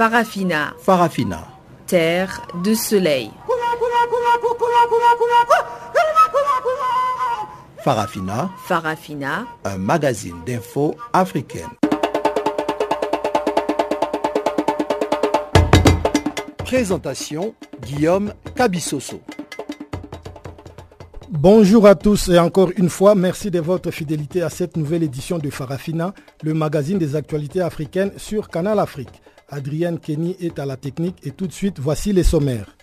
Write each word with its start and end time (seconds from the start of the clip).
Farafina. 0.00 0.72
Farafina. 0.78 1.46
Terre 1.86 2.40
de 2.64 2.72
soleil. 2.72 3.30
Farafina. 7.84 8.50
Farafina. 8.64 9.46
Un 9.62 9.76
magazine 9.76 10.36
d'infos 10.46 10.94
africaine. 11.12 11.68
Présentation 16.64 17.54
Guillaume 17.82 18.32
Cabissoso. 18.56 19.20
Bonjour 21.28 21.86
à 21.86 21.94
tous 21.94 22.30
et 22.30 22.38
encore 22.38 22.70
une 22.78 22.88
fois, 22.88 23.14
merci 23.14 23.50
de 23.50 23.60
votre 23.60 23.90
fidélité 23.90 24.40
à 24.40 24.48
cette 24.48 24.78
nouvelle 24.78 25.02
édition 25.02 25.36
de 25.36 25.50
Farafina, 25.50 26.14
le 26.42 26.54
magazine 26.54 26.96
des 26.96 27.16
actualités 27.16 27.60
africaines 27.60 28.12
sur 28.16 28.48
Canal 28.48 28.78
Afrique. 28.78 29.20
Adrienne 29.50 29.98
Kenny 29.98 30.36
est 30.40 30.58
à 30.58 30.66
la 30.66 30.76
technique 30.76 31.16
et 31.24 31.32
tout 31.32 31.46
de 31.46 31.52
suite, 31.52 31.78
voici 31.80 32.12
les 32.12 32.22
sommaires. 32.22 32.76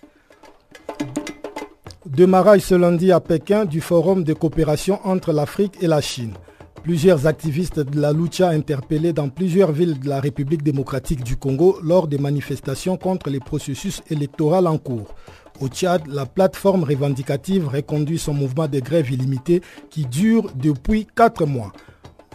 Démarrage 2.06 2.60
ce 2.60 2.74
lundi 2.74 3.10
à 3.12 3.20
Pékin 3.20 3.64
du 3.64 3.80
forum 3.80 4.24
de 4.24 4.34
coopération 4.34 5.00
entre 5.04 5.32
l'Afrique 5.32 5.74
et 5.80 5.86
la 5.86 6.00
Chine. 6.00 6.34
Plusieurs 6.82 7.26
activistes 7.26 7.80
de 7.80 8.00
la 8.00 8.12
lucha 8.12 8.50
interpellés 8.50 9.12
dans 9.12 9.28
plusieurs 9.28 9.72
villes 9.72 9.98
de 9.98 10.08
la 10.08 10.20
République 10.20 10.62
démocratique 10.62 11.24
du 11.24 11.36
Congo 11.36 11.78
lors 11.82 12.06
des 12.06 12.18
manifestations 12.18 12.96
contre 12.96 13.30
les 13.30 13.40
processus 13.40 14.02
électoraux 14.10 14.64
en 14.66 14.78
cours. 14.78 15.14
Au 15.60 15.68
Tchad, 15.68 16.06
la 16.06 16.24
plateforme 16.24 16.84
revendicative 16.84 17.68
reconduit 17.68 18.18
son 18.18 18.32
mouvement 18.32 18.68
de 18.68 18.78
grève 18.78 19.10
illimité 19.10 19.60
qui 19.90 20.06
dure 20.06 20.50
depuis 20.54 21.06
4 21.16 21.46
mois. 21.46 21.72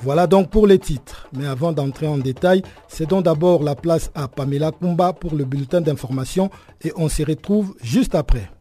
Voilà 0.04 0.28
donc 0.28 0.50
pour 0.50 0.68
les 0.68 0.80
titres. 0.80 1.30
Mais 1.32 1.46
avant 1.48 1.72
d'entrer 1.72 2.08
en 2.08 2.18
détail, 2.18 2.62
cédons 2.90 3.22
d'abord 3.22 3.64
la 3.64 3.74
place 3.74 4.12
à 4.14 4.28
Pamela 4.28 4.74
Kumba 4.74 5.14
pour 5.14 5.34
le 5.34 5.46
bulletin 5.46 5.80
d'information 5.80 6.50
et 6.82 6.92
on 6.98 7.08
se 7.08 7.24
retrouve 7.24 7.74
juste 7.82 8.14
après. 8.14 8.52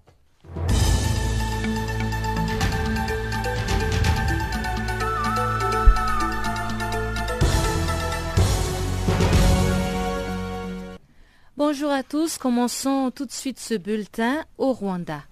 Bonjour 11.56 11.90
à 11.90 12.04
tous, 12.04 12.38
commençons 12.38 13.10
tout 13.12 13.27
de 13.27 13.32
suite 13.32 13.58
ce 13.58 13.74
bulletin 13.74 14.44
au 14.58 14.72
Rwanda. 14.72 15.22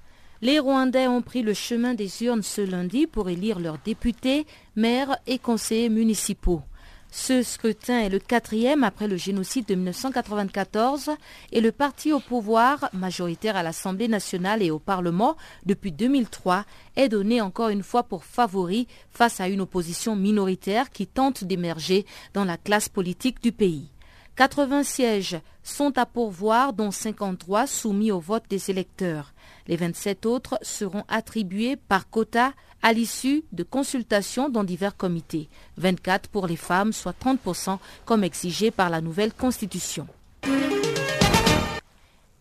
Les 0.42 0.58
Rwandais 0.58 1.06
ont 1.06 1.20
pris 1.20 1.42
le 1.42 1.52
chemin 1.52 1.92
des 1.92 2.22
urnes 2.22 2.42
ce 2.42 2.62
lundi 2.62 3.06
pour 3.06 3.28
élire 3.28 3.58
leurs 3.58 3.76
députés, 3.84 4.46
maires 4.74 5.18
et 5.26 5.38
conseillers 5.38 5.90
municipaux. 5.90 6.62
Ce 7.10 7.42
scrutin 7.42 8.00
est 8.00 8.08
le 8.08 8.20
quatrième 8.20 8.82
après 8.82 9.06
le 9.06 9.18
génocide 9.18 9.66
de 9.66 9.74
1994 9.74 11.10
et 11.52 11.60
le 11.60 11.72
parti 11.72 12.14
au 12.14 12.20
pouvoir, 12.20 12.88
majoritaire 12.94 13.54
à 13.54 13.62
l'Assemblée 13.62 14.08
nationale 14.08 14.62
et 14.62 14.70
au 14.70 14.78
Parlement 14.78 15.36
depuis 15.66 15.92
2003, 15.92 16.64
est 16.96 17.10
donné 17.10 17.42
encore 17.42 17.68
une 17.68 17.82
fois 17.82 18.04
pour 18.04 18.24
favori 18.24 18.88
face 19.10 19.40
à 19.40 19.48
une 19.48 19.60
opposition 19.60 20.16
minoritaire 20.16 20.88
qui 20.88 21.06
tente 21.06 21.44
d'émerger 21.44 22.06
dans 22.32 22.46
la 22.46 22.56
classe 22.56 22.88
politique 22.88 23.42
du 23.42 23.52
pays. 23.52 23.90
80 24.36 24.84
sièges 24.84 25.40
sont 25.62 25.98
à 25.98 26.06
pourvoir, 26.06 26.72
dont 26.72 26.90
53 26.90 27.66
soumis 27.66 28.10
au 28.10 28.20
vote 28.20 28.44
des 28.48 28.70
électeurs. 28.70 29.34
Les 29.66 29.76
27 29.76 30.26
autres 30.26 30.58
seront 30.62 31.04
attribués 31.08 31.76
par 31.76 32.08
quota 32.08 32.52
à 32.82 32.92
l'issue 32.92 33.44
de 33.52 33.62
consultations 33.62 34.48
dans 34.48 34.64
divers 34.64 34.96
comités. 34.96 35.48
24 35.76 36.28
pour 36.30 36.46
les 36.46 36.56
femmes, 36.56 36.92
soit 36.92 37.14
30% 37.18 37.78
comme 38.04 38.24
exigé 38.24 38.70
par 38.70 38.90
la 38.90 39.00
nouvelle 39.00 39.32
constitution. 39.32 40.06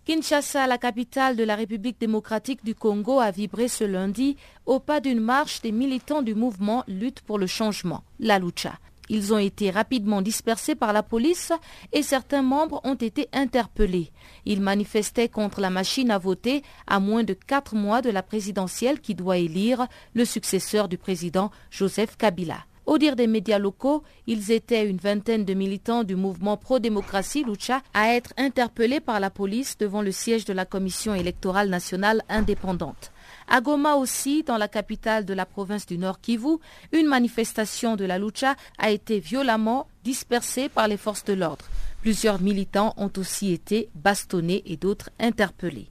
Kinshasa, 0.05 0.65
la 0.65 0.79
capitale 0.79 1.35
de 1.35 1.43
la 1.43 1.55
République 1.55 1.99
démocratique 1.99 2.65
du 2.65 2.73
Congo, 2.73 3.19
a 3.19 3.29
vibré 3.29 3.67
ce 3.67 3.83
lundi 3.83 4.37
au 4.65 4.79
pas 4.79 5.01
d'une 5.01 5.19
marche 5.19 5.61
des 5.61 5.71
militants 5.71 6.23
du 6.23 6.33
mouvement 6.33 6.83
Lutte 6.87 7.21
pour 7.21 7.37
le 7.37 7.45
changement, 7.45 8.03
la 8.19 8.39
Lucha. 8.39 8.79
Ils 9.09 9.33
ont 9.33 9.39
été 9.39 9.71
rapidement 9.71 10.21
dispersés 10.21 10.75
par 10.75 10.93
la 10.93 11.03
police 11.03 11.51
et 11.91 12.03
certains 12.03 12.43
membres 12.43 12.79
ont 12.83 12.95
été 12.95 13.27
interpellés. 13.33 14.11
Ils 14.45 14.61
manifestaient 14.61 15.29
contre 15.29 15.61
la 15.61 15.71
machine 15.71 16.11
à 16.11 16.19
voter 16.19 16.63
à 16.87 16.99
moins 16.99 17.23
de 17.23 17.33
quatre 17.33 17.75
mois 17.75 18.01
de 18.01 18.11
la 18.11 18.23
présidentielle 18.23 18.99
qui 19.01 19.15
doit 19.15 19.37
élire 19.37 19.87
le 20.13 20.25
successeur 20.25 20.87
du 20.87 20.97
président 20.97 21.51
Joseph 21.71 22.15
Kabila. 22.17 22.65
Au 22.85 22.97
dire 22.97 23.15
des 23.15 23.27
médias 23.27 23.59
locaux, 23.59 24.01
ils 24.25 24.51
étaient 24.51 24.89
une 24.89 24.97
vingtaine 24.97 25.45
de 25.45 25.53
militants 25.53 26.03
du 26.03 26.15
mouvement 26.15 26.57
pro-démocratie 26.57 27.43
Lucha 27.43 27.83
à 27.93 28.15
être 28.15 28.33
interpellés 28.35 28.99
par 28.99 29.19
la 29.19 29.29
police 29.29 29.77
devant 29.77 30.01
le 30.01 30.11
siège 30.11 30.45
de 30.45 30.53
la 30.53 30.65
Commission 30.65 31.13
électorale 31.13 31.69
nationale 31.69 32.23
indépendante. 32.29 33.11
À 33.51 33.61
Goma 33.61 33.95
aussi, 33.95 34.43
dans 34.43 34.57
la 34.57 34.67
capitale 34.67 35.25
de 35.25 35.33
la 35.33 35.47
province 35.47 35.87
du 35.87 35.97
Nord 35.97 36.21
Kivu, 36.21 36.59
une 36.91 37.07
manifestation 37.07 37.95
de 37.95 38.05
la 38.05 38.19
Lucha 38.19 38.55
a 38.77 38.91
été 38.91 39.19
violemment 39.19 39.87
dispersée 40.03 40.69
par 40.69 40.87
les 40.87 40.97
forces 40.97 41.25
de 41.25 41.33
l'ordre. 41.33 41.65
Plusieurs 42.03 42.39
militants 42.39 42.93
ont 42.95 43.11
aussi 43.17 43.51
été 43.51 43.89
bastonnés 43.95 44.61
et 44.67 44.77
d'autres 44.77 45.09
interpellés. 45.19 45.89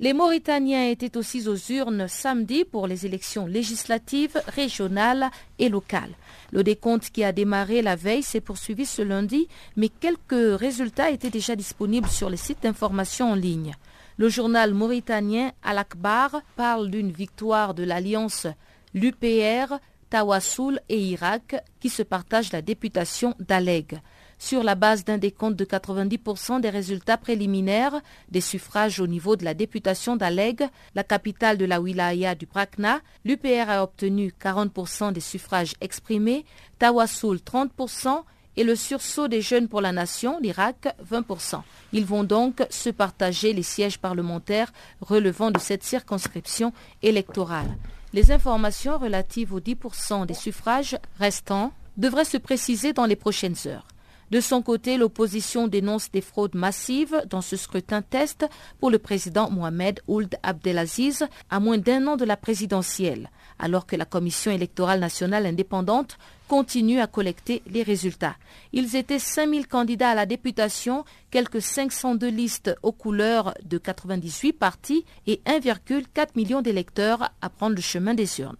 Les 0.00 0.12
Mauritaniens 0.12 0.88
étaient 0.88 1.16
aussi 1.16 1.46
aux 1.46 1.56
urnes 1.72 2.08
samedi 2.08 2.64
pour 2.64 2.88
les 2.88 3.06
élections 3.06 3.46
législatives, 3.46 4.42
régionales 4.48 5.30
et 5.60 5.68
locales. 5.68 6.14
Le 6.50 6.64
décompte 6.64 7.10
qui 7.10 7.22
a 7.22 7.30
démarré 7.30 7.80
la 7.80 7.94
veille 7.94 8.24
s'est 8.24 8.40
poursuivi 8.40 8.86
ce 8.86 9.02
lundi, 9.02 9.46
mais 9.76 9.88
quelques 9.88 10.58
résultats 10.58 11.10
étaient 11.10 11.30
déjà 11.30 11.54
disponibles 11.54 12.08
sur 12.08 12.28
les 12.28 12.36
sites 12.36 12.64
d'information 12.64 13.30
en 13.30 13.34
ligne. 13.36 13.72
Le 14.16 14.28
journal 14.28 14.74
mauritanien 14.74 15.50
Al-Akbar 15.64 16.42
parle 16.54 16.88
d'une 16.88 17.10
victoire 17.10 17.74
de 17.74 17.82
l'alliance 17.82 18.46
l'UPR, 18.94 19.74
Tawassoul 20.08 20.78
et 20.88 21.00
Irak 21.00 21.56
qui 21.80 21.88
se 21.88 22.04
partagent 22.04 22.52
la 22.52 22.62
députation 22.62 23.34
d'Aleg. 23.40 24.00
Sur 24.38 24.62
la 24.62 24.76
base 24.76 25.04
d'un 25.04 25.18
décompte 25.18 25.56
de 25.56 25.64
90% 25.64 26.60
des 26.60 26.70
résultats 26.70 27.16
préliminaires 27.16 28.00
des 28.28 28.40
suffrages 28.40 29.00
au 29.00 29.08
niveau 29.08 29.34
de 29.34 29.44
la 29.44 29.54
députation 29.54 30.14
d'Aleg, 30.14 30.64
la 30.94 31.02
capitale 31.02 31.58
de 31.58 31.64
la 31.64 31.80
wilaya 31.80 32.36
du 32.36 32.46
Brakna, 32.46 33.00
l'UPR 33.24 33.68
a 33.68 33.82
obtenu 33.82 34.32
40% 34.40 35.12
des 35.12 35.20
suffrages 35.20 35.74
exprimés, 35.80 36.44
Tawassoul 36.78 37.38
30% 37.38 38.22
et 38.56 38.64
le 38.64 38.76
sursaut 38.76 39.28
des 39.28 39.40
jeunes 39.40 39.68
pour 39.68 39.80
la 39.80 39.92
nation, 39.92 40.38
l'Irak, 40.40 40.94
20%. 41.10 41.60
Ils 41.92 42.04
vont 42.04 42.24
donc 42.24 42.64
se 42.70 42.90
partager 42.90 43.52
les 43.52 43.62
sièges 43.62 43.98
parlementaires 43.98 44.72
relevant 45.00 45.50
de 45.50 45.58
cette 45.58 45.84
circonscription 45.84 46.72
électorale. 47.02 47.76
Les 48.12 48.30
informations 48.30 48.98
relatives 48.98 49.52
aux 49.52 49.60
10% 49.60 50.26
des 50.26 50.34
suffrages 50.34 50.96
restants 51.18 51.72
devraient 51.96 52.24
se 52.24 52.38
préciser 52.38 52.92
dans 52.92 53.06
les 53.06 53.16
prochaines 53.16 53.56
heures. 53.66 53.86
De 54.30 54.40
son 54.40 54.62
côté, 54.62 54.96
l'opposition 54.96 55.68
dénonce 55.68 56.10
des 56.10 56.20
fraudes 56.20 56.54
massives 56.54 57.22
dans 57.28 57.42
ce 57.42 57.56
scrutin 57.56 58.02
test 58.02 58.46
pour 58.80 58.90
le 58.90 58.98
président 58.98 59.50
Mohamed 59.50 60.00
Ould 60.08 60.36
Abdelaziz 60.42 61.26
à 61.50 61.60
moins 61.60 61.78
d'un 61.78 62.06
an 62.06 62.16
de 62.16 62.24
la 62.24 62.36
présidentielle, 62.36 63.30
alors 63.58 63.86
que 63.86 63.96
la 63.96 64.04
Commission 64.04 64.50
électorale 64.50 65.00
nationale 65.00 65.46
indépendante 65.46 66.18
continue 66.48 67.00
à 67.00 67.06
collecter 67.06 67.62
les 67.66 67.82
résultats. 67.82 68.36
Ils 68.72 68.96
étaient 68.96 69.18
5000 69.18 69.66
candidats 69.66 70.10
à 70.10 70.14
la 70.14 70.26
députation, 70.26 71.04
quelques 71.30 71.62
502 71.62 72.28
listes 72.28 72.74
aux 72.82 72.92
couleurs 72.92 73.54
de 73.64 73.78
98 73.78 74.52
partis 74.52 75.04
et 75.26 75.40
1,4 75.46 76.28
million 76.36 76.62
d'électeurs 76.62 77.30
à 77.40 77.48
prendre 77.48 77.76
le 77.76 77.82
chemin 77.82 78.14
des 78.14 78.40
urnes. 78.40 78.56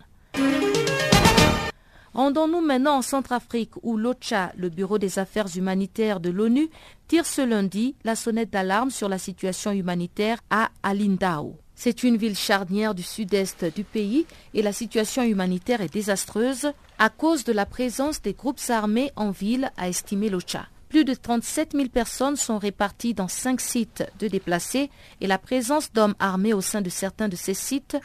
Rendons-nous 2.14 2.60
maintenant 2.60 2.98
en 2.98 3.02
Centrafrique 3.02 3.72
où 3.82 3.96
l'OCHA, 3.96 4.52
le 4.56 4.68
Bureau 4.68 4.98
des 4.98 5.18
affaires 5.18 5.48
humanitaires 5.56 6.20
de 6.20 6.30
l'ONU, 6.30 6.70
tire 7.08 7.26
ce 7.26 7.42
lundi 7.42 7.96
la 8.04 8.14
sonnette 8.14 8.50
d'alarme 8.50 8.90
sur 8.90 9.08
la 9.08 9.18
situation 9.18 9.72
humanitaire 9.72 10.38
à 10.48 10.70
Alindao. 10.84 11.56
C'est 11.74 12.04
une 12.04 12.16
ville 12.16 12.36
charnière 12.36 12.94
du 12.94 13.02
sud-est 13.02 13.64
du 13.74 13.82
pays 13.82 14.26
et 14.54 14.62
la 14.62 14.72
situation 14.72 15.24
humanitaire 15.24 15.80
est 15.80 15.92
désastreuse 15.92 16.70
à 17.00 17.08
cause 17.08 17.42
de 17.42 17.52
la 17.52 17.66
présence 17.66 18.22
des 18.22 18.32
groupes 18.32 18.60
armés 18.68 19.10
en 19.16 19.32
ville, 19.32 19.72
a 19.76 19.88
estimé 19.88 20.28
l'OCHA. 20.30 20.68
Plus 20.88 21.04
de 21.04 21.14
37 21.14 21.72
000 21.72 21.88
personnes 21.88 22.36
sont 22.36 22.58
réparties 22.58 23.14
dans 23.14 23.26
cinq 23.26 23.60
sites 23.60 24.04
de 24.20 24.28
déplacés 24.28 24.88
et 25.20 25.26
la 25.26 25.38
présence 25.38 25.92
d'hommes 25.92 26.14
armés 26.20 26.52
au 26.52 26.60
sein 26.60 26.80
de 26.80 26.90
certains 26.90 27.28
de 27.28 27.34
ces 27.34 27.54
sites, 27.54 27.96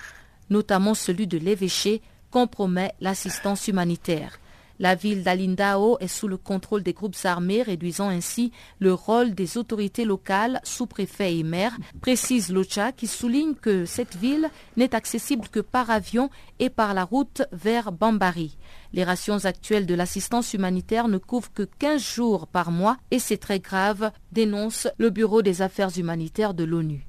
notamment 0.50 0.96
celui 0.96 1.28
de 1.28 1.38
l'évêché, 1.38 2.02
compromet 2.32 2.94
l'assistance 3.00 3.68
humanitaire. 3.68 4.40
La 4.82 4.96
ville 4.96 5.24
d'Alindao 5.24 5.98
est 6.00 6.08
sous 6.08 6.30
le 6.30 6.38
contrôle 6.38 6.84
des 6.84 6.94
groupes 6.94 7.18
armés, 7.26 7.64
réduisant 7.64 8.08
ainsi 8.08 8.54
le 8.80 8.94
rôle 8.94 9.36
des 9.36 9.58
autorités 9.58 10.06
locales, 10.06 10.62
sous-préfets 10.64 11.38
et 11.38 11.44
maires, 11.44 11.78
précise 12.00 12.50
Locha, 12.50 12.94
qui 12.94 13.06
souligne 13.06 13.56
que 13.56 13.84
cette 13.84 14.16
ville 14.16 14.50
n'est 14.78 14.96
accessible 14.96 15.50
que 15.50 15.60
par 15.60 15.90
avion 15.90 16.30
et 16.60 16.70
par 16.70 16.94
la 16.94 17.04
route 17.04 17.42
vers 17.52 17.92
Bambari. 17.92 18.58
Les 18.94 19.04
rations 19.04 19.44
actuelles 19.44 19.86
de 19.86 19.96
l'assistance 19.96 20.54
humanitaire 20.54 21.10
ne 21.10 21.18
couvrent 21.18 21.52
que 21.54 21.64
15 21.64 22.02
jours 22.02 22.48
par 22.48 22.72
mois 22.72 22.96
et 23.12 23.20
c'est 23.20 23.38
très 23.38 23.60
grave, 23.60 24.12
dénonce 24.32 24.88
le 24.98 25.10
Bureau 25.10 25.42
des 25.42 25.62
affaires 25.62 25.98
humanitaires 25.98 26.54
de 26.54 26.64
l'ONU. 26.64 27.06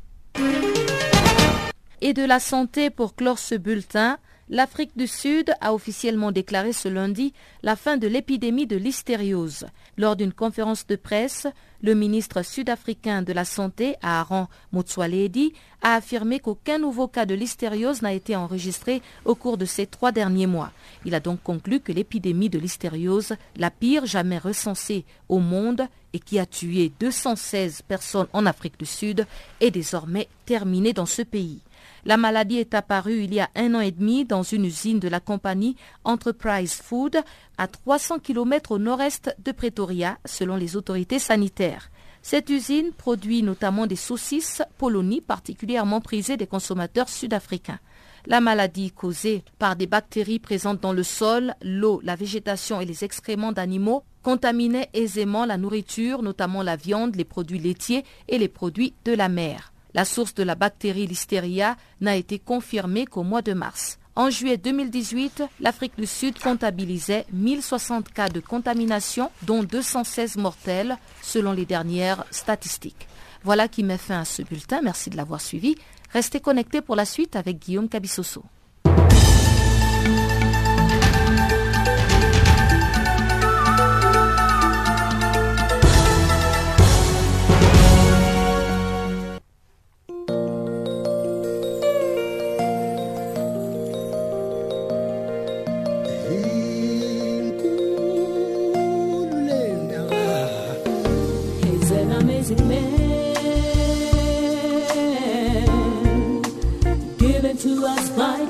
Et 2.01 2.15
de 2.15 2.25
la 2.25 2.41
santé 2.41 2.91
pour 2.91 3.15
clore 3.15 3.39
ce 3.39 3.55
bulletin, 3.55 4.19
l'Afrique 4.51 4.97
du 4.97 5.07
Sud 5.07 5.55
a 5.61 5.73
officiellement 5.73 6.33
déclaré 6.33 6.73
ce 6.73 6.89
lundi 6.89 7.33
la 7.63 7.77
fin 7.77 7.97
de 7.97 8.09
l'épidémie 8.09 8.67
de 8.67 8.77
l'hystériose. 8.77 9.67
Lors 9.97 10.17
d'une 10.17 10.33
conférence 10.33 10.87
de 10.89 10.97
presse, 10.97 11.47
le 11.83 11.95
ministre 11.95 12.43
sud-africain 12.43 13.23
de 13.23 13.33
la 13.33 13.45
Santé, 13.45 13.95
Aaron 14.03 14.49
Motsoaledi, 14.73 15.53
a 15.83 15.95
affirmé 15.95 16.41
qu'aucun 16.41 16.79
nouveau 16.79 17.07
cas 17.07 17.27
de 17.27 17.35
l'hystériose 17.35 18.03
n'a 18.03 18.13
été 18.13 18.35
enregistré 18.35 19.03
au 19.25 19.37
cours 19.37 19.57
de 19.57 19.65
ces 19.65 19.87
trois 19.87 20.11
derniers 20.11 20.49
mois. 20.49 20.73
Il 21.05 21.15
a 21.15 21.21
donc 21.21 21.43
conclu 21.43 21.79
que 21.79 21.93
l'épidémie 21.93 22.51
de 22.51 22.59
l'hystériose, 22.59 23.35
la 23.57 23.71
pire 23.71 24.05
jamais 24.05 24.39
recensée 24.39 25.05
au 25.29 25.39
monde 25.39 25.87
et 26.13 26.19
qui 26.19 26.41
a 26.41 26.45
tué 26.45 26.91
216 26.99 27.83
personnes 27.83 28.27
en 28.33 28.45
Afrique 28.47 28.79
du 28.79 28.87
Sud, 28.87 29.27
est 29.61 29.71
désormais 29.71 30.29
terminée 30.45 30.93
dans 30.93 31.07
ce 31.07 31.23
pays. 31.23 31.61
La 32.05 32.17
maladie 32.17 32.59
est 32.59 32.75
apparue 32.75 33.25
il 33.25 33.35
y 33.35 33.41
a 33.41 33.51
un 33.55 33.75
an 33.75 33.81
et 33.81 33.91
demi 33.91 34.25
dans 34.25 34.43
une 34.43 34.65
usine 34.65 35.01
de 35.01 35.09
la 35.09 35.21
compagnie 35.21 35.77
Enterprise 36.05 36.75
Food 36.75 37.19
à 37.59 37.67
300 37.69 38.21
km 38.21 38.73
au 38.73 38.79
nord-est 38.79 39.35
de 39.45 39.53
Pretoria, 39.53 40.19
selon 40.25 40.57
les 40.57 40.77
autorités 40.77 41.19
sanitaires. 41.19 41.91
Cette 42.23 42.51
usine 42.51 42.93
produit 42.93 43.43
notamment 43.43 43.87
des 43.87 43.97
saucisses 43.97 44.63
polonies 44.79 45.21
particulièrement 45.21 46.01
prisées 46.01 46.37
des 46.37 46.47
consommateurs 46.47 47.09
sud-africains. 47.09 47.79
La 48.27 48.41
maladie 48.41 48.91
causée 48.91 49.45
par 49.59 49.77
des 49.77 49.87
bactéries 49.87 50.39
présentes 50.39 50.81
dans 50.81 50.93
le 50.93 51.03
sol, 51.03 51.55
l'eau, 51.63 52.01
la 52.05 52.17
végétation 52.17 52.81
et 52.81 52.85
les 52.85 53.05
excréments 53.05 53.53
d'animaux 53.53 54.05
contaminait 54.23 54.91
aisément 54.93 55.47
la 55.47 55.57
nourriture, 55.57 56.23
notamment 56.23 56.63
la 56.63 56.77
viande, 56.77 57.17
les 57.17 57.25
produits 57.25 57.59
laitiers 57.59 58.05
et 58.29 58.37
les 58.37 58.49
produits 58.49 58.93
de 59.07 59.13
la 59.13 59.31
mer. 59.31 59.73
La 59.95 60.05
source 60.05 60.35
de 60.35 60.43
la 60.43 60.55
bactérie 60.55 61.07
Listeria 61.07 61.77
n'a 62.01 62.17
été 62.17 62.39
confirmée 62.39 63.07
qu'au 63.07 63.23
mois 63.23 63.43
de 63.43 63.53
mars. 63.53 63.99
En 64.17 64.29
juillet 64.29 64.57
2018, 64.57 65.45
l'Afrique 65.61 65.97
du 65.97 66.07
Sud 66.07 66.39
comptabilisait 66.39 67.27
1060 67.33 68.13
cas 68.13 68.29
de 68.29 68.41
contamination, 68.41 69.31
dont 69.43 69.63
216 69.63 70.37
mortels, 70.37 70.99
selon 71.23 71.53
les 71.53 71.65
dernières 71.65 72.25
statistiques. 72.31 73.09
Voilà 73.43 73.69
qui 73.69 73.83
met 73.83 73.99
fin 73.99 74.21
à 74.21 74.25
ce 74.25 74.43
bulletin. 74.43 74.81
Merci 74.83 75.11
de 75.11 75.17
l'avoir 75.17 75.41
suivi. 75.41 75.77
Restez 76.13 76.41
connectés 76.41 76.81
pour 76.81 76.97
la 76.97 77.05
suite 77.05 77.37
avec 77.37 77.59
Guillaume 77.59 77.89
Cabissoso. 77.89 78.45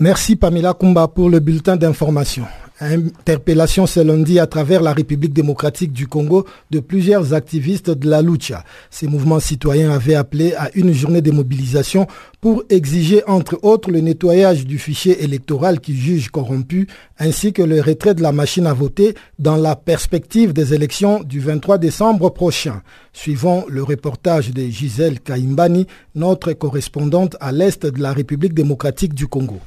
Merci 0.00 0.36
Pamela 0.36 0.74
Kumba 0.74 1.08
pour 1.08 1.28
le 1.28 1.40
bulletin 1.40 1.74
d'information. 1.74 2.44
Interpellation 2.80 3.84
ce 3.88 3.98
lundi 3.98 4.38
à 4.38 4.46
travers 4.46 4.80
la 4.80 4.92
République 4.92 5.32
démocratique 5.32 5.92
du 5.92 6.06
Congo 6.06 6.46
de 6.70 6.78
plusieurs 6.78 7.34
activistes 7.34 7.90
de 7.90 8.08
la 8.08 8.22
lucha. 8.22 8.62
Ces 8.90 9.08
mouvements 9.08 9.40
citoyens 9.40 9.90
avaient 9.90 10.14
appelé 10.14 10.54
à 10.54 10.70
une 10.76 10.92
journée 10.92 11.20
de 11.20 11.32
mobilisation 11.32 12.06
pour 12.40 12.62
exiger 12.70 13.24
entre 13.26 13.58
autres 13.62 13.90
le 13.90 13.98
nettoyage 13.98 14.64
du 14.64 14.78
fichier 14.78 15.24
électoral 15.24 15.80
qui 15.80 15.96
juge 15.96 16.28
corrompu 16.28 16.86
ainsi 17.18 17.52
que 17.52 17.62
le 17.62 17.80
retrait 17.80 18.14
de 18.14 18.22
la 18.22 18.30
machine 18.30 18.68
à 18.68 18.74
voter 18.74 19.16
dans 19.40 19.56
la 19.56 19.74
perspective 19.74 20.52
des 20.52 20.74
élections 20.74 21.24
du 21.24 21.40
23 21.40 21.78
décembre 21.78 22.30
prochain. 22.32 22.82
Suivons 23.12 23.64
le 23.68 23.82
reportage 23.82 24.52
de 24.52 24.62
Gisèle 24.62 25.18
Kaimbani, 25.18 25.88
notre 26.14 26.52
correspondante 26.52 27.36
à 27.40 27.50
l'est 27.50 27.84
de 27.84 28.00
la 28.00 28.12
République 28.12 28.54
démocratique 28.54 29.14
du 29.14 29.26
Congo. 29.26 29.58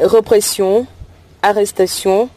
Repression, 0.00 0.86
arrestation, 1.42 2.28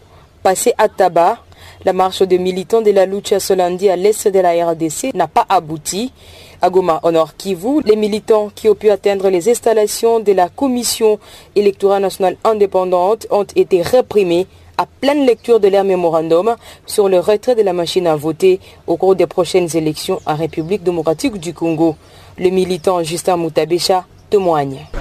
passé 0.44 0.74
à 0.78 0.90
tabac, 0.90 1.40
la 1.84 1.94
marche 1.94 2.22
des 2.22 2.38
militants 2.38 2.82
de 2.82 2.92
la 2.92 3.06
lucha 3.06 3.40
Solandi 3.40 3.90
à 3.90 3.96
l'est 3.96 4.28
de 4.28 4.40
la 4.40 4.72
RDC 4.72 5.14
n'a 5.14 5.28
pas 5.28 5.46
abouti. 5.48 6.12
À 6.62 6.70
Goma, 6.70 7.00
au 7.04 7.12
nord 7.12 7.36
Kivu, 7.36 7.82
les 7.86 7.96
militants 7.96 8.50
qui 8.54 8.70
ont 8.70 8.76
pu 8.76 8.90
atteindre 8.90 9.30
les 9.30 9.50
installations 9.50 10.20
de 10.20 10.32
la 10.32 10.50
Commission 10.50 11.20
électorale 11.56 12.02
nationale 12.02 12.38
indépendante 12.44 13.28
ont 13.30 13.46
été 13.56 13.82
réprimés 13.82 14.48
à 14.78 14.86
pleine 14.86 15.26
lecture 15.26 15.60
de 15.60 15.68
leur 15.68 15.84
mémorandum 15.84 16.56
sur 16.86 17.08
le 17.08 17.20
retrait 17.20 17.56
de 17.56 17.62
la 17.62 17.74
machine 17.74 18.08
à 18.08 18.16
voter 18.16 18.60
au 18.88 18.98
cours 18.98 19.16
des 19.16 19.28
prochaines 19.28 19.76
élections 19.76 20.20
en 20.26 20.36
République 20.36 20.84
démocratique 20.84 21.40
du 21.40 21.54
Congo. 21.54 21.96
Le 22.38 22.50
militant 22.50 23.04
Justin 23.04 23.38
Moutabécha 23.38 24.06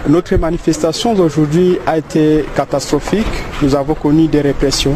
notre 0.08 0.36
manifestation 0.36 1.14
d'aujourd'hui 1.14 1.78
a 1.86 1.98
été 1.98 2.44
catastrophique. 2.54 3.26
Nous 3.62 3.74
avons 3.74 3.94
connu 3.94 4.26
des 4.28 4.40
répressions. 4.40 4.94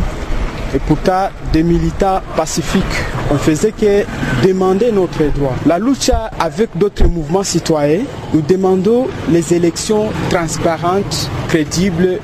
Et 0.75 0.79
pourtant, 0.81 1.29
des 1.53 1.63
militants 1.63 2.21
pacifiques, 2.37 2.85
on 3.31 3.37
faisait 3.37 3.73
que 3.73 4.05
demander 4.47 4.93
notre 4.93 5.25
droit. 5.35 5.55
La 5.65 5.79
lucha 5.79 6.31
avec 6.39 6.69
d'autres 6.77 7.07
mouvements 7.09 7.43
citoyens, 7.43 8.03
nous 8.35 8.43
demandons 8.43 9.07
les 9.31 9.55
élections 9.55 10.11
transparentes, 10.29 11.31
crédibles 11.49 12.19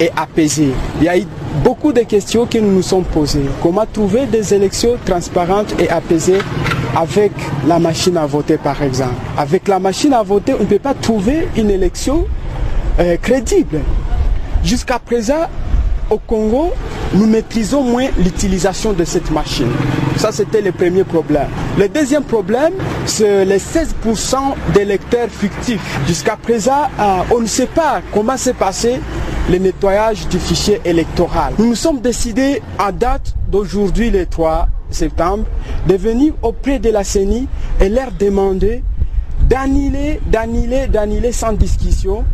et 0.00 0.10
apaisées. 0.16 0.72
Il 1.00 1.04
y 1.06 1.08
a 1.08 1.18
eu 1.18 1.24
beaucoup 1.64 1.92
de 1.92 2.02
questions 2.02 2.46
que 2.46 2.58
nous 2.58 2.70
nous 2.70 2.82
sommes 2.82 3.04
posées. 3.04 3.46
Comment 3.62 3.84
trouver 3.92 4.26
des 4.26 4.54
élections 4.54 4.96
transparentes 5.04 5.74
et 5.80 5.88
apaisées 5.90 6.38
avec 6.98 7.30
la 7.64 7.78
machine 7.78 8.16
à 8.16 8.26
voter 8.26 8.58
par 8.58 8.82
exemple. 8.82 9.14
Avec 9.36 9.68
la 9.68 9.78
machine 9.78 10.12
à 10.12 10.22
voter, 10.24 10.54
on 10.54 10.64
ne 10.64 10.64
peut 10.64 10.80
pas 10.80 10.94
trouver 10.94 11.46
une 11.56 11.70
élection 11.70 12.26
euh, 12.98 13.16
crédible. 13.16 13.78
Jusqu'à 14.64 14.98
présent, 14.98 15.46
au 16.10 16.18
Congo, 16.18 16.72
nous 17.14 17.26
maîtrisons 17.26 17.82
moins 17.82 18.08
l'utilisation 18.18 18.92
de 18.92 19.04
cette 19.04 19.30
machine. 19.30 19.70
Ça, 20.16 20.32
c'était 20.32 20.60
le 20.60 20.72
premier 20.72 21.04
problème. 21.04 21.48
Le 21.78 21.88
deuxième 21.88 22.24
problème, 22.24 22.72
c'est 23.06 23.44
les 23.44 23.58
16% 23.58 24.36
d'électeurs 24.74 25.28
fictifs. 25.30 26.00
Jusqu'à 26.06 26.36
présent, 26.36 26.88
euh, 26.98 27.20
on 27.30 27.40
ne 27.40 27.46
sait 27.46 27.66
pas 27.66 28.00
comment 28.12 28.36
s'est 28.36 28.52
passé 28.54 29.00
le 29.50 29.58
nettoyage 29.58 30.28
du 30.28 30.38
fichier 30.38 30.80
électoral. 30.84 31.54
Nous 31.58 31.66
nous 31.66 31.74
sommes 31.74 32.00
décidés 32.00 32.60
à 32.78 32.92
date 32.92 33.34
d'aujourd'hui, 33.50 34.10
les 34.10 34.26
3 34.26 34.68
septembre, 34.90 35.44
de 35.86 35.94
venir 35.96 36.34
auprès 36.42 36.78
de 36.78 36.90
la 36.90 37.04
CENI 37.04 37.48
et 37.80 37.88
leur 37.88 38.10
demander 38.12 38.82
d'annuler, 39.48 40.20
d'annuler, 40.26 40.86
d'annuler 40.86 41.32
sans 41.32 41.52
discussion, 41.52 42.24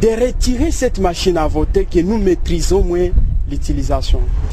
de 0.00 0.08
retirer 0.08 0.70
cette 0.70 0.98
machine 0.98 1.36
à 1.36 1.46
voter 1.46 1.84
que 1.84 2.00
nous 2.00 2.18
maîtrisons 2.18 2.82
moins 2.82 3.10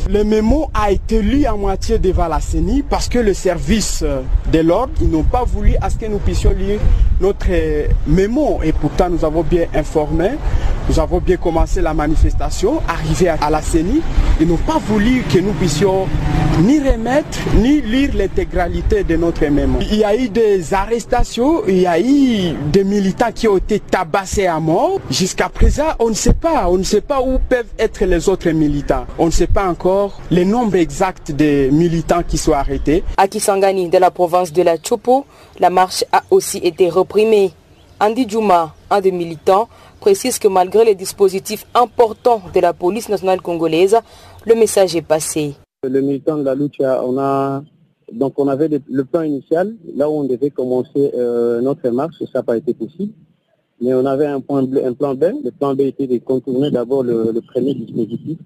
Le 0.10 0.24
mémo 0.24 0.70
a 0.74 0.92
été 0.92 1.22
lu 1.22 1.46
à 1.46 1.54
moitié 1.54 2.00
devant 2.00 2.28
la 2.28 2.40
CENI 2.40 2.84
parce 2.90 3.08
que 3.08 3.20
le 3.20 3.34
service 3.34 4.04
de 4.52 4.60
l'ordre, 4.60 4.94
ils 5.02 5.10
n'ont 5.10 5.24
pas 5.24 5.44
voulu 5.44 5.76
à 5.82 5.90
ce 5.90 5.98
que 5.98 6.06
nous 6.06 6.20
puissions 6.20 6.52
lire 6.52 6.80
notre 7.22 7.48
mémo 8.08 8.60
et 8.64 8.72
pourtant 8.72 9.10
nous 9.10 9.24
avons 9.24 9.44
bien 9.44 9.66
informé 9.74 10.32
Nous 10.90 11.00
avons 11.00 11.20
bien 11.20 11.38
commencé 11.38 11.82
la 11.82 11.94
manifestation, 11.94 12.82
arrivé 12.88 13.30
à 13.30 13.50
la 13.52 13.62
CENI. 13.62 14.02
Ils 14.42 14.48
n'ont 14.48 14.58
pas 14.58 14.80
voulu 14.80 15.22
que 15.32 15.38
nous 15.38 15.54
puissions 15.54 16.08
ni 16.64 16.80
remettre, 16.80 17.38
ni 17.56 17.80
lire 17.82 18.10
l'intégralité 18.16 19.04
de 19.04 19.16
notre 19.16 19.46
mémoire. 19.46 19.84
Il 19.84 19.98
y 19.98 20.04
a 20.04 20.16
eu 20.16 20.30
des 20.30 20.74
arrestations, 20.74 21.62
il 21.68 21.82
y 21.82 21.86
a 21.86 22.00
eu 22.00 22.56
des 22.74 22.84
militants 22.84 23.32
qui 23.34 23.48
ont 23.48 23.58
été 23.58 23.80
tabassés 23.80 24.48
à 24.48 24.60
mort. 24.60 25.00
Jusqu'à 25.12 25.48
présent, 25.48 25.90
on 26.00 26.10
ne 26.10 26.16
sait 26.16 26.34
pas. 26.34 26.68
On 26.68 26.78
ne 26.78 26.84
sait 26.84 27.02
pas 27.02 27.22
où 27.22 27.38
peuvent 27.38 27.72
être 27.78 28.04
les 28.06 28.28
autres 28.28 28.50
militants. 28.50 28.89
On 29.18 29.28
ne 29.28 29.32
sait 29.32 29.48
pas 29.48 29.68
encore 29.68 30.20
le 30.32 30.44
nombre 30.44 30.76
exact 30.76 31.32
de 31.32 31.70
militants 31.70 32.24
qui 32.28 32.38
sont 32.38 32.54
arrêtés. 32.54 33.04
À 33.18 33.28
Kisangani, 33.28 33.90
de 33.90 33.98
la 33.98 34.12
province 34.12 34.52
de 34.52 34.62
la 34.62 34.78
Chopo, 34.82 35.26
la 35.60 35.70
marche 35.70 36.04
a 36.12 36.24
aussi 36.32 36.58
été 36.60 36.90
reprimée. 36.90 37.52
Andy 38.00 38.28
Djouma, 38.28 38.74
un 38.90 39.02
des 39.02 39.12
militants, 39.12 39.68
précise 40.00 40.40
que 40.40 40.48
malgré 40.48 40.86
les 40.86 40.96
dispositifs 40.96 41.66
importants 41.76 42.42
de 42.54 42.60
la 42.60 42.74
police 42.74 43.10
nationale 43.10 43.42
congolaise, 43.42 43.98
le 44.46 44.56
message 44.56 44.96
est 44.96 45.02
passé. 45.02 45.56
Le 45.84 46.02
militant 46.02 46.38
de 46.38 46.44
la 46.44 46.56
lucha, 46.56 47.04
on 47.06 47.18
a 47.18 47.62
donc 48.12 48.40
on 48.40 48.48
avait 48.48 48.70
le, 48.88 49.06
plan 49.06 49.22
initial, 49.22 49.76
là 49.96 50.10
où 50.10 50.14
on 50.14 50.24
devait 50.24 50.50
commencer 50.50 51.12
euh, 51.14 51.62
notre 51.62 51.88
marche, 51.90 52.16
ça 52.34 52.40
n'a 52.40 52.44
pas 52.44 52.58
été 52.58 52.74
possible. 52.74 53.14
Mais 53.82 53.94
on 53.94 54.04
avait 54.06 54.26
un, 54.26 54.42
point, 54.42 54.66
un 54.84 54.94
plan 54.94 55.14
B. 55.14 55.26
Le 55.44 55.52
plan 55.52 55.76
B 55.76 55.82
était 55.82 56.08
de 56.08 56.18
contourner 56.18 56.72
d'abord 56.72 57.04
le, 57.04 57.32
le 57.32 57.42
premier 57.42 57.76
dispositif 57.76 58.40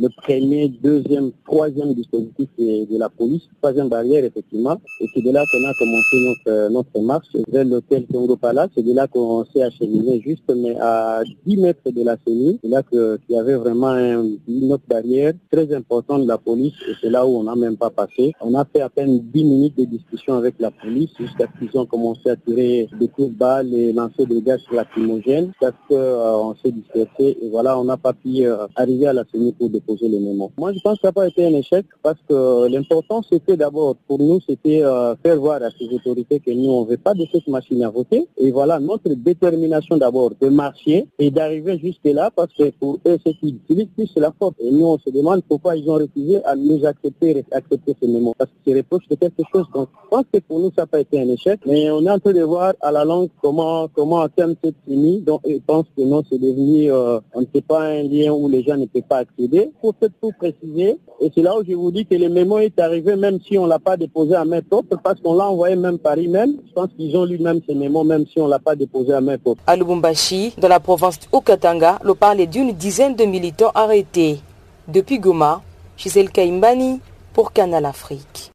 le 0.00 0.08
premier, 0.08 0.68
deuxième, 0.68 1.32
troisième 1.44 1.94
dispositif 1.94 2.48
de, 2.58 2.98
la 2.98 3.08
police, 3.08 3.42
troisième 3.60 3.88
barrière 3.88 4.24
effectivement. 4.24 4.80
Et 5.00 5.06
c'est 5.14 5.22
de 5.22 5.30
là 5.30 5.44
qu'on 5.50 5.64
a 5.64 5.72
commencé 5.78 6.16
notre, 6.24 6.48
euh, 6.48 6.68
notre 6.68 7.00
marche 7.00 7.28
vers 7.48 7.64
l'hôtel 7.64 8.06
Congo 8.06 8.36
Palace. 8.36 8.70
C'est 8.74 8.84
de 8.84 8.92
là 8.92 9.06
qu'on 9.06 9.44
s'est 9.46 9.62
acheminé 9.62 10.20
juste 10.20 10.50
mais 10.54 10.76
à 10.80 11.22
10 11.46 11.56
mètres 11.56 11.90
de 11.90 12.02
la 12.02 12.16
CENI. 12.26 12.58
C'est 12.62 12.68
là 12.68 12.82
qu'il 12.82 13.18
y 13.30 13.36
avait 13.36 13.54
vraiment 13.54 13.94
une 13.96 14.72
autre 14.72 14.84
barrière 14.88 15.32
très 15.50 15.72
importante 15.74 16.22
de 16.22 16.28
la 16.28 16.38
police 16.38 16.74
et 16.88 16.92
c'est 17.00 17.10
là 17.10 17.26
où 17.26 17.30
on 17.38 17.44
n'a 17.44 17.56
même 17.56 17.76
pas 17.76 17.90
passé. 17.90 18.32
On 18.40 18.54
a 18.54 18.64
fait 18.64 18.80
à 18.80 18.88
peine 18.88 19.20
10 19.32 19.44
minutes 19.44 19.78
de 19.78 19.84
discussion 19.84 20.34
avec 20.34 20.54
la 20.58 20.70
police 20.70 21.10
jusqu'à 21.18 21.46
ce 21.46 21.66
qu'ils 21.66 21.78
ont 21.78 21.86
commencé 21.86 22.30
à 22.30 22.36
tirer 22.36 22.88
des 22.98 23.08
coups 23.08 23.28
de 23.28 23.34
balles 23.34 23.72
et 23.74 23.92
lancer 23.92 24.26
des 24.26 24.42
gaz 24.42 24.60
lacrymogènes 24.72 25.48
jusqu'à 25.48 25.72
ce 25.88 25.94
qu'on 25.94 26.54
s'est 26.62 26.72
dispersé 26.72 27.38
et 27.40 27.48
voilà, 27.50 27.78
on 27.78 27.84
n'a 27.84 27.96
pas 27.96 28.12
pu 28.12 28.44
euh, 28.44 28.66
arriver 28.76 29.06
à 29.06 29.12
la 29.12 29.24
CENI 29.32 29.52
pour 29.52 29.68
poser 29.86 30.08
mémos. 30.08 30.50
Moi, 30.58 30.72
je 30.72 30.80
pense 30.80 30.96
que 30.96 31.02
ça 31.02 31.08
n'a 31.08 31.12
pas 31.12 31.28
été 31.28 31.46
un 31.46 31.54
échec 31.54 31.86
parce 32.02 32.18
que 32.28 32.68
l'important, 32.68 33.22
c'était 33.22 33.56
d'abord, 33.56 33.96
pour 34.06 34.18
nous, 34.18 34.40
c'était 34.48 34.82
euh, 34.82 35.14
faire 35.22 35.36
voir 35.36 35.62
à 35.62 35.70
ces 35.70 35.92
autorités 35.94 36.40
que 36.40 36.50
nous, 36.50 36.70
on 36.70 36.84
ne 36.84 36.90
veut 36.90 36.96
pas 36.96 37.14
de 37.14 37.26
cette 37.32 37.48
machine 37.48 37.82
à 37.82 37.90
voter. 37.90 38.26
Et 38.38 38.50
voilà, 38.50 38.78
notre 38.80 39.08
détermination 39.14 39.96
d'abord 39.96 40.32
de 40.40 40.48
marcher 40.48 41.06
et 41.18 41.30
d'arriver 41.30 41.78
jusque-là 41.78 42.30
parce 42.34 42.52
que 42.54 42.70
pour 42.70 42.98
eux, 43.06 43.18
ce 43.24 43.30
qu'ils 43.32 43.56
utilisent 43.56 43.88
c'est 44.14 44.20
la 44.20 44.32
faute. 44.38 44.54
Et 44.60 44.70
nous, 44.70 44.86
on 44.86 44.98
se 44.98 45.10
demande 45.10 45.42
pourquoi 45.48 45.76
ils 45.76 45.88
ont 45.88 45.94
refusé 45.94 46.44
à 46.44 46.54
nous 46.54 46.84
accepter, 46.84 47.44
accepter 47.52 47.94
ces 48.00 48.08
mémos 48.08 48.34
parce 48.38 48.50
que 48.50 48.56
c'est 48.66 48.74
reproche 48.74 49.08
de 49.08 49.14
quelque 49.16 49.42
chose. 49.52 49.66
Donc, 49.74 49.88
je 50.04 50.08
pense 50.08 50.24
que 50.32 50.38
pour 50.40 50.58
nous, 50.60 50.70
ça 50.76 50.82
n'a 50.82 50.86
pas 50.86 51.00
été 51.00 51.20
un 51.20 51.28
échec. 51.28 51.60
Mais 51.66 51.90
on 51.90 52.04
est 52.04 52.10
en 52.10 52.18
train 52.18 52.32
de 52.32 52.42
voir 52.42 52.74
à 52.80 52.90
la 52.90 53.04
langue 53.04 53.28
comment, 53.42 53.88
comment 53.88 54.28
terme 54.28 54.54
cette 54.62 54.76
fini. 54.86 55.20
Donc, 55.20 55.40
je 55.46 55.58
pense 55.66 55.86
que 55.96 56.02
non, 56.02 56.22
c'est 56.28 56.38
devenu, 56.38 56.90
euh, 56.90 57.20
on 57.34 57.40
ne 57.42 57.46
sait 57.54 57.62
pas 57.62 57.82
un 57.82 58.02
lien 58.02 58.32
où 58.32 58.48
les 58.48 58.62
gens 58.62 58.76
ne 58.76 58.86
peuvent 58.86 59.02
pas 59.02 59.18
accéder 59.18 59.70
pour 59.80 59.94
peut 59.94 60.10
tout 60.20 60.32
préciser. 60.38 60.98
Et 61.20 61.30
c'est 61.34 61.42
là 61.42 61.56
où 61.56 61.64
je 61.64 61.74
vous 61.74 61.90
dis 61.90 62.04
que 62.06 62.14
le 62.14 62.28
mémo 62.28 62.58
est 62.58 62.78
arrivé 62.78 63.16
même 63.16 63.38
si 63.46 63.58
on 63.58 63.64
ne 63.64 63.68
l'a 63.68 63.78
pas 63.78 63.96
déposé 63.96 64.34
à 64.34 64.44
main 64.44 64.60
propre, 64.62 64.96
parce 65.02 65.20
qu'on 65.20 65.34
l'a 65.34 65.48
envoyé 65.48 65.76
même 65.76 65.98
par 65.98 66.18
email. 66.18 66.58
Je 66.66 66.72
pense 66.72 66.88
qu'ils 66.96 67.16
ont 67.16 67.24
lu 67.24 67.38
même 67.38 67.60
ces 67.66 67.74
mémos, 67.74 68.06
même 68.06 68.26
si 68.26 68.40
on 68.40 68.46
ne 68.46 68.50
l'a 68.50 68.58
pas 68.58 68.76
déposé 68.76 69.12
à 69.12 69.20
main 69.20 69.38
propre. 69.38 69.62
À 69.66 69.76
Lubumbashi, 69.76 70.54
dans 70.58 70.68
la 70.68 70.80
province 70.80 71.18
du 71.18 71.26
Haut-Katanga, 71.32 71.98
le 72.04 72.14
parle 72.14 72.46
d'une 72.46 72.72
dizaine 72.72 73.16
de 73.16 73.24
militants 73.24 73.72
arrêtés. 73.74 74.40
Depuis 74.88 75.18
Goma, 75.18 75.62
Gisèle 75.96 76.30
Kaimbani 76.30 77.00
pour 77.32 77.52
Canal 77.52 77.86
Afrique. 77.86 78.50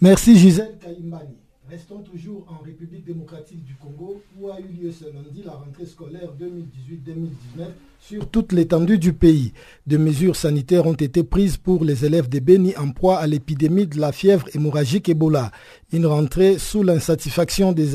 Merci 0.00 0.36
Gisèle 0.36 0.78
Kaimbani. 0.82 1.39
Restons 1.70 2.00
toujours 2.00 2.44
en 2.48 2.64
République 2.64 3.04
démocratique 3.04 3.64
du 3.64 3.76
Congo 3.76 4.20
où 4.36 4.48
a 4.50 4.58
eu 4.58 4.64
lieu 4.82 4.90
ce 4.90 5.04
lundi 5.04 5.42
la 5.44 5.52
rentrée 5.52 5.86
scolaire 5.86 6.30
2018-2019 6.40 7.66
sur 8.00 8.28
toute 8.28 8.52
l'étendue 8.52 8.98
du 8.98 9.12
pays. 9.12 9.52
Des 9.86 9.98
mesures 9.98 10.34
sanitaires 10.34 10.86
ont 10.86 10.94
été 10.94 11.22
prises 11.22 11.58
pour 11.58 11.84
les 11.84 12.04
élèves 12.04 12.28
de 12.28 12.40
Béni 12.40 12.76
en 12.76 12.90
proie 12.90 13.18
à 13.18 13.26
l'épidémie 13.28 13.86
de 13.86 14.00
la 14.00 14.10
fièvre 14.10 14.48
hémorragique 14.52 15.08
Ebola. 15.08 15.52
Une 15.92 16.06
rentrée 16.06 16.58
sous 16.58 16.82
l'insatisfaction 16.82 17.70
des, 17.72 17.90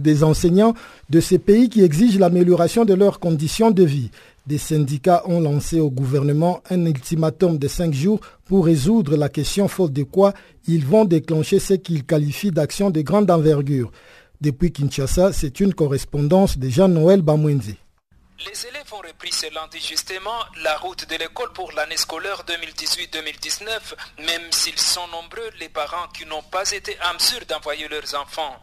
des 0.00 0.24
enseignants 0.24 0.72
de 1.10 1.20
ces 1.20 1.38
pays 1.38 1.68
qui 1.68 1.82
exigent 1.82 2.18
l'amélioration 2.18 2.86
de 2.86 2.94
leurs 2.94 3.20
conditions 3.20 3.70
de 3.70 3.82
vie. 3.84 4.10
Des 4.48 4.56
syndicats 4.56 5.24
ont 5.26 5.40
lancé 5.40 5.78
au 5.78 5.90
gouvernement 5.90 6.62
un 6.70 6.86
ultimatum 6.86 7.58
de 7.58 7.68
cinq 7.68 7.92
jours 7.92 8.18
pour 8.46 8.64
résoudre 8.64 9.14
la 9.14 9.28
question 9.28 9.68
faute 9.68 9.92
de 9.92 10.04
quoi 10.04 10.32
ils 10.66 10.86
vont 10.86 11.04
déclencher 11.04 11.58
ce 11.58 11.74
qu'ils 11.74 12.06
qualifient 12.06 12.50
d'action 12.50 12.88
de 12.88 13.02
grande 13.02 13.30
envergure. 13.30 13.92
Depuis 14.40 14.72
Kinshasa, 14.72 15.34
c'est 15.34 15.60
une 15.60 15.74
correspondance 15.74 16.56
de 16.56 16.70
Jean-Noël 16.70 17.20
Bamwenze. 17.20 17.74
Les 18.38 18.66
élèves 18.66 18.90
ont 18.90 19.06
repris 19.06 19.32
ce 19.32 19.52
lundi 19.54 19.80
justement 19.86 20.40
la 20.64 20.78
route 20.78 21.06
de 21.06 21.16
l'école 21.16 21.52
pour 21.52 21.70
l'année 21.72 21.98
scolaire 21.98 22.42
2018-2019, 22.48 23.68
même 24.20 24.50
s'ils 24.50 24.78
sont 24.78 25.08
nombreux 25.08 25.50
les 25.60 25.68
parents 25.68 26.08
qui 26.16 26.24
n'ont 26.24 26.48
pas 26.50 26.70
été 26.70 26.96
en 27.04 27.12
mesure 27.12 27.44
d'envoyer 27.46 27.86
leurs 27.88 28.14
enfants. 28.14 28.56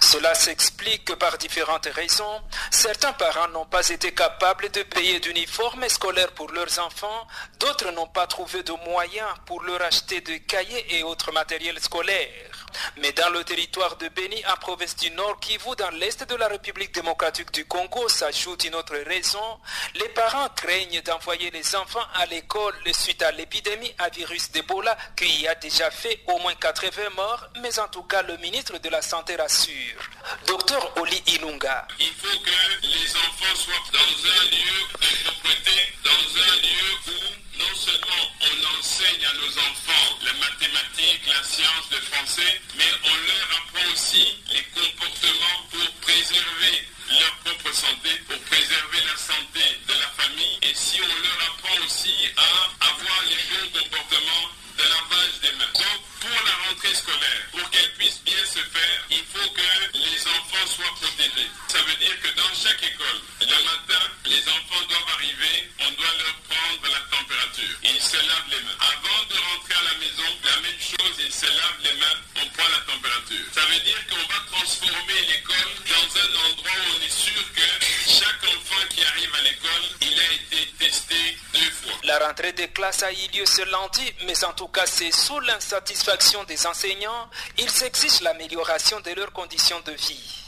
Cela 0.00 0.34
s'explique 0.34 1.14
par 1.16 1.38
différentes 1.38 1.86
raisons. 1.86 2.40
Certains 2.70 3.12
parents 3.12 3.48
n'ont 3.48 3.66
pas 3.66 3.88
été 3.88 4.12
capables 4.12 4.70
de 4.70 4.82
payer 4.82 5.20
d'uniformes 5.20 5.88
scolaires 5.88 6.32
pour 6.32 6.50
leurs 6.52 6.78
enfants, 6.78 7.26
d'autres 7.58 7.90
n'ont 7.92 8.06
pas 8.06 8.26
trouvé 8.26 8.62
de 8.62 8.72
moyens 8.86 9.28
pour 9.46 9.62
leur 9.62 9.82
acheter 9.82 10.20
des 10.20 10.40
cahiers 10.40 10.96
et 10.96 11.02
autres 11.02 11.32
matériels 11.32 11.80
scolaires. 11.80 12.59
Mais 12.98 13.12
dans 13.12 13.30
le 13.30 13.44
territoire 13.44 13.96
de 13.96 14.08
Beni, 14.08 14.42
en 14.46 14.56
province 14.56 14.96
du 14.96 15.10
Nord 15.10 15.40
Kivu, 15.40 15.74
dans 15.76 15.90
l'est 15.90 16.22
de 16.22 16.34
la 16.36 16.48
République 16.48 16.92
démocratique 16.94 17.52
du 17.52 17.64
Congo, 17.64 18.08
s'ajoute 18.08 18.64
une 18.64 18.74
autre 18.74 18.96
raison. 19.06 19.58
Les 19.94 20.08
parents 20.10 20.48
craignent 20.54 21.00
d'envoyer 21.02 21.50
les 21.50 21.76
enfants 21.76 22.06
à 22.14 22.26
l'école 22.26 22.74
suite 22.92 23.22
à 23.22 23.30
l'épidémie 23.32 23.92
à 23.98 24.08
virus 24.08 24.50
d'Ebola 24.50 24.96
qui 25.16 25.46
a 25.46 25.54
déjà 25.54 25.90
fait 25.90 26.20
au 26.26 26.38
moins 26.38 26.54
80 26.54 27.10
morts, 27.16 27.46
mais 27.60 27.78
en 27.78 27.88
tout 27.88 28.02
cas 28.02 28.22
le 28.22 28.36
ministre 28.38 28.78
de 28.78 28.88
la 28.88 29.02
Santé 29.02 29.36
rassure. 29.36 30.00
Docteur 30.46 30.92
Oli 30.98 31.22
Ilunga. 31.26 31.86
Il 31.98 32.06
faut 32.06 32.38
que 32.40 32.86
les 32.86 33.10
enfants 33.16 33.54
soient 33.54 33.74
dans 33.92 34.30
un 34.30 34.44
lieu 34.50 34.80
propreté, 34.92 35.92
dans 36.04 36.40
un 36.42 36.56
lieu 36.56 36.90
où 37.08 37.39
non 37.60 37.74
seulement 37.76 38.24
on 38.40 38.78
enseigne 38.78 39.24
à 39.26 39.34
nos 39.34 39.52
enfants 39.58 40.08
les 40.24 40.32
mathématiques, 40.40 41.26
la 41.28 41.42
science, 41.44 41.86
le 41.92 42.00
français, 42.00 42.60
mais 42.76 42.90
on 43.04 43.14
leur 43.28 43.48
apprend 43.60 43.92
aussi 43.92 44.24
les 44.50 44.64
comportements 44.72 45.60
pour 45.70 45.90
préserver 46.00 46.88
leur 47.20 47.34
propre 47.44 47.74
santé, 47.74 48.10
pour 48.28 48.38
préserver 48.48 49.00
la 49.04 49.16
santé 49.16 49.64
de 49.88 49.92
la 49.92 50.08
famille. 50.16 50.58
Et 50.62 50.74
si 50.74 51.00
on 51.02 51.14
leur 51.20 51.38
apprend 51.52 51.84
aussi 51.84 52.14
à 52.36 52.88
avoir 52.88 53.20
les 53.28 53.40
bons 53.50 53.80
comportements 53.80 54.48
de 54.78 54.82
lavage 54.82 55.40
des 55.42 55.52
mains. 55.58 56.09
Pour 56.20 56.30
la 56.44 56.68
rentrée 56.68 56.94
scolaire, 56.94 57.42
pour 57.50 57.70
qu'elle 57.70 57.92
puisse 57.94 58.20
bien 58.24 58.44
se 58.44 58.60
faire, 58.60 58.98
il 59.10 59.24
faut 59.32 59.50
que 59.50 59.68
les 59.96 60.20
enfants 60.28 60.66
soient 60.68 60.94
protégés. 61.00 61.48
Ça 61.68 61.78
veut 61.82 61.96
dire 61.96 62.16
que 62.20 62.28
dans 62.36 62.52
chaque 62.52 62.82
école, 62.82 63.20
le 63.40 63.58
matin, 63.64 64.04
les 64.26 64.42
enfants 64.48 64.84
doivent 64.88 65.12
arriver, 65.16 65.56
on 65.80 65.90
doit 65.96 66.14
leur 66.20 66.36
prendre 66.44 66.84
la 66.92 67.02
température. 67.16 67.74
Ils 67.84 68.02
se 68.02 68.16
lavent 68.20 68.50
les 68.52 68.60
mains. 68.60 68.78
Avant 68.84 69.22
de 69.32 69.36
rentrer 69.48 69.74
à 69.80 69.84
la 69.88 69.96
maison, 69.96 70.28
la 70.44 70.60
même 70.60 70.80
chose, 70.80 71.16
ils 71.24 71.32
se 71.32 71.46
lavent 71.46 71.82
les 71.84 71.96
mains, 71.96 72.18
on 72.36 72.46
prend 72.52 72.68
la 72.68 72.82
température. 72.84 73.44
Ça 73.56 73.64
veut 73.64 73.80
dire 73.80 74.00
qu'on 74.12 74.24
va 74.28 74.40
transformer 74.52 75.20
l'école 75.24 75.72
dans 75.88 76.08
un 76.20 76.30
endroit 76.52 76.76
où 76.84 77.00
on 77.00 77.00
est 77.00 77.16
sûr 77.16 77.42
que 77.56 77.66
chaque 78.04 78.44
enfant 78.44 78.84
qui 78.90 79.00
arrive 79.04 79.32
à 79.34 79.42
l'école, 79.42 79.84
il 80.02 80.16
a 80.20 80.28
été 80.36 80.60
testé 80.78 81.16
deux 81.54 81.70
fois. 81.80 81.96
La 82.04 82.18
rentrée 82.18 82.52
des 82.52 82.68
classes 82.68 83.02
a 83.02 83.12
eu 83.12 83.28
lieu 83.32 83.46
ce 83.46 83.62
lundi, 83.62 84.12
mais 84.26 84.44
en 84.44 84.52
tout 84.52 84.68
cas, 84.68 84.86
c'est 84.86 85.12
sous 85.12 85.40
l'insatisfaction 85.40 86.09
des 86.48 86.66
enseignants, 86.66 87.30
ils 87.56 87.84
exigent 87.84 88.22
l'amélioration 88.22 88.98
de 89.00 89.12
leurs 89.12 89.32
conditions 89.32 89.80
de 89.86 89.92
vie. 89.92 90.42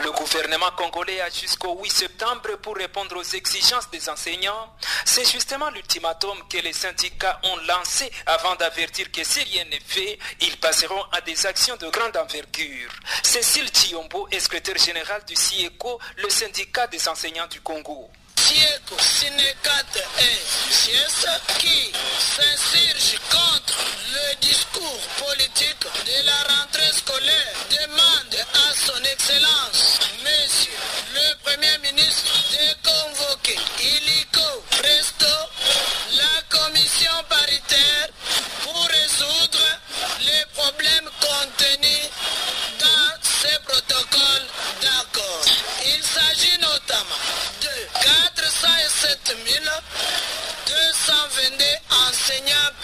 Le 0.00 0.10
gouvernement 0.10 0.70
congolais 0.76 1.20
a 1.20 1.30
jusqu'au 1.30 1.78
8 1.80 1.90
septembre 1.90 2.56
pour 2.60 2.76
répondre 2.76 3.16
aux 3.16 3.22
exigences 3.22 3.88
des 3.90 4.08
enseignants. 4.08 4.74
C'est 5.04 5.24
justement 5.30 5.70
l'ultimatum 5.70 6.36
que 6.48 6.58
les 6.58 6.72
syndicats 6.72 7.40
ont 7.44 7.56
lancé 7.68 8.10
avant 8.26 8.56
d'avertir 8.56 9.10
que 9.12 9.22
si 9.22 9.42
rien 9.44 9.64
n'est 9.66 9.80
fait, 9.86 10.18
ils 10.40 10.56
passeront 10.58 11.02
à 11.12 11.20
des 11.20 11.46
actions 11.46 11.76
de 11.76 11.88
grande 11.88 12.16
envergure. 12.16 12.90
Cécile 13.22 13.70
Chiombo 13.72 14.28
est 14.32 14.40
secrétaire 14.40 14.78
général 14.78 15.24
du 15.24 15.36
CIECO, 15.36 16.00
le 16.18 16.30
syndicat 16.30 16.88
des 16.88 17.08
enseignants 17.08 17.46
du 17.46 17.60
Congo 17.60 18.10
siècle 18.44 18.94
sénécate 19.00 20.04
et 20.20 20.38
qui 21.58 21.92
s'insurge 22.18 23.18
contre 23.30 23.78
le 24.12 24.36
discours 24.40 25.00
politique 25.24 25.86
de 26.04 26.26
la 26.26 26.38
rentrée 26.52 26.92
scolaire 26.92 27.56
demande 27.70 28.36
à 28.52 28.74
son 28.86 29.02
excellence, 29.04 30.00
monsieur 30.20 30.78
le 31.14 31.26
premier 31.42 31.78
ministre, 31.88 32.32
de 32.52 32.66
convoquer 32.88 33.58
illico 33.80 34.64
presto 34.70 35.53
au 52.26 52.83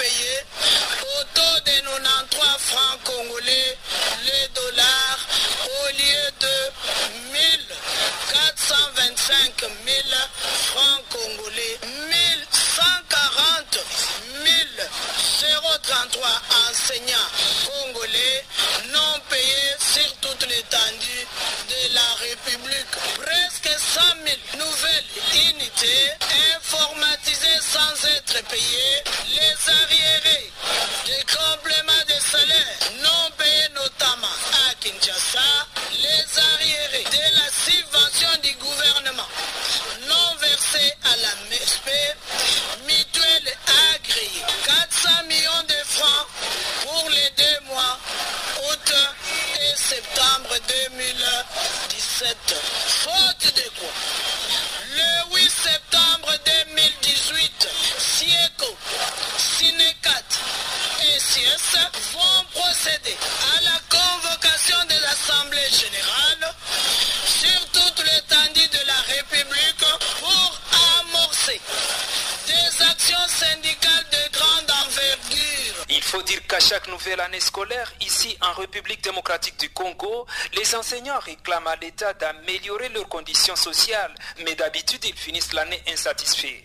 année 77.41 77.47
scolaire, 77.47 77.93
ici 78.01 78.37
en 78.43 78.61
République 78.61 79.03
démocratique 79.03 79.59
du 79.59 79.71
Congo, 79.71 80.27
les 80.59 80.75
enseignants 80.75 81.19
réclament 81.21 81.69
à 81.69 81.77
l'État 81.77 82.13
d'améliorer 82.13 82.89
leurs 82.91 83.09
conditions 83.09 83.57
sociales, 83.57 84.15
mais 84.45 84.55
d'habitude 84.55 85.05
ils 85.05 85.17
finissent 85.17 85.55
l'année 85.55 85.81
insatisfaits. 85.91 86.65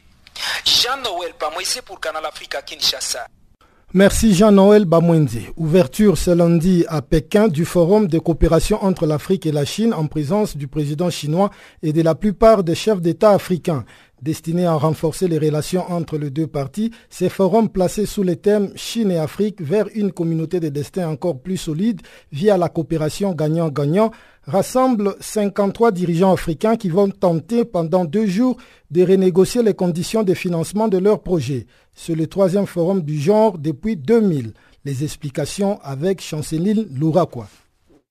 Jean-Noël 0.65 1.33
Pamoïse 1.39 1.81
pour 1.85 1.99
Canal 1.99 2.25
Africa 2.25 2.61
Kinshasa. 2.61 3.27
Merci 3.93 4.35
Jean-Noël 4.35 4.83
Bamwenze. 4.83 5.37
Ouverture 5.55 6.17
ce 6.17 6.31
lundi 6.31 6.83
à 6.89 7.01
Pékin 7.01 7.47
du 7.47 7.63
forum 7.63 8.07
de 8.07 8.19
coopération 8.19 8.83
entre 8.83 9.05
l'Afrique 9.05 9.45
et 9.45 9.53
la 9.53 9.63
Chine 9.63 9.93
en 9.93 10.07
présence 10.07 10.57
du 10.57 10.67
président 10.67 11.09
chinois 11.09 11.49
et 11.81 11.93
de 11.93 12.01
la 12.01 12.15
plupart 12.15 12.65
des 12.65 12.75
chefs 12.75 12.99
d'État 12.99 13.31
africains. 13.31 13.85
Destiné 14.21 14.65
à 14.65 14.73
renforcer 14.75 15.27
les 15.27 15.37
relations 15.37 15.83
entre 15.91 16.17
les 16.17 16.29
deux 16.29 16.47
parties, 16.47 16.91
ces 17.09 17.27
forums 17.27 17.69
placés 17.69 18.05
sous 18.05 18.23
le 18.23 18.37
thème 18.37 18.71
Chine 18.75 19.11
et 19.11 19.17
Afrique 19.17 19.61
vers 19.61 19.87
une 19.93 20.11
communauté 20.11 20.59
de 20.59 20.69
destin 20.69 21.09
encore 21.09 21.39
plus 21.39 21.57
solide 21.57 22.01
via 22.31 22.57
la 22.57 22.69
coopération 22.69 23.33
gagnant-gagnant 23.33 24.11
rassemblent 24.47 25.15
53 25.19 25.91
dirigeants 25.91 26.31
africains 26.31 26.77
qui 26.77 26.89
vont 26.89 27.09
tenter 27.09 27.65
pendant 27.65 28.05
deux 28.05 28.25
jours 28.25 28.57
de 28.91 29.03
renégocier 29.03 29.63
les 29.63 29.73
conditions 29.73 30.23
de 30.23 30.33
financement 30.33 30.87
de 30.87 30.97
leurs 30.97 31.21
projets. 31.21 31.65
C'est 31.93 32.15
le 32.15 32.27
troisième 32.27 32.67
forum 32.67 33.01
du 33.01 33.19
genre 33.19 33.57
depuis 33.57 33.97
2000. 33.97 34.53
Les 34.85 35.03
explications 35.03 35.79
avec 35.81 36.21
Chanceline 36.21 36.87
Louraquois. 36.95 37.47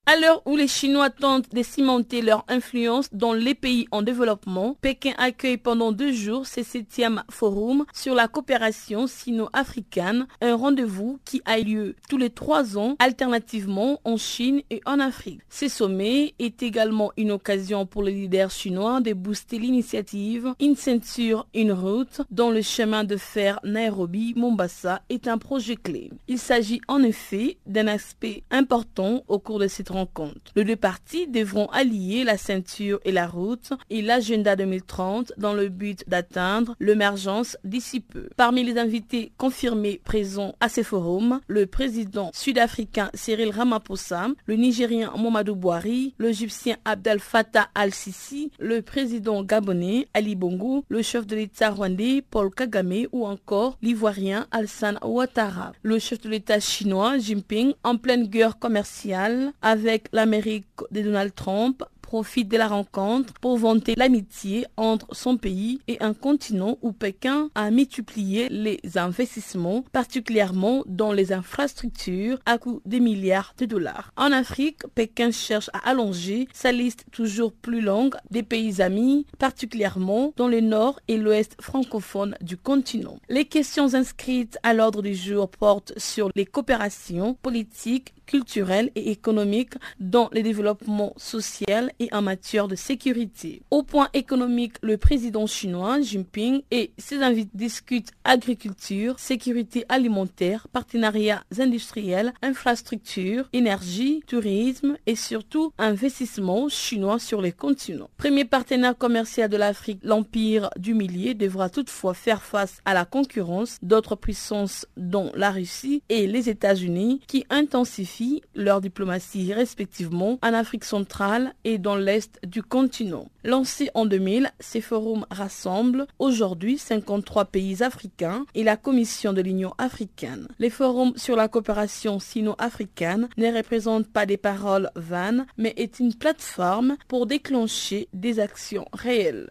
À 0.06 0.16
l'heure 0.16 0.42
où 0.44 0.54
les 0.54 0.68
Chinois 0.68 1.08
tentent 1.08 1.50
de 1.54 1.62
cimenter 1.62 2.20
leur 2.20 2.44
influence 2.48 3.08
dans 3.14 3.32
les 3.32 3.54
pays 3.54 3.88
en 3.90 4.02
développement, 4.02 4.76
Pékin 4.82 5.14
accueille 5.16 5.56
pendant 5.56 5.92
deux 5.92 6.12
jours 6.12 6.46
ce 6.46 6.62
septième 6.62 7.22
forum 7.30 7.86
sur 7.94 8.14
la 8.14 8.28
coopération 8.28 9.06
sino-africaine, 9.06 10.26
un 10.42 10.56
rendez-vous 10.56 11.20
qui 11.24 11.40
a 11.46 11.58
lieu 11.58 11.96
tous 12.10 12.18
les 12.18 12.28
trois 12.28 12.76
ans 12.76 12.96
alternativement 12.98 13.98
en 14.04 14.18
Chine 14.18 14.60
et 14.68 14.82
en 14.84 15.00
Afrique. 15.00 15.40
Ce 15.48 15.68
sommet 15.68 16.34
est 16.38 16.62
également 16.62 17.10
une 17.16 17.30
occasion 17.30 17.86
pour 17.86 18.02
les 18.02 18.12
leaders 18.12 18.50
chinois 18.50 19.00
de 19.00 19.14
booster 19.14 19.58
l'initiative 19.58 20.52
Une 20.60 20.76
ceinture, 20.76 21.46
une 21.54 21.72
route 21.72 22.20
dont 22.30 22.50
le 22.50 22.60
chemin 22.60 23.04
de 23.04 23.16
fer 23.16 23.58
Nairobi-Mombasa 23.64 25.00
est 25.08 25.28
un 25.28 25.38
projet 25.38 25.76
clé. 25.76 26.10
Il 26.28 26.38
s'agit 26.38 26.82
en 26.88 27.02
effet 27.02 27.56
d'un 27.64 27.86
aspect 27.86 28.42
important 28.50 29.24
au 29.28 29.38
cours 29.38 29.58
de 29.58 29.66
cette 29.66 29.93
rencontre. 29.94 30.52
Les 30.56 30.64
deux 30.64 30.76
parties 30.76 31.26
devront 31.28 31.66
allier 31.66 32.24
la 32.24 32.36
ceinture 32.36 33.00
et 33.04 33.12
la 33.12 33.26
route 33.26 33.72
et 33.90 34.02
l'agenda 34.02 34.56
2030 34.56 35.32
dans 35.38 35.54
le 35.54 35.68
but 35.68 36.04
d'atteindre 36.08 36.76
l'émergence 36.80 37.56
d'ici 37.64 38.00
peu. 38.00 38.28
Parmi 38.36 38.64
les 38.64 38.76
invités 38.78 39.32
confirmés 39.38 40.00
présents 40.04 40.54
à 40.60 40.68
ces 40.68 40.82
forums, 40.82 41.40
le 41.46 41.66
président 41.66 42.30
sud-africain 42.34 43.10
Cyril 43.14 43.50
Ramaphosa, 43.50 44.28
le 44.46 44.56
Nigérien 44.56 45.12
Momadou 45.16 45.54
Bouhari, 45.54 46.14
l'Égyptien 46.18 46.76
Abdel 46.84 47.20
Fattah 47.20 47.68
al-Sisi, 47.74 48.50
le 48.58 48.82
président 48.82 49.42
gabonais 49.42 50.08
Ali 50.12 50.34
Bongo, 50.34 50.84
le 50.88 51.02
chef 51.02 51.26
de 51.26 51.36
l'État 51.36 51.70
rwandais 51.70 52.22
Paul 52.28 52.50
Kagame 52.50 53.06
ou 53.12 53.26
encore 53.26 53.78
l'Ivoirien 53.80 54.46
Alassane 54.50 54.98
Ouattara. 55.04 55.72
Le 55.82 55.98
chef 55.98 56.20
de 56.20 56.28
l'État 56.28 56.58
chinois 56.58 57.18
Jinping 57.18 57.74
en 57.84 57.96
pleine 57.96 58.26
guerre 58.26 58.58
commerciale 58.58 59.52
avec 59.62 59.83
l'Amérique 60.12 60.66
de 60.90 61.02
Donald 61.02 61.34
Trump 61.34 61.84
profite 62.04 62.48
de 62.48 62.58
la 62.58 62.68
rencontre 62.68 63.32
pour 63.40 63.56
vanter 63.56 63.94
l'amitié 63.96 64.66
entre 64.76 65.06
son 65.16 65.36
pays 65.36 65.80
et 65.88 65.96
un 66.00 66.12
continent 66.14 66.78
où 66.82 66.92
Pékin 66.92 67.48
a 67.54 67.70
multiplié 67.70 68.48
les 68.50 68.78
investissements, 68.96 69.84
particulièrement 69.90 70.84
dans 70.86 71.12
les 71.12 71.32
infrastructures 71.32 72.38
à 72.46 72.58
coût 72.58 72.82
de 72.84 72.98
milliards 72.98 73.54
de 73.58 73.64
dollars. 73.64 74.12
En 74.16 74.32
Afrique, 74.32 74.82
Pékin 74.94 75.30
cherche 75.30 75.70
à 75.72 75.90
allonger 75.90 76.46
sa 76.52 76.72
liste 76.72 77.06
toujours 77.10 77.52
plus 77.52 77.80
longue 77.80 78.14
des 78.30 78.42
pays 78.42 78.82
amis, 78.82 79.26
particulièrement 79.38 80.34
dans 80.36 80.48
le 80.48 80.60
nord 80.60 81.00
et 81.08 81.16
l'ouest 81.16 81.56
francophone 81.60 82.36
du 82.42 82.56
continent. 82.56 83.18
Les 83.28 83.46
questions 83.46 83.94
inscrites 83.94 84.58
à 84.62 84.74
l'ordre 84.74 85.02
du 85.02 85.14
jour 85.14 85.48
portent 85.48 85.94
sur 85.96 86.30
les 86.36 86.46
coopérations 86.46 87.34
politiques, 87.42 88.14
culturelles 88.26 88.90
et 88.94 89.10
économiques 89.10 89.74
dans 90.00 90.28
le 90.32 90.42
développement 90.42 91.12
social 91.16 91.92
et 91.98 92.08
en 92.12 92.22
matière 92.22 92.68
de 92.68 92.76
sécurité. 92.76 93.62
Au 93.70 93.82
point 93.82 94.08
économique, 94.14 94.74
le 94.82 94.96
président 94.96 95.46
chinois 95.46 96.00
Jinping 96.00 96.62
et 96.70 96.92
ses 96.98 97.22
invités 97.22 97.50
discutent 97.54 98.12
agriculture, 98.24 99.18
sécurité 99.18 99.84
alimentaire, 99.88 100.68
partenariats 100.72 101.44
industriels, 101.58 102.32
infrastructures, 102.42 103.48
énergie, 103.52 104.22
tourisme 104.26 104.96
et 105.06 105.16
surtout 105.16 105.72
investissement 105.78 106.68
chinois 106.68 107.18
sur 107.18 107.40
les 107.40 107.52
continents. 107.52 108.10
Premier 108.16 108.44
partenaire 108.44 108.96
commercial 108.96 109.48
de 109.48 109.56
l'Afrique, 109.56 110.00
l'Empire 110.02 110.70
du 110.78 110.94
Millier 110.94 111.34
devra 111.34 111.68
toutefois 111.68 112.14
faire 112.14 112.42
face 112.42 112.80
à 112.84 112.94
la 112.94 113.04
concurrence 113.04 113.78
d'autres 113.82 114.16
puissances 114.16 114.86
dont 114.96 115.30
la 115.34 115.50
Russie 115.50 116.02
et 116.08 116.26
les 116.26 116.48
États-Unis 116.48 117.20
qui 117.26 117.44
intensifient 117.50 118.13
leur 118.54 118.80
diplomatie 118.80 119.52
respectivement 119.52 120.38
en 120.42 120.54
Afrique 120.54 120.84
centrale 120.84 121.54
et 121.64 121.78
dans 121.78 121.96
l'est 121.96 122.38
du 122.46 122.62
continent. 122.62 123.28
Lancé 123.44 123.90
en 123.94 124.06
2000, 124.06 124.50
ces 124.60 124.80
forums 124.80 125.26
rassemblent 125.30 126.06
aujourd'hui 126.18 126.78
53 126.78 127.46
pays 127.46 127.82
africains 127.82 128.46
et 128.54 128.64
la 128.64 128.76
Commission 128.76 129.32
de 129.32 129.42
l'Union 129.42 129.74
africaine. 129.78 130.48
Les 130.58 130.70
forums 130.70 131.12
sur 131.16 131.36
la 131.36 131.48
coopération 131.48 132.18
sino-africaine 132.18 133.28
ne 133.36 133.54
représentent 133.54 134.12
pas 134.12 134.26
des 134.26 134.36
paroles 134.36 134.90
vaines, 134.96 135.46
mais 135.58 135.74
est 135.76 136.00
une 136.00 136.14
plateforme 136.14 136.96
pour 137.08 137.26
déclencher 137.26 138.08
des 138.12 138.40
actions 138.40 138.86
réelles. 138.92 139.50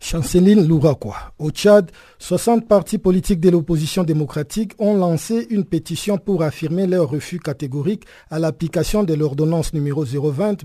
Chanceline 0.00 0.66
Louraquois. 0.66 1.32
Au 1.38 1.50
Tchad, 1.50 1.90
60 2.18 2.68
partis 2.68 2.98
politiques 2.98 3.40
de 3.40 3.50
l'opposition 3.50 4.04
démocratique 4.04 4.72
ont 4.78 4.96
lancé 4.96 5.46
une 5.50 5.64
pétition 5.64 6.18
pour 6.18 6.42
affirmer 6.42 6.86
leur 6.86 7.10
refus 7.10 7.38
catégorique 7.38 8.04
à 8.30 8.38
l'application 8.38 9.02
de 9.02 9.14
l'ordonnance 9.14 9.72
numéro 9.72 10.04
020 10.04 10.64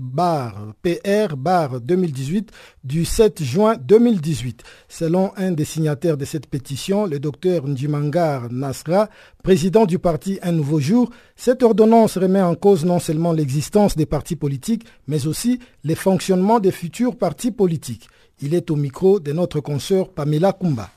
PR 0.82 1.80
2018 1.80 2.50
du 2.84 3.04
7 3.04 3.42
juin 3.42 3.76
2018. 3.76 4.62
Selon 4.88 5.32
un 5.36 5.52
des 5.52 5.64
signataires 5.64 6.16
de 6.16 6.24
cette 6.24 6.46
pétition, 6.46 7.06
le 7.06 7.18
docteur 7.18 7.66
Ndjimangar 7.66 8.52
Nasra, 8.52 9.08
président 9.42 9.84
du 9.84 9.98
parti 9.98 10.38
Un 10.42 10.52
Nouveau 10.52 10.80
Jour, 10.80 11.10
cette 11.36 11.62
ordonnance 11.62 12.16
remet 12.16 12.42
en 12.42 12.54
cause 12.54 12.84
non 12.84 12.98
seulement 12.98 13.32
l'existence 13.32 13.96
des 13.96 14.06
partis 14.06 14.36
politiques, 14.36 14.86
mais 15.06 15.26
aussi 15.26 15.58
les 15.82 15.94
fonctionnements 15.94 16.60
des 16.60 16.72
futurs 16.72 17.16
partis 17.16 17.50
politiques. 17.50 18.08
Il 18.42 18.54
est 18.54 18.70
au 18.70 18.76
micro 18.76 19.20
de 19.20 19.32
notre 19.32 19.60
consoeur 19.60 20.08
Pamela 20.08 20.52
Kumba. 20.52 20.88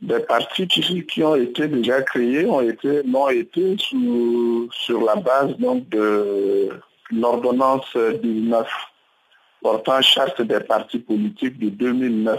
Des 0.00 0.20
partis 0.20 0.66
qui, 0.68 1.22
ont 1.22 1.34
été 1.34 1.66
déjà 1.68 2.02
créés 2.02 2.46
ont 2.46 2.60
été, 2.60 3.02
n'ont 3.04 3.28
été 3.28 3.76
sur 3.78 5.00
la 5.02 5.16
base 5.16 5.56
donc 5.58 5.88
de 5.88 6.68
l'ordonnance 7.10 7.96
19 7.96 8.68
portant 9.64 10.02
charte 10.02 10.42
des 10.42 10.60
partis 10.60 10.98
politiques 10.98 11.58
de 11.58 11.70
2009. 11.70 12.38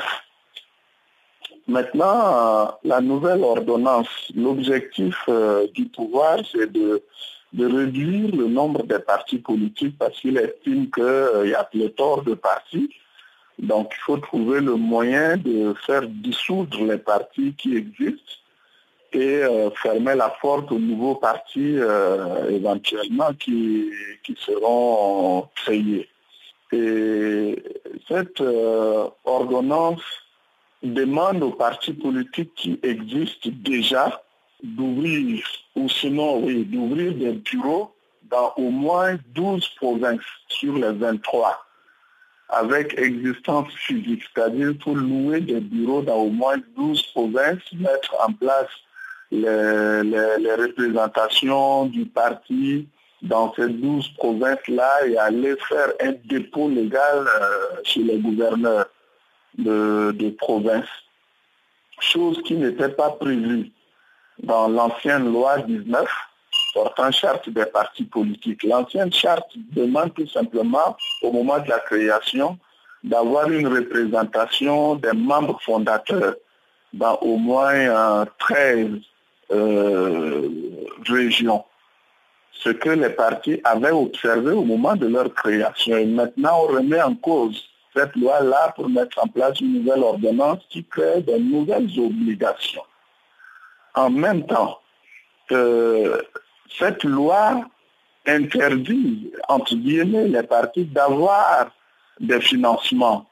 Maintenant, 1.68 2.78
la 2.84 3.02
nouvelle 3.02 3.44
ordonnance, 3.44 4.32
l'objectif 4.36 5.16
euh, 5.28 5.66
du 5.74 5.86
pouvoir, 5.86 6.38
c'est 6.52 6.72
de, 6.72 7.02
réduire 7.58 8.36
le 8.36 8.48
nombre 8.48 8.84
des 8.84 9.00
partis 9.00 9.40
politiques 9.40 9.98
parce 9.98 10.20
qu'il 10.20 10.38
estime 10.38 10.92
qu'il 10.92 11.04
euh, 11.04 11.48
y 11.48 11.56
a 11.56 11.64
pléthore 11.64 12.22
de 12.22 12.36
partis. 12.36 12.90
Donc, 13.60 13.94
il 13.94 14.02
faut 14.02 14.18
trouver 14.18 14.60
le 14.62 14.76
moyen 14.76 15.38
de 15.38 15.74
faire 15.86 16.08
dissoudre 16.08 16.84
les 16.84 16.98
partis 16.98 17.54
qui 17.58 17.78
existent 17.78 18.34
et 19.14 19.44
euh, 19.44 19.70
fermer 19.72 20.16
la 20.16 20.30
porte 20.42 20.72
aux 20.72 20.80
nouveaux 20.80 21.16
partis 21.16 21.78
éventuellement 22.50 23.34
qui, 23.34 23.90
qui 24.24 24.36
seront 24.38 25.48
créés. 25.56 26.10
Et 26.72 27.64
cette 28.10 28.44
ordonnance 29.24 30.02
demande 30.84 31.44
aux 31.44 31.52
partis 31.52 31.94
politiques 31.94 32.54
qui 32.56 32.80
existent 32.84 33.50
déjà 33.54 34.22
d'ouvrir, 34.64 35.46
ou 35.76 35.90
sinon, 35.90 36.44
oui, 36.44 36.66
d'ouvrir 36.66 37.14
des 37.14 37.34
bureaux 37.34 37.92
dans 38.30 38.54
au 38.58 38.70
moins 38.70 39.18
12 39.34 39.68
provinces 39.76 40.22
sur 40.48 40.74
les 40.76 40.92
23, 40.92 41.58
avec 42.50 42.98
existence 43.00 43.72
physique, 43.74 44.24
c'est-à-dire 44.34 44.74
pour 44.80 44.96
louer 44.96 45.42
des 45.42 45.60
bureaux 45.60 46.02
dans 46.02 46.18
au 46.18 46.30
moins 46.30 46.58
12 46.78 47.02
provinces, 47.14 47.72
mettre 47.74 48.16
en 48.26 48.32
place 48.34 48.70
les, 49.32 50.56
représentations 50.56 51.86
du 51.88 52.06
parti 52.06 52.88
dans 53.22 53.54
ces 53.56 53.70
12 53.70 54.10
provinces-là 54.18 55.08
et 55.08 55.18
aller 55.18 55.56
faire 55.68 55.90
un 56.02 56.14
dépôt 56.26 56.70
légal 56.70 57.26
euh, 57.28 57.82
chez 57.84 58.04
les 58.04 58.20
gouverneurs 58.20 58.86
de, 59.58 60.30
province, 60.38 60.88
chose 62.00 62.42
qui 62.44 62.56
n'était 62.56 62.90
pas 62.90 63.10
prévue 63.12 63.72
dans 64.44 64.68
l'ancienne 64.68 65.32
loi 65.32 65.60
19 65.60 66.08
portant 66.76 67.10
charte 67.10 67.50
des 67.50 67.66
partis 67.66 68.04
politiques. 68.04 68.64
L'ancienne 68.64 69.12
charte 69.12 69.50
demande 69.72 70.14
tout 70.14 70.28
simplement, 70.28 70.98
au 71.22 71.32
moment 71.32 71.58
de 71.60 71.70
la 71.70 71.80
création, 71.80 72.60
d'avoir 73.02 73.50
une 73.50 73.68
représentation 73.68 74.96
des 74.96 75.14
membres 75.14 75.58
fondateurs 75.62 76.36
dans 76.92 77.16
au 77.22 77.38
moins 77.38 78.26
13 78.40 78.90
euh, 79.52 80.50
régions. 81.08 81.64
Ce 82.52 82.70
que 82.70 82.90
les 82.90 83.10
partis 83.10 83.62
avaient 83.64 83.92
observé 83.92 84.52
au 84.52 84.64
moment 84.64 84.96
de 84.98 85.08
leur 85.08 85.34
création. 85.34 85.98
Et 85.98 86.06
maintenant, 86.06 86.64
on 86.64 86.68
remet 86.74 87.02
en 87.02 87.16
cause 87.16 87.70
cette 87.96 88.16
loi-là 88.18 88.74
pour 88.76 88.90
mettre 88.90 89.24
en 89.24 89.28
place 89.28 89.62
une 89.62 89.80
nouvelle 89.80 90.04
ordonnance 90.04 90.60
qui 90.70 90.84
crée 90.84 91.22
de 91.22 91.38
nouvelles 91.38 91.90
obligations. 91.98 92.84
En 93.94 94.10
même 94.10 94.46
temps, 94.46 94.80
cette 96.70 97.04
loi 97.04 97.66
interdit, 98.26 99.32
entre 99.48 99.76
guillemets, 99.76 100.28
les 100.28 100.44
partis 100.44 100.86
d'avoir 100.86 101.72
des 102.20 102.42
financements 102.42 103.26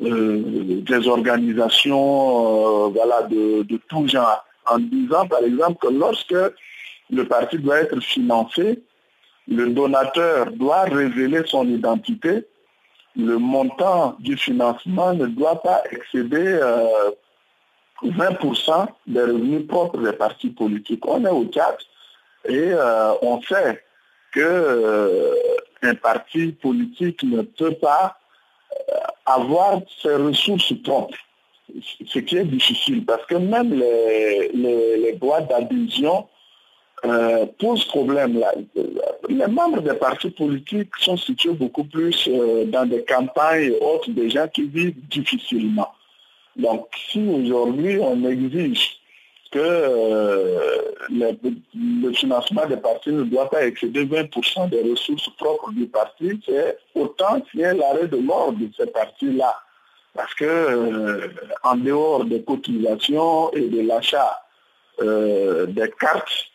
euh, 0.00 0.80
des 0.82 1.06
organisations 1.06 2.86
euh, 2.86 2.88
voilà, 2.88 3.22
de, 3.22 3.62
de, 3.62 3.76
tout 3.88 4.08
genre, 4.08 4.44
en 4.66 4.78
disant 4.78 5.26
par 5.28 5.40
exemple 5.44 5.86
que 5.86 5.92
lorsque 5.92 6.34
le 7.10 7.24
parti 7.26 7.58
doit 7.58 7.80
être 7.80 8.00
financé, 8.00 8.82
le 9.48 9.70
donateur 9.70 10.50
doit 10.52 10.82
révéler 10.82 11.42
son 11.46 11.68
identité 11.68 12.46
le 13.16 13.38
montant 13.38 14.16
du 14.18 14.36
financement 14.36 15.12
ne 15.14 15.26
doit 15.26 15.60
pas 15.62 15.82
excéder 15.90 16.58
20% 18.02 18.70
euh, 18.70 18.86
des 19.06 19.20
revenus 19.20 19.66
propres 19.66 19.98
des 19.98 20.12
partis 20.12 20.50
politiques. 20.50 21.06
On 21.06 21.24
est 21.24 21.30
au 21.30 21.44
4 21.44 21.84
et 22.44 22.72
euh, 22.72 23.12
on 23.22 23.40
sait 23.42 23.82
qu'un 24.32 24.40
euh, 24.40 25.34
parti 26.02 26.52
politique 26.52 27.22
ne 27.22 27.42
peut 27.42 27.74
pas 27.74 28.18
avoir 29.26 29.80
ses 30.00 30.14
ressources 30.14 30.72
propres, 30.82 31.18
ce 32.06 32.18
qui 32.18 32.36
est 32.36 32.44
difficile 32.44 33.04
parce 33.04 33.24
que 33.26 33.36
même 33.36 33.72
les, 33.72 34.50
les, 34.54 35.12
droits 35.14 35.42
d'adhésion 35.42 36.26
euh, 37.04 37.46
pose 37.58 37.84
problème. 37.86 38.40
Les 39.28 39.46
membres 39.48 39.80
des 39.82 39.94
partis 39.94 40.30
politiques 40.30 40.92
sont 41.00 41.16
situés 41.16 41.52
beaucoup 41.52 41.84
plus 41.84 42.28
euh, 42.28 42.64
dans 42.66 42.86
des 42.86 43.04
campagnes 43.04 43.72
et 43.72 43.78
autres, 43.80 44.10
des 44.10 44.30
gens 44.30 44.46
qui 44.46 44.62
vivent 44.62 44.94
difficilement. 45.08 45.88
Donc 46.54 46.86
si 47.10 47.26
aujourd'hui 47.26 47.98
on 47.98 48.24
exige 48.24 49.00
que 49.52 49.58
euh, 49.58 50.82
le, 51.10 52.12
financement 52.12 52.66
des 52.66 52.76
partis 52.76 53.12
ne 53.12 53.22
doit 53.24 53.48
pas 53.48 53.64
excéder 53.66 54.04
20% 54.04 54.70
des 54.70 54.90
ressources 54.90 55.28
propres 55.36 55.70
du 55.72 55.86
parti, 55.86 56.40
c'est 56.44 56.78
autant 56.94 57.40
qu'il 57.42 57.60
y 57.60 57.62
ait 57.62 57.74
l'arrêt 57.74 58.08
de 58.08 58.16
mort 58.16 58.52
de 58.52 58.68
ces 58.76 58.86
partis-là. 58.86 59.54
Parce 60.14 60.34
que 60.34 61.30
en 61.62 61.76
dehors 61.76 62.24
des 62.24 62.42
cotisations 62.42 63.50
et 63.52 63.68
de 63.68 63.80
l'achat 63.80 64.42
des 65.00 65.90
cartes 65.98 66.52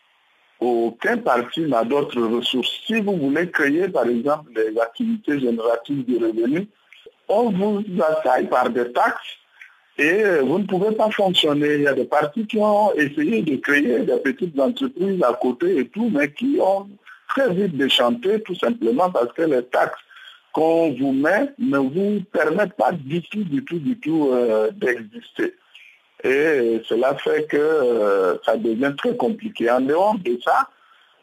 aucun 0.60 1.18
parti 1.18 1.60
n'a 1.62 1.84
d'autres 1.84 2.20
ressources. 2.20 2.70
Si 2.86 3.00
vous 3.00 3.16
voulez 3.16 3.50
créer, 3.50 3.88
par 3.88 4.06
exemple, 4.06 4.52
des 4.52 4.78
activités 4.80 5.38
génératives 5.38 6.04
de 6.04 6.26
revenus, 6.26 6.66
on 7.28 7.50
vous 7.50 7.84
attaque 8.02 8.48
par 8.50 8.70
des 8.70 8.92
taxes 8.92 9.36
et 9.98 10.22
vous 10.42 10.58
ne 10.60 10.64
pouvez 10.64 10.94
pas 10.94 11.10
fonctionner. 11.10 11.74
Il 11.74 11.82
y 11.82 11.86
a 11.88 11.94
des 11.94 12.04
partis 12.04 12.46
qui 12.46 12.58
ont 12.58 12.92
essayé 12.94 13.42
de 13.42 13.56
créer 13.56 14.00
des 14.00 14.16
petites 14.18 14.58
entreprises 14.58 15.22
à 15.22 15.32
côté 15.34 15.78
et 15.78 15.88
tout, 15.88 16.10
mais 16.12 16.30
qui 16.32 16.58
ont 16.60 16.88
très 17.28 17.52
vite 17.52 17.76
déchanté 17.76 18.40
tout 18.42 18.54
simplement 18.54 19.10
parce 19.10 19.32
que 19.32 19.42
les 19.42 19.62
taxes 19.64 20.00
qu'on 20.52 20.92
vous 20.92 21.12
met 21.12 21.50
ne 21.58 21.78
vous 21.78 22.22
permettent 22.32 22.74
pas 22.74 22.92
du 22.92 23.22
tout, 23.22 23.44
du 23.44 23.64
tout, 23.64 23.78
du 23.78 23.98
tout 23.98 24.30
euh, 24.32 24.70
d'exister. 24.70 25.54
Et 26.24 26.82
cela 26.88 27.14
fait 27.16 27.46
que 27.46 27.56
euh, 27.56 28.38
ça 28.44 28.56
devient 28.56 28.92
très 28.96 29.16
compliqué. 29.16 29.70
En 29.70 29.80
dehors 29.80 30.18
de 30.18 30.38
ça, 30.44 30.68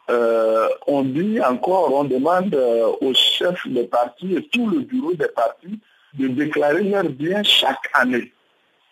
euh, 0.08 0.68
on 0.86 1.02
dit 1.02 1.40
encore, 1.40 1.92
on 1.92 2.04
demande 2.04 2.54
euh, 2.54 2.92
aux 3.00 3.12
chefs 3.12 3.66
des 3.66 3.84
partis 3.84 4.36
et 4.36 4.48
tout 4.48 4.68
le 4.68 4.80
bureau 4.80 5.12
des 5.14 5.28
partis 5.28 5.80
de 6.14 6.28
déclarer 6.28 6.84
leurs 6.84 7.10
biens 7.10 7.42
chaque 7.42 7.90
année. 7.92 8.32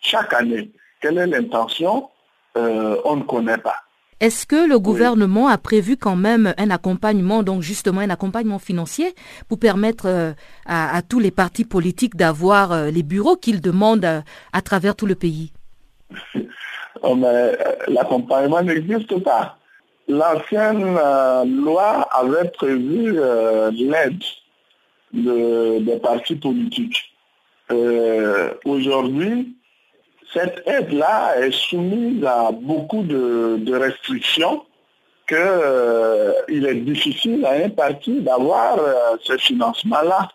Chaque 0.05 0.33
année. 0.33 0.71
Quelle 1.01 1.17
est 1.17 1.27
l'intention 1.27 2.09
On 2.55 3.15
ne 3.15 3.23
connaît 3.23 3.57
pas. 3.57 3.77
Est-ce 4.21 4.45
que 4.45 4.67
le 4.67 4.79
gouvernement 4.79 5.47
a 5.49 5.57
prévu 5.57 5.97
quand 5.97 6.15
même 6.15 6.53
un 6.57 6.69
accompagnement, 6.69 7.43
donc 7.43 7.61
justement 7.61 7.99
un 8.01 8.09
accompagnement 8.09 8.59
financier 8.59 9.13
pour 9.49 9.59
permettre 9.59 10.33
à, 10.65 11.01
tous 11.01 11.19
les 11.19 11.31
partis 11.31 11.65
politiques 11.65 12.15
d'avoir 12.15 12.85
les 12.85 13.03
bureaux 13.03 13.35
qu'ils 13.35 13.61
demandent 13.61 14.23
à 14.53 14.61
travers 14.61 14.95
tout 14.95 15.05
le 15.05 15.15
pays? 15.15 15.51
Oh, 17.07 17.17
euh, 17.23 17.55
l'accompagnement 17.87 18.63
n'existe 18.63 19.21
pas. 19.23 19.57
L'ancienne 20.07 20.97
euh, 20.97 21.45
loi 21.45 22.07
avait 22.11 22.49
prévu 22.49 23.13
euh, 23.17 23.69
l'aide 23.71 24.23
des 25.13 25.99
partis 26.01 26.35
politiques. 26.35 27.13
Aujourd'hui, 28.65 29.55
cette 30.35 30.67
aide-là 30.67 31.37
est 31.39 31.51
soumise 31.51 32.23
à 32.25 32.51
beaucoup 32.51 33.03
de, 33.03 33.73
restrictions 33.73 34.63
qu'il 35.27 36.65
est 36.67 36.81
difficile 36.81 37.45
à 37.45 37.53
un 37.53 37.69
parti 37.69 38.21
d'avoir 38.21 38.77
ce 39.23 39.37
financement-là. 39.37 40.29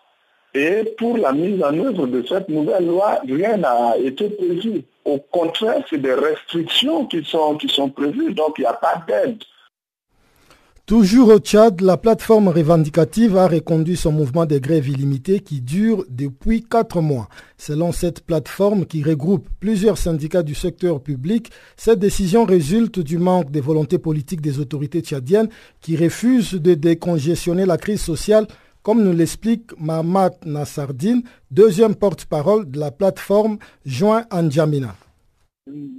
Et 0.53 0.83
pour 0.97 1.17
la 1.17 1.31
mise 1.31 1.63
en 1.63 1.77
œuvre 1.79 2.07
de 2.07 2.25
cette 2.27 2.49
nouvelle 2.49 2.87
loi, 2.87 3.19
rien 3.25 3.57
n'a 3.57 3.95
été 3.97 4.29
prévu. 4.29 4.83
Au 5.05 5.17
contraire, 5.17 5.81
c'est 5.89 6.01
des 6.01 6.13
restrictions 6.13 7.05
qui 7.05 7.23
sont, 7.23 7.55
qui 7.55 7.69
sont 7.69 7.89
prévues, 7.89 8.33
donc 8.33 8.55
il 8.57 8.61
n'y 8.61 8.67
a 8.67 8.73
pas 8.73 9.01
d'aide. 9.07 9.41
Toujours 10.91 11.29
au 11.29 11.39
Tchad, 11.39 11.79
la 11.79 11.95
plateforme 11.95 12.49
revendicative 12.49 13.37
a 13.37 13.47
reconduit 13.47 13.95
son 13.95 14.11
mouvement 14.11 14.45
de 14.45 14.57
grève 14.57 14.89
illimité 14.89 15.39
qui 15.39 15.61
dure 15.61 16.03
depuis 16.09 16.63
quatre 16.63 16.99
mois. 16.99 17.29
Selon 17.57 17.93
cette 17.93 18.25
plateforme 18.25 18.85
qui 18.85 19.01
regroupe 19.01 19.47
plusieurs 19.61 19.97
syndicats 19.97 20.43
du 20.43 20.53
secteur 20.53 20.99
public, 20.99 21.49
cette 21.77 21.99
décision 21.99 22.43
résulte 22.43 22.99
du 22.99 23.19
manque 23.19 23.51
de 23.51 23.61
volonté 23.61 23.99
politique 23.99 24.41
des 24.41 24.59
autorités 24.59 24.99
tchadiennes 24.99 25.47
qui 25.79 25.95
refusent 25.95 26.55
de 26.55 26.73
décongestionner 26.73 27.65
la 27.65 27.77
crise 27.77 28.01
sociale 28.01 28.45
comme 28.83 29.01
nous 29.01 29.13
l'explique 29.13 29.71
Mahmoud 29.79 30.33
Nassardine, 30.45 31.23
deuxième 31.51 31.95
porte-parole 31.95 32.69
de 32.69 32.77
la 32.77 32.91
plateforme 32.91 33.59
Joint 33.85 34.25
Anjamina. 34.29 34.93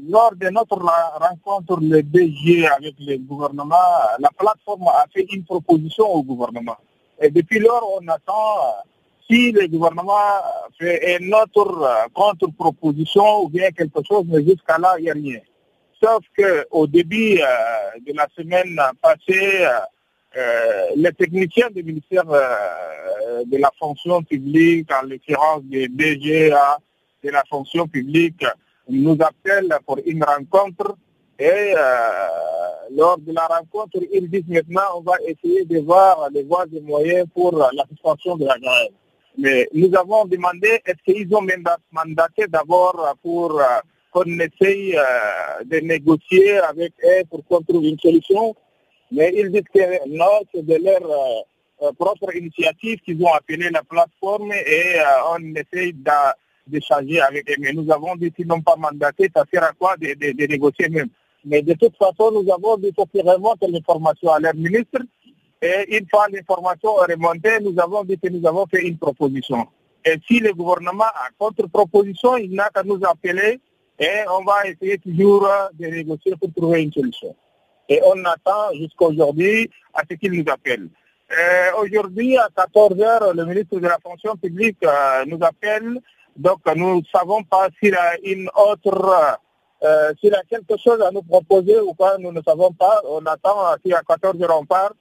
Lors 0.09 0.35
de 0.37 0.49
notre 0.49 0.79
rencontre 0.79 1.81
le 1.81 2.03
DG 2.03 2.67
avec 2.67 2.95
le 3.01 3.19
gouvernement, 3.19 3.77
la 4.19 4.31
plateforme 4.37 4.89
a 4.89 5.07
fait 5.13 5.27
une 5.33 5.45
proposition 5.45 6.07
au 6.07 6.23
gouvernement. 6.23 6.77
Et 7.21 7.31
depuis 7.31 7.59
lors, 7.59 7.89
on 8.01 8.09
attend 8.09 8.77
si 9.29 9.53
le 9.53 9.67
gouvernement 9.69 10.13
fait 10.79 11.19
une 11.19 11.35
autre 11.35 12.09
contre-proposition 12.13 13.45
ou 13.45 13.49
bien 13.49 13.71
quelque 13.71 14.01
chose, 14.07 14.25
mais 14.27 14.45
jusqu'à 14.45 14.79
là, 14.79 14.95
il 14.99 15.05
n'y 15.05 15.11
a 15.11 15.15
rien. 15.15 15.41
Sauf 16.03 16.25
qu'au 16.37 16.87
début 16.87 17.39
euh, 17.39 17.45
de 18.05 18.13
la 18.17 18.27
semaine 18.37 18.81
passée, 19.01 19.67
euh, 20.37 20.87
les 20.97 21.13
techniciens 21.13 21.71
du 21.71 21.83
ministère 21.85 22.25
euh, 22.29 23.45
de 23.47 23.57
la 23.59 23.71
fonction 23.79 24.23
publique, 24.23 24.91
en 24.93 25.07
l'occurrence 25.07 25.63
des 25.65 25.89
DGA 25.89 26.79
de 27.23 27.31
la 27.31 27.45
fonction 27.49 27.87
publique, 27.87 28.45
nous 28.89 29.17
appellent 29.21 29.75
pour 29.87 29.99
une 30.05 30.25
rencontre 30.25 30.97
et 31.39 31.75
lors 32.91 33.19
de 33.19 33.33
la 33.33 33.47
rencontre, 33.47 33.99
ils 34.13 34.29
disent 34.29 34.49
maintenant 34.49 34.99
on 34.99 35.01
va 35.01 35.15
essayer 35.27 35.65
de 35.65 35.79
voir 35.81 36.29
les 36.33 36.43
voies 36.43 36.67
et 36.75 36.81
moyens 36.81 37.27
pour 37.35 37.57
la 37.57 37.85
suspension 37.89 38.37
de 38.37 38.45
la 38.45 38.59
grève. 38.59 38.91
Mais 39.39 39.69
nous 39.73 39.95
avons 39.97 40.25
demandé 40.27 40.81
est-ce 40.85 41.03
qu'ils 41.05 41.35
ont 41.35 41.47
mandaté 41.91 42.47
d'abord 42.49 43.17
pour 43.23 43.61
qu'on 44.13 44.39
essaye 44.39 44.97
de 45.65 45.79
négocier 45.81 46.59
avec 46.59 46.93
eux 47.05 47.23
pour 47.31 47.45
qu'on 47.47 47.63
trouve 47.63 47.85
une 47.85 47.99
solution? 47.99 48.55
Mais 49.13 49.31
ils 49.37 49.51
disent 49.51 49.63
que 49.75 50.09
non, 50.09 50.41
c'est 50.53 50.65
de 50.65 50.75
leur 50.83 51.05
euh, 51.05 51.43
euh, 51.83 51.93
propre 51.93 52.35
initiative 52.35 52.99
qu'ils 53.01 53.23
ont 53.23 53.33
appelé 53.33 53.69
la 53.69 53.83
plateforme 53.83 54.53
et 54.53 54.99
euh, 54.99 55.37
on 55.37 55.55
essaye 55.55 55.93
d'échanger 56.67 57.21
avec 57.21 57.51
eux. 57.51 57.55
Mais 57.59 57.73
nous 57.73 57.91
avons 57.93 58.17
dit 58.17 58.31
qu'ils 58.33 58.47
n'ont 58.47 58.61
pas 58.61 58.77
mandaté, 58.77 59.31
ça 59.35 59.45
sert 59.53 59.65
à 59.65 59.73
quoi 59.73 59.97
de, 59.97 60.47
négocier 60.47 60.89
même? 60.89 61.09
Mais 61.45 61.63
de 61.63 61.75
toute 61.75 61.97
façon, 61.97 62.31
nous 62.31 62.53
avons 62.53 62.77
dit 62.77 62.93
qu'il 62.93 62.95
faut 62.95 63.29
remontent 63.29 63.67
l'information 63.69 64.31
à 64.33 64.39
leur 64.39 64.55
ministre. 64.55 65.01
Et 65.61 65.97
une 65.97 66.07
fois 66.09 66.27
l'information 66.31 66.95
remontée, 66.95 67.61
nous 67.61 67.79
avons 67.81 68.05
dit 68.05 68.19
que 68.19 68.29
nous 68.29 68.47
avons 68.47 68.67
fait 68.67 68.83
une 68.87 68.99
proposition. 68.99 69.67
Et 70.05 70.17
si 70.27 70.41
le 70.41 70.53
gouvernement 70.53 71.05
a 71.05 71.29
contre-proposition, 71.39 72.37
il 72.37 72.53
n'a 72.53 72.69
qu'à 72.71 72.83
nous 72.83 73.01
appeler 73.05 73.61
et 73.99 74.25
on 74.37 74.43
va 74.45 74.67
essayer 74.67 74.99
toujours 74.99 75.49
de 75.79 75.87
négocier 75.87 76.35
pour 76.37 76.53
trouver 76.53 76.83
une 76.83 76.93
solution. 76.93 77.37
Et 77.89 78.01
on 78.05 78.25
attend 78.25 78.75
jusqu'à 78.75 79.07
aujourd'hui 79.07 79.71
à 79.95 80.03
ce 80.09 80.17
qu'il 80.17 80.33
nous 80.33 80.51
appelle. 80.51 80.89
Euh, 81.33 81.83
aujourd'hui, 81.83 82.37
à 82.37 82.49
14 82.55 82.97
h 82.97 83.37
le 83.37 83.45
ministre 83.47 83.79
de 83.79 83.87
la 83.87 83.99
fonction 84.03 84.37
publique 84.37 84.79
euh, 84.85 85.25
nous 85.27 85.39
appelle. 85.43 85.99
Donc, 86.37 86.61
nous 86.77 86.97
ne 86.97 87.03
savons 87.15 87.43
pas 87.43 87.69
s'il 87.81 87.95
a 87.95 88.17
une 88.25 88.49
autre, 88.55 89.39
euh, 89.85 90.13
s'il 90.21 90.35
a 90.35 90.43
quelque 90.49 90.77
chose 90.83 91.01
à 91.01 91.11
nous 91.11 91.23
proposer 91.23 91.79
ou 91.81 91.95
pas, 91.95 92.17
nous 92.19 92.33
ne 92.33 92.41
savons 92.43 92.73
pas. 92.73 93.03
On 93.09 93.25
attend 93.27 93.57
si 93.85 93.93
à 93.93 94.03
14 94.03 94.37
h 94.37 94.59
on 94.59 94.65
part. 94.65 94.93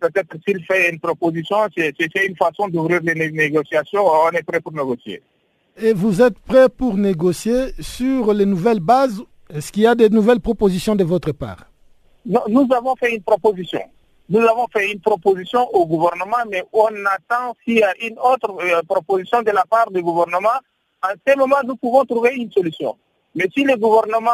Peut-être 0.00 0.36
s'il 0.46 0.64
fait 0.64 0.90
une 0.90 1.00
proposition, 1.00 1.56
c'est 1.76 1.92
une 1.98 2.36
façon 2.36 2.68
d'ouvrir 2.68 3.00
les 3.02 3.32
négociations. 3.32 4.06
On 4.06 4.30
est 4.30 4.44
prêt 4.44 4.60
pour 4.60 4.72
négocier. 4.72 5.20
Et 5.76 5.92
vous 5.92 6.20
êtes 6.22 6.38
prêt 6.38 6.68
pour 6.68 6.96
négocier 6.96 7.72
sur 7.80 8.32
les 8.32 8.46
nouvelles 8.46 8.80
bases? 8.80 9.22
Est-ce 9.52 9.72
qu'il 9.72 9.82
y 9.82 9.86
a 9.86 9.94
des 9.94 10.08
nouvelles 10.08 10.40
propositions 10.40 10.94
de 10.94 11.04
votre 11.04 11.32
part? 11.32 11.66
Nous 12.24 12.68
avons 12.70 12.94
fait 12.96 13.14
une 13.14 13.22
proposition. 13.22 13.80
Nous 14.32 14.40
avons 14.48 14.66
fait 14.72 14.90
une 14.90 14.98
proposition 14.98 15.68
au 15.74 15.84
gouvernement, 15.84 16.38
mais 16.48 16.64
on 16.72 16.88
attend 17.04 17.54
s'il 17.62 17.80
y 17.80 17.82
a 17.82 17.92
une 18.00 18.18
autre 18.18 18.50
euh, 18.62 18.80
proposition 18.88 19.42
de 19.42 19.50
la 19.50 19.62
part 19.68 19.90
du 19.90 20.00
gouvernement. 20.00 20.58
En 21.02 21.12
ce 21.26 21.36
moment, 21.36 21.56
nous 21.66 21.76
pouvons 21.76 22.06
trouver 22.06 22.36
une 22.36 22.50
solution. 22.50 22.96
Mais 23.34 23.46
si 23.52 23.62
le 23.62 23.76
gouvernement 23.76 24.30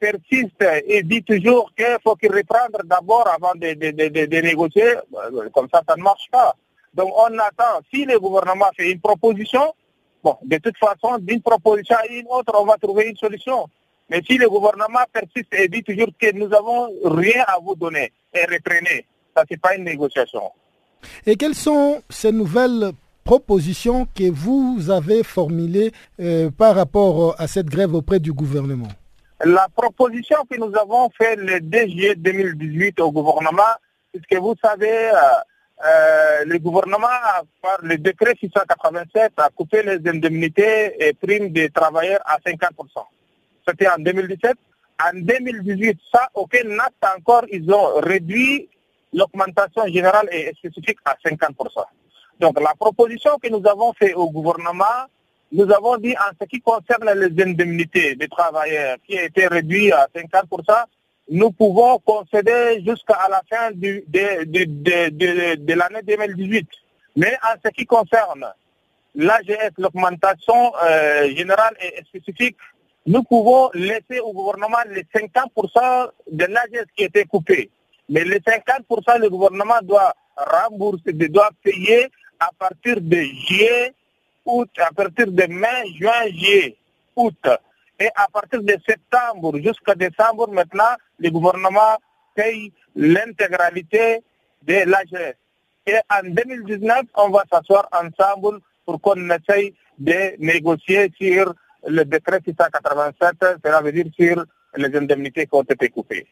persiste 0.00 0.60
et 0.84 1.04
dit 1.04 1.22
toujours 1.22 1.70
qu'il 1.76 1.96
faut 2.02 2.16
qu'il 2.16 2.32
reprenne 2.32 2.72
d'abord 2.86 3.28
avant 3.28 3.54
de, 3.54 4.40
négocier, 4.40 4.96
euh, 4.96 5.48
comme 5.54 5.68
ça, 5.72 5.80
ça 5.88 5.94
ne 5.94 6.02
marche 6.02 6.28
pas. 6.32 6.56
Donc 6.92 7.12
on 7.16 7.38
attend, 7.38 7.78
si 7.94 8.04
le 8.06 8.18
gouvernement 8.18 8.70
fait 8.76 8.90
une 8.90 9.00
proposition, 9.00 9.72
bon, 10.24 10.38
de 10.42 10.56
toute 10.56 10.76
façon, 10.76 11.18
d'une 11.20 11.40
proposition 11.40 11.94
à 11.94 12.06
une 12.08 12.26
autre, 12.30 12.52
on 12.60 12.64
va 12.64 12.76
trouver 12.78 13.04
une 13.04 13.16
solution. 13.16 13.68
Mais 14.08 14.22
si 14.26 14.38
le 14.38 14.48
gouvernement 14.50 15.04
persiste 15.12 15.54
et 15.54 15.68
dit 15.68 15.84
toujours 15.84 16.08
que 16.20 16.32
nous 16.32 16.48
n'avons 16.48 16.88
rien 17.04 17.44
à 17.46 17.60
vous 17.62 17.76
donner 17.76 18.12
et 18.34 18.44
reprenez, 18.46 19.06
ça 19.36 19.44
n'est 19.50 19.56
pas 19.56 19.74
une 19.76 19.84
négociation. 19.84 20.42
Et 21.26 21.36
quelles 21.36 21.54
sont 21.54 22.02
ces 22.08 22.32
nouvelles 22.32 22.92
propositions 23.24 24.06
que 24.14 24.30
vous 24.30 24.90
avez 24.90 25.22
formulées 25.22 25.92
euh, 26.20 26.50
par 26.50 26.74
rapport 26.74 27.34
à 27.38 27.46
cette 27.46 27.66
grève 27.66 27.94
auprès 27.94 28.18
du 28.18 28.32
gouvernement? 28.32 28.88
La 29.44 29.68
proposition 29.74 30.38
que 30.50 30.58
nous 30.58 30.74
avons 30.76 31.08
faite 31.16 31.38
le 31.38 31.60
2 31.60 31.78
juillet 31.88 32.14
2018 32.16 33.00
au 33.00 33.10
gouvernement, 33.10 33.62
puisque 34.12 34.34
vous 34.34 34.54
savez, 34.62 35.08
euh, 35.08 35.14
euh, 35.86 36.44
le 36.44 36.58
gouvernement, 36.58 37.08
par 37.62 37.78
le 37.82 37.96
décret 37.96 38.34
687, 38.38 39.32
a 39.38 39.48
coupé 39.50 39.82
les 39.82 40.06
indemnités 40.10 40.94
et 41.02 41.14
primes 41.14 41.50
des 41.50 41.70
travailleurs 41.70 42.20
à 42.26 42.36
50% 42.38 42.68
c'était 43.70 43.88
en 43.88 43.98
2017. 43.98 44.56
En 45.02 45.18
2018, 45.18 45.98
ça, 46.12 46.28
aucun 46.34 46.78
acte 46.78 47.04
encore, 47.16 47.44
ils 47.50 47.72
ont 47.72 48.00
réduit 48.00 48.68
l'augmentation 49.12 49.86
générale 49.86 50.28
et 50.32 50.52
spécifique 50.56 50.98
à 51.04 51.16
50%. 51.24 51.52
Donc 52.38 52.60
la 52.60 52.74
proposition 52.78 53.38
que 53.38 53.48
nous 53.48 53.62
avons 53.68 53.92
faite 53.92 54.14
au 54.16 54.30
gouvernement, 54.30 55.06
nous 55.52 55.70
avons 55.72 55.96
dit 55.98 56.14
en 56.16 56.32
ce 56.40 56.46
qui 56.46 56.60
concerne 56.60 57.10
les 57.14 57.42
indemnités 57.44 58.14
des 58.14 58.28
travailleurs 58.28 58.96
qui 59.06 59.18
a 59.18 59.24
été 59.24 59.46
réduit 59.46 59.92
à 59.92 60.08
50%, 60.14 60.84
nous 61.30 61.50
pouvons 61.52 61.98
concéder 61.98 62.82
jusqu'à 62.86 63.28
la 63.28 63.42
fin 63.48 63.70
de, 63.72 64.02
de, 64.08 65.72
l'année 65.74 66.02
2018. 66.02 66.68
Mais 67.16 67.36
en 67.42 67.56
ce 67.64 67.70
qui 67.70 67.86
concerne 67.86 68.46
l'AGS, 69.14 69.72
l'augmentation 69.78 70.72
euh, 70.82 71.28
générale 71.34 71.74
et 71.80 72.02
spécifique, 72.04 72.56
nous 73.06 73.22
pouvons 73.22 73.70
laisser 73.74 74.20
au 74.22 74.32
gouvernement 74.32 74.78
les 74.88 75.02
50% 75.02 76.10
de 76.32 76.44
l'AGS 76.44 76.86
qui 76.96 77.04
était 77.04 77.24
coupé. 77.24 77.70
Mais 78.10 78.24
les 78.24 78.40
50%, 78.40 79.20
le 79.20 79.30
gouvernement 79.30 79.80
doit 79.82 80.12
rembourser, 80.36 81.12
doit 81.12 81.50
payer 81.62 82.08
à 82.40 82.50
partir 82.58 83.00
de 83.00 83.16
juillet, 83.16 83.94
août, 84.44 84.68
à 84.78 84.90
partir 84.92 85.28
de 85.28 85.46
mai, 85.46 85.94
juin, 85.98 86.26
juillet, 86.26 86.76
août. 87.14 87.46
Et 88.00 88.08
à 88.16 88.26
partir 88.32 88.62
de 88.62 88.74
septembre 88.86 89.56
jusqu'à 89.58 89.94
décembre, 89.94 90.48
maintenant, 90.50 90.96
le 91.20 91.30
gouvernement 91.30 91.98
paye 92.34 92.72
l'intégralité 92.96 94.22
de 94.62 94.90
l'AGS. 94.90 95.36
Et 95.86 95.96
en 96.10 96.22
2019, 96.24 97.02
on 97.14 97.30
va 97.30 97.44
s'asseoir 97.50 97.88
ensemble 97.92 98.58
pour 98.84 99.00
qu'on 99.00 99.30
essaye 99.30 99.74
de 99.98 100.34
négocier 100.38 101.12
sur 101.20 101.54
le 101.86 102.04
décret 102.04 102.40
687, 102.44 103.60
cela 103.64 103.80
veut 103.80 103.92
dire 103.92 104.06
sur 104.18 104.44
les 104.76 104.96
indemnités 104.96 105.46
qui 105.46 105.54
ont 105.54 105.62
été 105.62 105.88
coupées. 105.88 106.26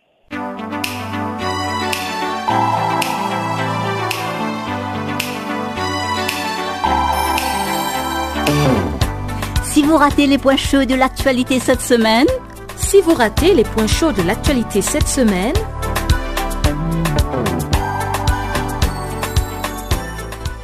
Si 9.79 9.85
vous 9.85 9.97
ratez 9.97 10.27
les 10.27 10.39
points 10.39 10.57
chauds 10.57 10.87
de 10.87 10.97
l'actualité 10.97 11.61
cette 11.61 11.83
semaine, 11.83 12.27
si 12.77 13.01
vous 13.01 13.15
ratez 13.15 13.55
les 13.55 13.63
points 13.63 13.87
chauds 13.87 14.11
de 14.11 14.23
l'actualité 14.23 14.83
cette 14.83 15.07
semaine, 15.07 15.55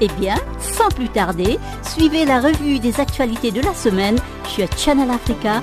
eh 0.00 0.08
bien, 0.18 0.34
sans 0.58 0.88
plus 0.88 1.08
tarder, 1.10 1.60
suivez 1.84 2.24
la 2.24 2.40
revue 2.40 2.80
des 2.80 2.98
actualités 2.98 3.52
de 3.52 3.60
la 3.60 3.72
semaine 3.72 4.18
sur 4.48 4.66
Channel 4.76 5.08
Africa. 5.08 5.62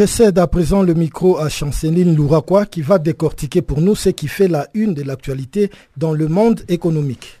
Je 0.00 0.06
cède 0.06 0.38
à 0.38 0.46
présent 0.46 0.82
le 0.82 0.94
micro 0.94 1.36
à 1.36 1.50
Chanceline 1.50 2.16
Louraquois 2.16 2.64
qui 2.64 2.80
va 2.80 2.98
décortiquer 2.98 3.60
pour 3.60 3.82
nous 3.82 3.94
ce 3.94 4.08
qui 4.08 4.28
fait 4.28 4.48
la 4.48 4.66
une 4.72 4.94
de 4.94 5.02
l'actualité 5.02 5.70
dans 5.98 6.14
le 6.14 6.26
monde 6.26 6.62
économique. 6.68 7.40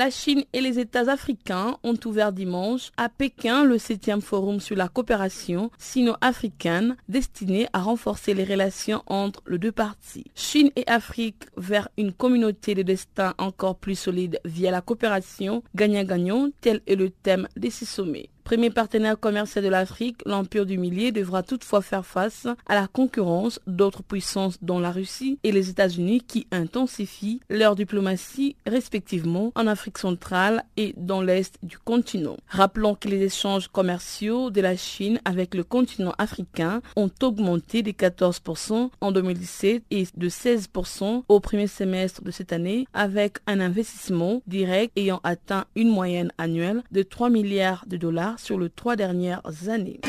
La 0.00 0.08
Chine 0.08 0.44
et 0.54 0.62
les 0.62 0.78
États 0.78 1.12
africains 1.12 1.76
ont 1.82 1.98
ouvert 2.06 2.32
dimanche 2.32 2.90
à 2.96 3.10
Pékin 3.10 3.64
le 3.64 3.76
7e 3.76 4.22
forum 4.22 4.58
sur 4.58 4.74
la 4.74 4.88
coopération 4.88 5.70
sino-africaine 5.76 6.96
destiné 7.10 7.68
à 7.74 7.82
renforcer 7.82 8.32
les 8.32 8.44
relations 8.44 9.02
entre 9.08 9.42
les 9.46 9.58
deux 9.58 9.72
parties. 9.72 10.24
Chine 10.34 10.70
et 10.74 10.86
Afrique 10.86 11.44
vers 11.58 11.90
une 11.98 12.14
communauté 12.14 12.74
de 12.74 12.80
destin 12.80 13.34
encore 13.36 13.76
plus 13.76 13.94
solide 13.94 14.40
via 14.46 14.70
la 14.70 14.80
coopération 14.80 15.62
gagnant-gagnant, 15.74 16.48
tel 16.62 16.80
est 16.86 16.96
le 16.96 17.10
thème 17.10 17.46
de 17.58 17.68
ces 17.68 17.84
sommets. 17.84 18.30
Premier 18.44 18.70
partenaire 18.70 19.18
commercial 19.18 19.64
de 19.64 19.68
l'Afrique, 19.68 20.22
l'Empire 20.26 20.66
du 20.66 20.78
Millier 20.78 21.12
devra 21.12 21.42
toutefois 21.42 21.82
faire 21.82 22.04
face 22.04 22.46
à 22.66 22.74
la 22.74 22.86
concurrence 22.86 23.60
d'autres 23.66 24.02
puissances 24.02 24.58
dont 24.62 24.78
la 24.80 24.90
Russie 24.90 25.38
et 25.44 25.52
les 25.52 25.70
États-Unis 25.70 26.22
qui 26.26 26.46
intensifient 26.50 27.40
leur 27.48 27.76
diplomatie 27.76 28.56
respectivement 28.66 29.52
en 29.54 29.66
Afrique 29.66 29.98
centrale 29.98 30.64
et 30.76 30.94
dans 30.96 31.22
l'est 31.22 31.58
du 31.62 31.78
continent. 31.78 32.36
Rappelons 32.48 32.94
que 32.94 33.08
les 33.08 33.22
échanges 33.22 33.68
commerciaux 33.68 34.50
de 34.50 34.60
la 34.60 34.76
Chine 34.76 35.20
avec 35.24 35.54
le 35.54 35.64
continent 35.64 36.14
africain 36.18 36.82
ont 36.96 37.10
augmenté 37.22 37.82
de 37.82 37.90
14% 37.90 38.90
en 39.00 39.12
2017 39.12 39.84
et 39.90 40.04
de 40.16 40.28
16% 40.28 41.22
au 41.28 41.40
premier 41.40 41.66
semestre 41.66 42.22
de 42.22 42.30
cette 42.30 42.52
année 42.52 42.86
avec 42.92 43.38
un 43.46 43.60
investissement 43.60 44.42
direct 44.46 44.92
ayant 44.96 45.20
atteint 45.24 45.64
une 45.76 45.88
moyenne 45.88 46.32
annuelle 46.38 46.82
de 46.90 47.02
3 47.02 47.30
milliards 47.30 47.84
de 47.86 47.96
dollars 47.96 48.29
sur 48.38 48.58
les 48.58 48.70
trois 48.70 48.96
dernières 48.96 49.42
années. 49.68 50.00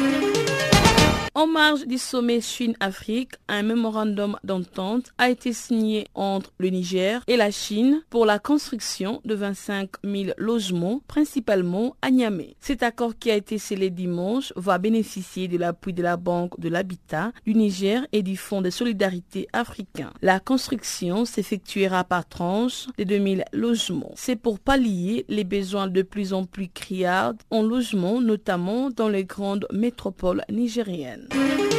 En 1.34 1.48
marge 1.48 1.88
du 1.88 1.98
sommet 1.98 2.42
Chine-Afrique, 2.42 3.36
un 3.48 3.64
mémorandum 3.64 4.38
d'entente 4.44 5.14
a 5.18 5.30
été 5.30 5.54
signé 5.54 6.08
entre 6.14 6.52
le 6.58 6.68
Niger 6.68 7.24
et 7.26 7.38
la 7.38 7.52
Chine 7.52 8.02
pour 8.10 8.26
la 8.26 8.38
construction 8.38 9.22
de 9.24 9.34
25 9.34 9.92
000 10.04 10.32
logements, 10.38 11.02
principalement 11.08 11.96
à 12.02 12.12
Niamey. 12.12 12.58
Cet 12.60 12.84
accord 12.84 13.18
qui 13.18 13.32
a 13.32 13.36
été 13.38 13.58
scellé 13.60 13.90
dimanche 13.90 14.52
va 14.58 14.78
bénéficier 14.78 15.48
de 15.48 15.58
l'appui 15.58 15.94
de 15.94 16.04
la 16.04 16.18
Banque 16.18 16.60
de 16.60 16.68
l'Habitat 16.68 17.32
du 17.46 17.54
Niger 17.54 18.06
et 18.12 18.24
du 18.24 18.36
Fonds 18.36 18.62
de 18.62 18.70
solidarité 18.70 19.48
africain. 19.54 20.12
La 20.22 20.42
construction 20.42 21.24
s'effectuera 21.24 22.04
par 22.04 22.28
tranche 22.28 22.88
de 22.98 23.06
2000 23.06 23.46
logements. 23.54 24.12
C'est 24.16 24.36
pour 24.36 24.60
pallier 24.60 25.24
les 25.30 25.46
besoins 25.46 25.88
de 25.88 26.02
plus 26.02 26.34
en 26.34 26.44
plus 26.44 26.68
criards 26.68 27.36
en 27.52 27.64
logements, 27.64 28.20
notamment 28.20 28.90
dans 28.90 29.08
les 29.08 29.24
grandes 29.24 29.66
métropoles 29.72 30.44
nigériennes. 30.52 31.21
London. 31.30 31.71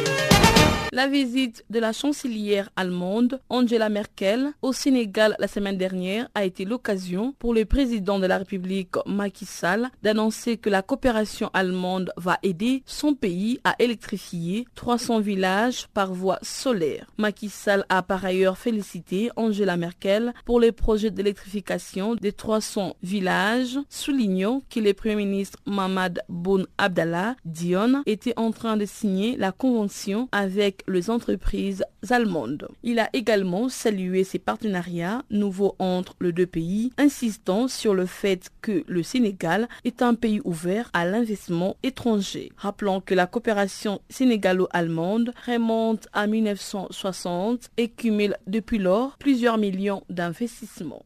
La 0.95 1.07
visite 1.07 1.65
de 1.71 1.79
la 1.79 1.91
chancelière 1.91 2.69
allemande 2.75 3.41
Angela 3.49 3.89
Merkel 3.89 4.51
au 4.61 4.73
Sénégal 4.73 5.35
la 5.39 5.47
semaine 5.47 5.75
dernière 5.75 6.29
a 6.35 6.45
été 6.45 6.65
l'occasion 6.65 7.33
pour 7.39 7.55
le 7.55 7.65
président 7.65 8.19
de 8.19 8.27
la 8.27 8.37
République 8.37 8.91
Macky 9.07 9.45
Sall 9.47 9.89
d'annoncer 10.03 10.57
que 10.57 10.69
la 10.69 10.83
coopération 10.83 11.49
allemande 11.55 12.11
va 12.15 12.37
aider 12.43 12.83
son 12.85 13.15
pays 13.15 13.59
à 13.63 13.73
électrifier 13.79 14.67
300 14.75 15.19
villages 15.21 15.87
par 15.95 16.13
voie 16.13 16.37
solaire. 16.43 17.07
Macky 17.17 17.49
Sall 17.49 17.85
a 17.89 18.03
par 18.03 18.23
ailleurs 18.23 18.59
félicité 18.59 19.31
Angela 19.35 19.77
Merkel 19.77 20.31
pour 20.45 20.59
les 20.59 20.71
projets 20.71 21.09
d'électrification 21.09 22.13
des 22.13 22.33
300 22.33 22.97
villages, 23.01 23.79
soulignant 23.89 24.61
que 24.69 24.79
le 24.79 24.93
Premier 24.93 25.15
ministre 25.15 25.57
Mamad 25.65 26.21
Boun 26.29 26.67
Abdallah 26.77 27.35
Dion 27.45 28.03
était 28.05 28.35
en 28.37 28.51
train 28.51 28.77
de 28.77 28.85
signer 28.85 29.35
la 29.37 29.51
convention 29.51 30.29
avec 30.31 30.82
les 30.87 31.09
entreprises 31.09 31.83
allemandes. 32.09 32.67
Il 32.83 32.99
a 32.99 33.09
également 33.13 33.69
salué 33.69 34.23
ces 34.23 34.39
partenariats 34.39 35.23
nouveaux 35.29 35.75
entre 35.79 36.15
les 36.21 36.31
deux 36.31 36.45
pays, 36.45 36.91
insistant 36.97 37.67
sur 37.67 37.93
le 37.93 38.05
fait 38.05 38.49
que 38.61 38.83
le 38.87 39.03
Sénégal 39.03 39.67
est 39.85 40.01
un 40.01 40.13
pays 40.15 40.41
ouvert 40.43 40.89
à 40.93 41.05
l'investissement 41.05 41.77
étranger. 41.83 42.51
Rappelons 42.57 43.01
que 43.01 43.13
la 43.13 43.27
coopération 43.27 44.01
sénégalo-allemande 44.09 45.33
remonte 45.45 46.07
à 46.13 46.27
1960 46.27 47.69
et 47.77 47.89
cumule 47.89 48.35
depuis 48.47 48.79
lors 48.79 49.17
plusieurs 49.17 49.57
millions 49.57 50.03
d'investissements. 50.09 51.05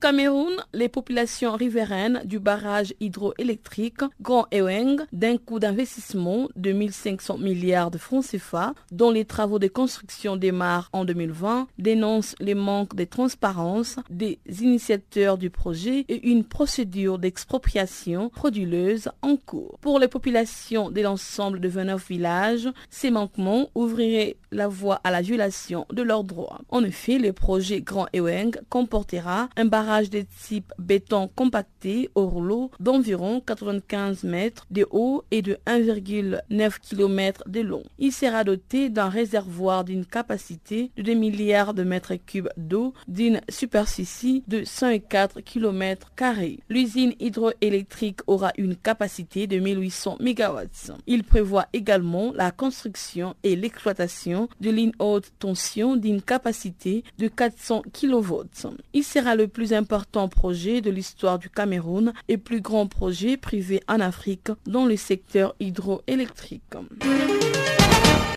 Cameroun, 0.00 0.54
les 0.74 0.88
populations 0.88 1.56
riveraines 1.56 2.22
du 2.24 2.38
barrage 2.38 2.94
hydroélectrique 3.00 4.02
Grand 4.20 4.46
Eweng, 4.52 5.00
d'un 5.12 5.36
coût 5.38 5.58
d'investissement 5.58 6.48
de 6.54 6.70
1500 6.70 7.38
milliards 7.38 7.90
de 7.90 7.98
francs 7.98 8.24
CFA, 8.24 8.74
dont 8.92 9.10
les 9.10 9.24
travaux 9.24 9.58
de 9.58 9.66
construction 9.66 10.36
démarrent 10.36 10.88
en 10.92 11.04
2020, 11.04 11.66
dénoncent 11.78 12.36
les 12.38 12.54
manques 12.54 12.94
de 12.94 13.02
transparence 13.02 13.96
des 14.08 14.38
initiateurs 14.60 15.36
du 15.36 15.50
projet 15.50 16.04
et 16.08 16.28
une 16.28 16.44
procédure 16.44 17.18
d'expropriation 17.18 18.30
frauduleuse 18.32 19.08
en 19.22 19.36
cours. 19.36 19.78
Pour 19.80 19.98
les 19.98 20.08
populations 20.08 20.90
de 20.90 21.00
l'ensemble 21.00 21.58
de 21.58 21.68
29 21.68 22.08
villages, 22.08 22.68
ces 22.88 23.10
manquements 23.10 23.68
ouvriraient 23.74 24.36
la 24.52 24.68
voie 24.68 25.00
à 25.02 25.10
la 25.10 25.22
violation 25.22 25.86
de 25.92 26.02
leurs 26.02 26.24
droits. 26.24 26.60
En 26.68 26.84
effet, 26.84 27.18
le 27.18 27.32
projet 27.32 27.80
Grand 27.80 28.06
Eweng 28.12 28.52
comportera 28.70 29.48
un 29.56 29.64
barrage 29.64 29.87
de 29.88 30.24
type 30.44 30.74
béton 30.78 31.30
compacté 31.34 32.10
au 32.14 32.26
rouleau 32.26 32.70
d'environ 32.78 33.40
95 33.40 34.22
mètres 34.24 34.66
de 34.70 34.86
haut 34.90 35.24
et 35.30 35.40
de 35.40 35.56
1,9 35.66 36.78
km 36.80 37.44
de 37.48 37.60
long. 37.60 37.82
Il 37.98 38.12
sera 38.12 38.44
doté 38.44 38.90
d'un 38.90 39.08
réservoir 39.08 39.84
d'une 39.84 40.04
capacité 40.04 40.90
de 40.98 41.02
2 41.02 41.14
milliards 41.14 41.72
de 41.72 41.84
mètres 41.84 42.16
cubes 42.16 42.50
d'eau 42.58 42.92
d'une 43.06 43.40
superficie 43.48 44.44
de 44.46 44.62
104 44.62 45.40
km. 45.40 46.12
L'usine 46.68 47.14
hydroélectrique 47.18 48.20
aura 48.26 48.52
une 48.58 48.76
capacité 48.76 49.46
de 49.46 49.58
1800 49.58 50.18
MW. 50.20 50.92
Il 51.06 51.24
prévoit 51.24 51.66
également 51.72 52.32
la 52.34 52.50
construction 52.50 53.34
et 53.42 53.56
l'exploitation 53.56 54.50
de 54.60 54.68
lignes 54.70 54.92
haute 54.98 55.32
tension 55.38 55.96
d'une 55.96 56.20
capacité 56.20 57.04
de 57.18 57.28
400 57.28 57.82
kV. 57.92 58.18
Il 58.92 59.04
sera 59.04 59.34
le 59.34 59.48
plus 59.48 59.72
important 59.78 60.28
projet 60.28 60.80
de 60.80 60.90
l'histoire 60.90 61.38
du 61.38 61.48
Cameroun 61.48 62.12
et 62.28 62.36
plus 62.36 62.60
grand 62.60 62.86
projet 62.86 63.36
privé 63.36 63.80
en 63.88 64.00
Afrique 64.00 64.50
dans 64.66 64.84
le 64.84 64.96
secteur 64.96 65.54
hydroélectrique. 65.60 66.74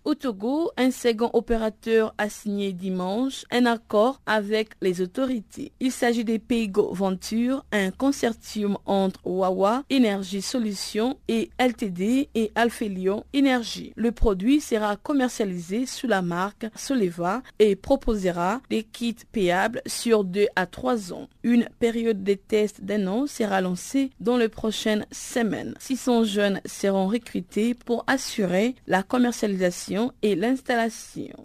Au 0.04 0.16
Togo, 0.16 0.72
un 0.78 0.90
second 0.90 1.30
opérateur 1.34 2.16
a 2.18 2.28
signé 2.28 2.74
dimanche 2.74 3.46
un 3.52 3.68
accord 3.68 4.20
avec 4.26 4.70
les 4.82 5.00
autorités. 5.00 5.74
Il 5.80 5.92
s'agit 5.92 6.24
des 6.24 6.40
Paygo 6.40 6.92
Venture, 6.92 7.64
un 7.72 7.92
consortium 7.92 8.80
entre 8.88 9.20
Wawa 9.26 9.84
Energy 9.94 10.42
Solutions 10.42 11.20
et 11.28 11.52
LTD 11.60 12.30
et 12.34 12.52
Alphelion 12.56 13.26
Energy. 13.36 13.94
Le 13.96 14.12
produit 14.12 14.60
sera 14.60 14.96
commercialisé 14.96 15.86
sous 15.86 16.08
la 16.08 16.24
marque 16.24 16.66
Soleva 16.76 17.44
et 17.60 17.76
proposera 17.76 18.60
des 18.72 18.82
kits 18.82 19.16
payables 19.32 19.84
sur 19.86 20.24
2 20.24 20.48
à 20.56 20.66
3 20.66 21.14
ans. 21.14 21.30
Une 21.44 21.70
période 21.78 22.24
de 22.24 22.34
test 22.34 22.84
d'un 22.84 23.06
an 23.06 23.28
sera 23.28 23.62
lancée 23.62 24.10
dans 24.20 24.38
les 24.38 24.50
prochaines 24.50 25.06
semaines. 25.12 25.76
600 25.80 26.24
jeunes 26.24 26.62
seront 26.66 27.06
recrutés 27.06 27.76
pour 27.76 28.04
assurer 28.08 28.74
la 28.88 29.04
commercialisation 29.04 29.91
et 30.22 30.36
l'installation. 30.36 31.36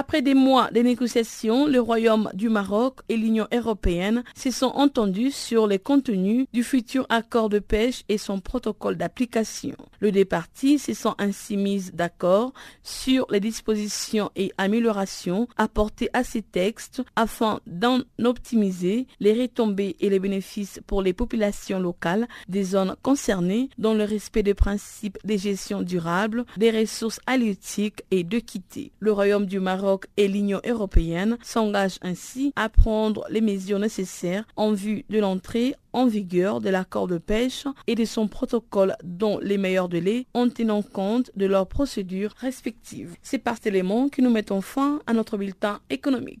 Après 0.00 0.22
des 0.22 0.32
mois 0.32 0.70
de 0.70 0.80
négociations, 0.80 1.66
le 1.66 1.78
Royaume 1.78 2.30
du 2.32 2.48
Maroc 2.48 3.00
et 3.10 3.18
l'Union 3.18 3.46
européenne 3.52 4.24
se 4.34 4.50
sont 4.50 4.72
entendus 4.74 5.30
sur 5.30 5.66
les 5.66 5.78
contenus 5.78 6.46
du 6.54 6.64
futur 6.64 7.04
accord 7.10 7.50
de 7.50 7.58
pêche 7.58 8.04
et 8.08 8.16
son 8.16 8.40
protocole 8.40 8.96
d'application. 8.96 9.76
Les 10.00 10.10
deux 10.10 10.24
parties 10.24 10.78
se 10.78 10.94
sont 10.94 11.14
ainsi 11.18 11.58
mises 11.58 11.92
d'accord 11.92 12.54
sur 12.82 13.26
les 13.30 13.40
dispositions 13.40 14.30
et 14.36 14.52
améliorations 14.56 15.48
apportées 15.58 16.08
à 16.14 16.24
ces 16.24 16.40
textes 16.40 17.02
afin 17.14 17.60
d'en 17.66 18.00
optimiser 18.24 19.06
les 19.20 19.38
retombées 19.38 19.96
et 20.00 20.08
les 20.08 20.18
bénéfices 20.18 20.80
pour 20.86 21.02
les 21.02 21.12
populations 21.12 21.78
locales 21.78 22.26
des 22.48 22.64
zones 22.64 22.96
concernées 23.02 23.68
dans 23.76 23.92
le 23.92 24.04
respect 24.04 24.42
des 24.42 24.54
principes 24.54 25.18
de 25.24 25.36
gestion 25.36 25.82
durable, 25.82 26.46
des 26.56 26.70
ressources 26.70 27.20
halieutiques 27.26 28.02
et 28.10 28.24
d'équité. 28.24 28.92
Le 28.98 29.12
Royaume 29.12 29.44
du 29.44 29.60
Maroc 29.60 29.89
et 30.16 30.28
l'Union 30.28 30.60
européenne 30.66 31.38
s'engagent 31.42 31.98
ainsi 32.02 32.52
à 32.56 32.68
prendre 32.68 33.24
les 33.30 33.40
mesures 33.40 33.78
nécessaires 33.78 34.44
en 34.56 34.72
vue 34.72 35.04
de 35.08 35.18
l'entrée 35.18 35.74
en 35.92 36.06
vigueur 36.06 36.60
de 36.60 36.68
l'accord 36.68 37.08
de 37.08 37.18
pêche 37.18 37.66
et 37.86 37.94
de 37.94 38.04
son 38.04 38.28
protocole 38.28 38.96
dont 39.02 39.38
les 39.42 39.58
meilleurs 39.58 39.88
délais 39.88 40.26
en 40.34 40.48
tenant 40.48 40.82
compte 40.82 41.30
de 41.36 41.46
leurs 41.46 41.66
procédures 41.66 42.34
respectives. 42.36 43.16
C'est 43.22 43.38
par 43.38 43.56
cet 43.56 43.66
élément 43.66 44.08
que 44.08 44.22
nous 44.22 44.30
mettons 44.30 44.60
fin 44.60 45.00
à 45.06 45.12
notre 45.12 45.36
bulletin 45.36 45.80
économique. 45.90 46.40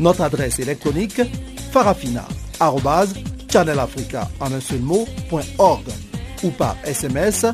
Notre 0.00 0.22
adresse 0.22 0.58
électronique 0.58 1.20
farafina.channelafrica 1.70 4.28
en 4.40 4.52
un 4.52 4.60
seul 4.60 4.80
ou 6.42 6.50
par 6.50 6.76
SMS 6.84 7.46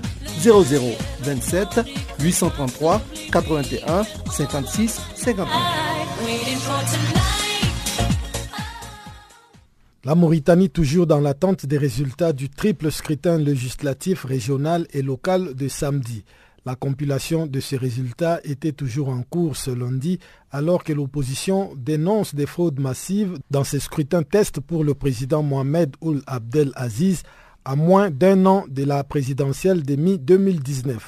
0027 0.43 1.81
833 2.21 3.03
81 3.33 4.05
56 4.31 5.01
59. 5.15 5.49
La 10.05 10.15
Mauritanie 10.15 10.71
toujours 10.71 11.07
dans 11.07 11.21
l'attente 11.21 11.67
des 11.67 11.77
résultats 11.77 12.33
du 12.33 12.49
triple 12.49 12.91
scrutin 12.91 13.37
législatif 13.37 14.25
régional 14.25 14.87
et 14.95 15.03
local 15.03 15.55
de 15.55 15.69
samedi. 15.69 16.25
La 16.67 16.75
compilation 16.75 17.47
de 17.47 17.59
ces 17.59 17.77
résultats 17.79 18.41
était 18.45 18.73
toujours 18.73 19.09
en 19.09 19.23
cours 19.23 19.57
ce 19.57 19.71
lundi, 19.71 20.19
alors 20.51 20.85
que 20.85 20.93
l'opposition 20.93 21.73
dénonce 21.77 22.35
des 22.35 22.47
fraudes 22.47 22.81
massives 22.81 23.39
dans 23.51 23.65
ces 23.65 23.81
scrutins 23.81 24.23
tests 24.23 24.61
pour 24.61 24.85
le 24.85 24.95
président 24.95 25.43
Mohamed 25.43 25.97
Ould 26.03 26.23
Abdel 26.27 26.73
Aziz 26.75 27.23
à 27.65 27.77
moins 27.77 28.11
d'un 28.11 28.45
an 28.47 28.65
de 28.69 28.85
la 28.85 29.05
présidentielle 29.05 29.85
de 29.85 29.97
mi-2019. 29.97 30.99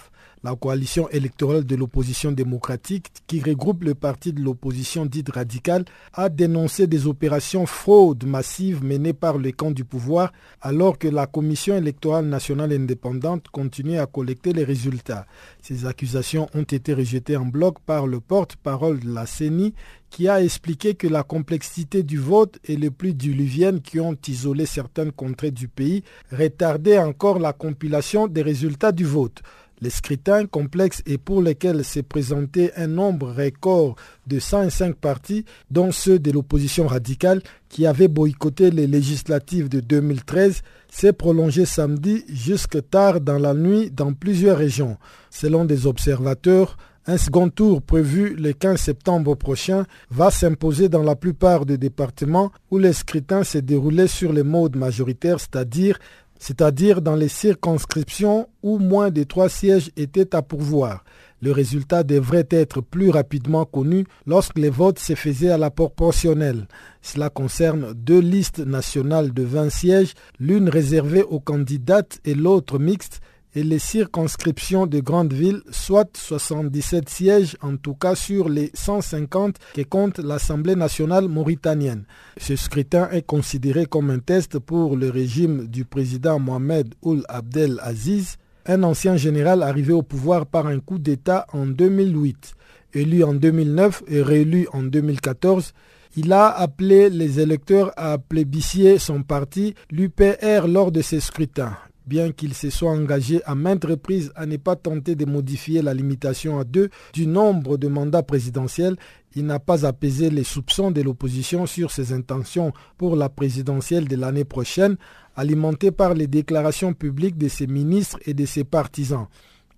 La 0.45 0.57
coalition 0.57 1.09
électorale 1.11 1.65
de 1.65 1.77
l'opposition 1.77 2.33
démocratique, 2.33 3.13
qui 3.29 3.41
regroupe 3.41 3.85
le 3.85 3.95
parti 3.95 4.33
de 4.33 4.41
l'opposition 4.41 5.07
dite 5.07 5.31
radicale, 5.31 5.85
a 6.13 6.29
dénoncé 6.29 6.89
des 6.89 7.07
opérations 7.07 7.65
fraudes 7.65 8.25
massives 8.25 8.83
menées 8.83 9.13
par 9.13 9.39
le 9.39 9.53
camp 9.53 9.71
du 9.71 9.85
pouvoir, 9.85 10.33
alors 10.61 10.99
que 10.99 11.07
la 11.07 11.29
Commission 11.29 11.77
électorale 11.77 12.27
nationale 12.27 12.73
indépendante 12.73 13.51
continue 13.51 13.99
à 13.99 14.07
collecter 14.07 14.53
les 14.53 14.65
résultats. 14.65 15.27
Ces 15.61 15.87
accusations 15.87 16.49
ont 16.55 16.63
été 16.63 16.93
rejetées 16.93 17.37
en 17.37 17.47
bloc 17.47 17.79
par 17.79 18.09
le 18.09 18.19
porte-parole 18.19 18.99
de 18.99 19.15
la 19.15 19.27
CENI, 19.27 19.75
qui 20.11 20.29
a 20.29 20.43
expliqué 20.43 20.95
que 20.95 21.07
la 21.07 21.23
complexité 21.23 22.03
du 22.03 22.19
vote 22.19 22.59
et 22.65 22.77
les 22.77 22.91
pluies 22.91 23.15
diluviennes 23.15 23.81
qui 23.81 23.99
ont 23.99 24.17
isolé 24.29 24.67
certaines 24.67 25.13
contrées 25.13 25.53
du 25.53 25.69
pays 25.69 26.03
retardaient 26.31 26.99
encore 26.99 27.39
la 27.39 27.55
compilation 27.55 28.27
des 28.27 28.43
résultats 28.43 28.93
du 28.93 29.05
vote. 29.05 29.41
Les 29.83 29.91
scrutins 29.91 30.47
complexes 30.47 31.03
et 31.07 31.19
pour 31.19 31.43
lesquels 31.43 31.85
s'est 31.85 32.05
présenté 32.05 32.71
un 32.77 32.87
nombre 32.87 33.33
record 33.33 33.97
de 34.29 34.39
105 34.39 34.95
partis, 34.95 35.45
dont 35.73 35.91
ceux 35.91 36.21
de 36.21 36.31
l'opposition 36.31 36.87
radicale 36.87 37.43
qui 37.69 37.85
avaient 37.85 38.07
boycotté 38.07 38.71
les 38.71 38.87
législatives 38.87 39.69
de 39.69 39.81
2013, 39.81 40.63
s'est 40.89 41.13
prolongé 41.13 41.65
samedi 41.65 42.25
jusque 42.29 42.79
tard 42.91 43.21
dans 43.21 43.41
la 43.41 43.55
nuit 43.55 43.91
dans 43.91 44.13
plusieurs 44.13 44.59
régions. 44.59 44.99
Selon 45.31 45.65
des 45.65 45.85
observateurs, 45.89 46.77
un 47.09 47.17
second 47.17 47.49
tour 47.49 47.83
prévu 47.83 48.37
le 48.37 48.53
15 48.53 48.79
septembre 48.79 49.35
prochain 49.35 49.87
va 50.11 50.31
s'imposer 50.31 50.89
dans 50.89 51.03
la 51.03 51.17
plupart 51.17 51.67
des 51.67 51.77
départements 51.77 52.53
où 52.71 52.79
les 52.79 52.93
scrutins 52.93 53.43
s'est 53.43 53.63
déroulé 53.63 54.07
sur 54.07 54.33
les 54.33 54.45
modes 54.45 54.77
majoritaires, 54.77 55.41
c'est-à-dire 55.41 55.99
c'est-à-dire 56.43 57.03
dans 57.03 57.15
les 57.15 57.29
circonscriptions 57.29 58.49
où 58.65 58.79
moins 58.79 59.11
de 59.13 59.23
trois 59.23 59.49
sièges 59.49 59.93
étaient 59.97 60.35
à 60.35 60.43
pourvoir. 60.43 61.05
Le 61.41 61.53
résultat 61.53 62.03
devrait 62.03 62.49
être 62.51 62.81
plus 62.81 63.11
rapidement 63.11 63.65
connu 63.65 64.07
lorsque 64.27 64.59
les 64.59 64.69
votes 64.69 64.99
se 64.99 65.15
faisaient 65.15 65.53
à 65.53 65.57
la 65.57 65.71
proportionnelle. 65.71 66.67
Cela 67.01 67.31
concerne 67.31 67.93
deux 67.95 68.19
listes 68.19 68.59
nationales 68.59 69.33
de 69.33 69.45
20 69.45 69.71
sièges, 69.71 70.15
l'une 70.41 70.69
réservée 70.69 71.23
aux 71.23 71.39
candidates 71.39 72.19
et 72.25 72.35
l'autre 72.35 72.81
mixte, 72.81 73.21
et 73.55 73.63
les 73.63 73.79
circonscriptions 73.79 74.87
de 74.87 75.01
grandes 75.01 75.33
villes, 75.33 75.63
soit 75.71 76.17
77 76.17 77.09
sièges 77.09 77.57
en 77.61 77.77
tout 77.77 77.95
cas 77.95 78.15
sur 78.15 78.49
les 78.49 78.71
150 78.75 79.57
que 79.75 79.83
compte 79.83 80.19
l'Assemblée 80.19 80.77
nationale 80.77 81.29
mauritanienne. 81.29 82.05
Ce 82.39 82.57
scrutin 82.57 83.09
est 83.11 83.27
considéré 83.27 83.87
comme 83.87 84.11
un 84.11 84.19
test 84.19 84.59
pour 84.59 84.97
le 84.97 85.11
régime 85.11 85.67
du 85.67 85.85
président 85.85 86.39
Mohamed 86.39 86.95
Ould 87.03 87.25
Abdel 87.29 87.79
Aziz, 87.83 88.39
un 88.67 88.83
ancien 88.83 89.17
général 89.17 89.63
arrivé 89.63 89.93
au 89.93 90.03
pouvoir 90.03 90.47
par 90.47 90.67
un 90.67 90.79
coup 90.79 90.99
d'État 90.99 91.47
en 91.53 91.67
2008. 91.67 92.55
Élu 92.95 93.25
en 93.25 93.35
2009 93.35 94.05
et 94.09 94.23
réélu 94.23 94.69
en 94.73 94.83
2014, 94.83 95.73
il 96.17 96.33
a 96.33 96.49
appelé 96.49 97.09
les 97.09 97.41
électeurs 97.41 97.91
à 97.97 98.19
plébisciter 98.19 98.99
son 98.99 99.23
parti, 99.23 99.75
l'UPR, 99.91 100.69
lors 100.69 100.93
de 100.93 101.01
ces 101.01 101.21
scrutins. 101.21 101.77
Bien 102.07 102.33
qu'il 102.33 102.53
se 102.55 102.69
soit 102.69 102.91
engagé 102.91 103.43
à 103.45 103.55
maintes 103.55 103.85
reprises 103.85 104.33
à 104.35 104.45
ne 104.47 104.57
pas 104.57 104.75
tenter 104.75 105.15
de 105.15 105.25
modifier 105.25 105.83
la 105.83 105.95
limitation 105.95 106.59
à 106.59 106.65
deux 106.65 106.91
du 107.13 107.27
nombre 107.29 107.77
de 107.77 107.87
mandats 107.87 108.25
présidentiels, 108.25 108.97
il 109.37 109.47
n'a 109.47 109.61
pas 109.61 109.87
apaisé 109.87 110.29
les 110.29 110.45
soupçons 110.45 110.91
de 110.91 111.01
l'opposition 111.01 111.65
sur 111.67 111.91
ses 111.91 112.13
intentions 112.13 112.73
pour 112.99 113.15
la 113.17 113.29
présidentielle 113.29 114.09
de 114.09 114.17
l'année 114.17 114.45
prochaine, 114.45 114.97
alimentées 115.37 115.93
par 115.93 116.15
les 116.15 116.27
déclarations 116.27 116.93
publiques 116.93 117.39
de 117.39 117.49
ses 117.49 117.67
ministres 117.67 118.19
et 118.27 118.35
de 118.35 118.45
ses 118.47 118.65
partisans. 118.65 119.29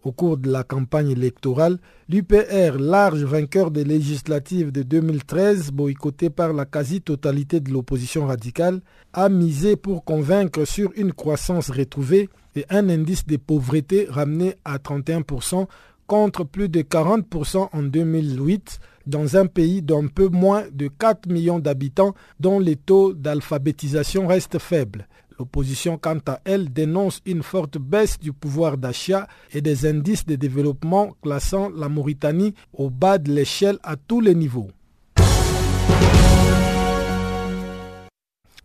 Au 0.05 0.13
cours 0.13 0.37
de 0.37 0.51
la 0.51 0.65
campagne 0.65 1.11
électorale, 1.13 1.79
l'UPR, 2.11 2.77
large 2.79 3.25
vainqueur 3.25 3.71
des 3.71 3.85
législatives 3.85 4.71
de 4.71 4.83
2013, 4.83 5.71
boycotté 5.71 6.29
par 6.29 6.53
la 6.53 6.67
quasi-totalité 6.67 7.61
de 7.61 7.71
l'opposition 7.71 8.27
radicale, 8.27 8.83
a 9.15 9.31
misé 9.31 9.77
pour 9.77 10.05
convaincre 10.05 10.67
sur 10.67 10.93
une 10.97 11.15
croissance 11.15 11.71
retrouvée 11.71 12.29
et 12.55 12.67
un 12.69 12.91
indice 12.91 13.25
de 13.27 13.39
pauvreté 13.39 14.07
ramené 14.11 14.57
à 14.67 14.77
31% 14.77 15.67
contre 16.07 16.45
plus 16.45 16.69
de 16.69 16.83
40% 16.83 17.69
en 17.73 17.83
2008 17.83 18.81
dans 19.07 19.39
un 19.39 19.47
pays 19.47 19.81
d'un 19.81 20.07
peu 20.09 20.29
moins 20.29 20.65
de 20.71 20.89
4 20.89 21.29
millions 21.31 21.59
d'habitants 21.61 22.15
dont 22.41 22.59
les 22.61 22.77
taux 22.77 23.15
d'alphabétisation 23.15 24.27
restent 24.27 24.59
faibles. 24.59 25.09
L'opposition, 25.39 25.99
quant 25.99 26.19
à 26.27 26.41
elle, 26.45 26.73
dénonce 26.73 27.21
une 27.27 27.43
forte 27.43 27.79
baisse 27.79 28.19
du 28.19 28.33
pouvoir 28.33 28.79
d'achat 28.79 29.27
et 29.53 29.61
des 29.61 29.87
indices 29.87 30.27
de 30.27 30.37
développement 30.37 31.17
classant 31.23 31.71
la 31.71 31.89
Mauritanie 31.89 32.55
au 32.73 32.91
bas 32.91 33.19
de 33.19 33.33
l'échelle 33.33 33.79
à 33.83 33.97
tous 33.97 34.21
les 34.21 34.35
niveaux. 34.35 34.71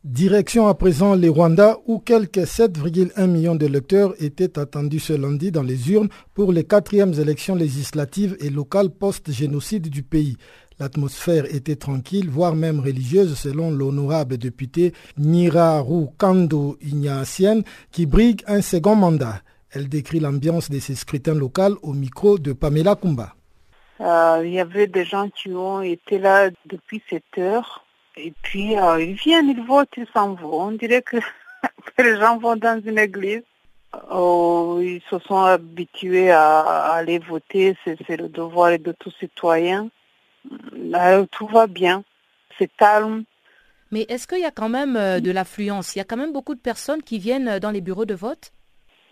Direction 0.05 0.67
à 0.67 0.75
présent 0.75 1.13
les 1.13 1.27
Rwanda 1.27 1.77
où 1.85 1.99
quelques 1.99 2.37
7,1 2.37 3.27
millions 3.27 3.55
de 3.55 3.65
lecteurs 3.65 4.13
étaient 4.23 4.57
attendus 4.57 4.99
ce 5.01 5.13
lundi 5.13 5.51
dans 5.51 5.61
les 5.61 5.91
urnes 5.91 6.07
pour 6.33 6.53
les 6.53 6.63
quatrièmes 6.63 7.13
élections 7.19 7.53
législatives 7.53 8.37
et 8.39 8.49
locales 8.49 8.91
post-génocide 8.91 9.89
du 9.89 10.03
pays. 10.03 10.37
L'atmosphère 10.79 11.45
était 11.53 11.75
tranquille, 11.75 12.29
voire 12.29 12.55
même 12.55 12.79
religieuse, 12.79 13.37
selon 13.37 13.69
l'honorable 13.69 14.37
député 14.37 14.93
Niraru 15.17 16.07
Kando 16.17 16.77
Ignatienne, 16.81 17.63
qui 17.91 18.05
brigue 18.05 18.43
un 18.47 18.61
second 18.61 18.95
mandat. 18.95 19.41
Elle 19.71 19.89
décrit 19.89 20.19
l'ambiance 20.19 20.69
de 20.69 20.79
ces 20.79 20.95
scrutins 20.95 21.35
locaux 21.35 21.77
au 21.83 21.93
micro 21.93 22.39
de 22.39 22.53
Pamela 22.53 22.95
Kumba. 22.95 23.35
Euh, 24.01 24.41
il 24.45 24.51
y 24.51 24.59
avait 24.59 24.87
des 24.87 25.03
gens 25.03 25.29
qui 25.29 25.49
ont 25.49 25.81
été 25.81 26.17
là 26.17 26.49
depuis 26.65 27.01
7 27.09 27.23
heures. 27.39 27.83
Et 28.15 28.33
puis, 28.41 28.77
euh, 28.77 29.01
ils 29.01 29.13
viennent, 29.13 29.49
ils 29.49 29.61
votent, 29.61 29.89
ils 29.97 30.07
s'en 30.13 30.33
vont. 30.33 30.67
On 30.67 30.71
dirait 30.71 31.01
que 31.01 31.17
les 31.99 32.17
gens 32.17 32.37
vont 32.37 32.55
dans 32.55 32.81
une 32.85 32.97
église. 32.97 33.43
Oh, 34.11 34.79
ils 34.81 35.01
se 35.09 35.19
sont 35.19 35.41
habitués 35.41 36.31
à, 36.31 36.61
aller 36.93 37.19
voter, 37.19 37.75
c'est 37.83 38.17
le 38.17 38.29
devoir 38.29 38.77
de 38.77 38.91
tout 38.91 39.11
citoyen. 39.19 39.89
Euh, 40.95 41.25
tout 41.31 41.47
va 41.47 41.67
bien, 41.67 42.03
c'est 42.57 42.69
calme. 42.77 43.23
Mais 43.91 44.05
est-ce 44.09 44.27
qu'il 44.27 44.39
y 44.39 44.45
a 44.45 44.51
quand 44.51 44.69
même 44.69 44.95
euh, 44.95 45.19
de 45.19 45.31
l'affluence? 45.31 45.95
Il 45.95 45.99
y 45.99 46.01
a 46.01 46.05
quand 46.05 46.17
même 46.17 46.33
beaucoup 46.33 46.55
de 46.55 46.59
personnes 46.59 47.01
qui 47.01 47.17
viennent 47.17 47.47
euh, 47.47 47.59
dans 47.59 47.71
les 47.71 47.81
bureaux 47.81 48.05
de 48.05 48.13
vote? 48.13 48.51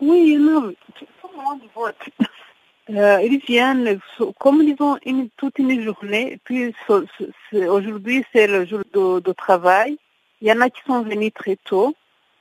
Oui, 0.00 0.36
non, 0.36 0.72
tout 0.94 1.28
le 1.36 1.42
monde 1.42 1.60
vote. 1.74 1.96
ils 2.88 3.40
viennent, 3.46 3.98
comme 4.38 4.62
ils 4.62 4.76
ont 4.80 4.98
une, 5.04 5.28
toute 5.36 5.58
une 5.58 5.82
journée, 5.82 6.38
puis 6.44 6.74
aujourd'hui 7.52 8.24
c'est 8.32 8.46
le 8.46 8.64
jour 8.64 8.82
de, 8.94 9.20
de, 9.20 9.32
travail. 9.32 9.98
Il 10.40 10.48
y 10.48 10.52
en 10.52 10.60
a 10.60 10.70
qui 10.70 10.80
sont 10.86 11.02
venus 11.02 11.32
très 11.34 11.56
tôt 11.56 11.94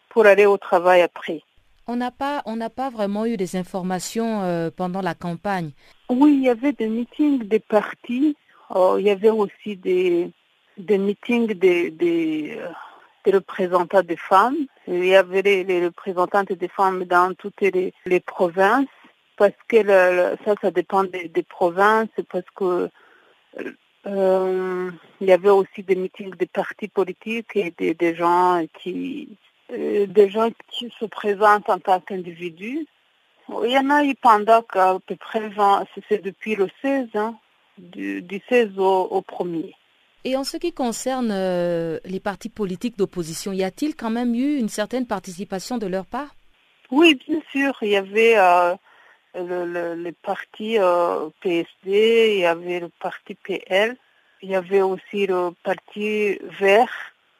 pour 0.09 0.25
aller 0.25 0.45
au 0.45 0.57
travail 0.57 1.01
après. 1.01 1.41
On 1.89 1.95
n'a 1.95 2.11
pas, 2.11 2.41
on 2.45 2.57
n'a 2.57 2.69
pas 2.69 2.89
vraiment 2.89 3.25
eu 3.25 3.38
des 3.38 3.55
informations 3.55 4.41
euh, 4.43 4.69
pendant 4.69 5.01
la 5.01 5.15
campagne. 5.15 5.71
Oui, 6.09 6.33
il 6.33 6.43
y 6.43 6.49
avait 6.49 6.73
des 6.73 6.88
meetings 6.88 7.47
des 7.47 7.59
partis. 7.59 8.35
Oh, 8.70 8.97
il 8.99 9.05
y 9.05 9.09
avait 9.09 9.30
aussi 9.30 9.78
des, 9.78 10.32
des 10.78 10.97
meetings 10.97 11.53
des, 11.53 11.91
des, 11.91 12.59
des, 13.24 13.32
représentants 13.32 14.03
des 14.03 14.18
femmes. 14.18 14.57
Il 14.88 15.05
y 15.05 15.15
avait 15.15 15.41
les, 15.41 15.86
représentantes 15.86 16.51
des 16.51 16.68
femmes 16.68 17.05
dans 17.05 17.34
toutes 17.34 17.61
les, 17.61 17.93
les 18.05 18.20
provinces 18.20 18.88
parce 19.38 19.53
que 19.68 19.86
ça, 20.43 20.55
ça 20.61 20.72
dépend 20.72 21.03
des, 21.03 21.30
des 21.30 21.43
provinces, 21.43 22.09
parce 22.30 22.49
que 22.55 22.89
euh, 24.07 24.91
il 25.22 25.28
y 25.28 25.32
avait 25.32 25.49
aussi 25.49 25.84
des 25.84 25.95
meetings 25.95 26.36
des 26.36 26.47
partis 26.47 26.88
politiques 26.88 27.55
et 27.55 27.74
des, 27.78 27.93
des 27.93 28.15
gens 28.15 28.65
qui 28.82 29.30
euh, 29.72 30.07
des 30.07 30.30
gens 30.30 30.49
qui 30.70 30.91
se 30.99 31.05
présentent 31.05 31.70
en 31.70 31.80
tant 31.80 31.99
qu'individus. 31.99 32.88
Il 33.63 33.72
y 33.72 33.78
en 33.78 33.89
a 33.89 34.03
eu 34.03 34.15
pendant 34.15 34.63
à 34.74 34.97
peu 35.05 35.15
près 35.15 35.47
20, 35.49 35.86
c'est 36.09 36.24
depuis 36.24 36.55
le 36.55 36.68
16, 36.82 37.07
hein, 37.15 37.36
du, 37.78 38.21
du 38.21 38.41
16 38.49 38.78
au, 38.78 39.07
au 39.11 39.21
1er. 39.21 39.73
Et 40.23 40.36
en 40.36 40.43
ce 40.43 40.57
qui 40.57 40.73
concerne 40.73 41.30
euh, 41.32 41.99
les 42.05 42.19
partis 42.19 42.49
politiques 42.49 42.97
d'opposition, 42.97 43.53
y 43.53 43.63
a-t-il 43.63 43.95
quand 43.95 44.09
même 44.09 44.36
eu 44.36 44.57
une 44.57 44.69
certaine 44.69 45.07
participation 45.07 45.78
de 45.78 45.88
leur 45.88 46.05
part? 46.05 46.36
Oui, 46.91 47.17
bien 47.28 47.39
sûr. 47.51 47.73
Il 47.82 47.89
y 47.89 47.95
avait 47.95 48.38
euh, 48.38 48.75
le, 49.36 49.65
le, 49.65 49.95
le, 49.95 50.11
parti 50.11 50.78
euh, 50.80 51.30
PSD, 51.41 52.36
il 52.36 52.39
y 52.39 52.45
avait 52.45 52.80
le 52.80 52.89
parti 52.99 53.36
PL, 53.36 53.95
il 54.41 54.49
y 54.49 54.55
avait 54.55 54.82
aussi 54.82 55.28
le 55.28 55.51
parti 55.63 56.38
Vert, 56.59 56.93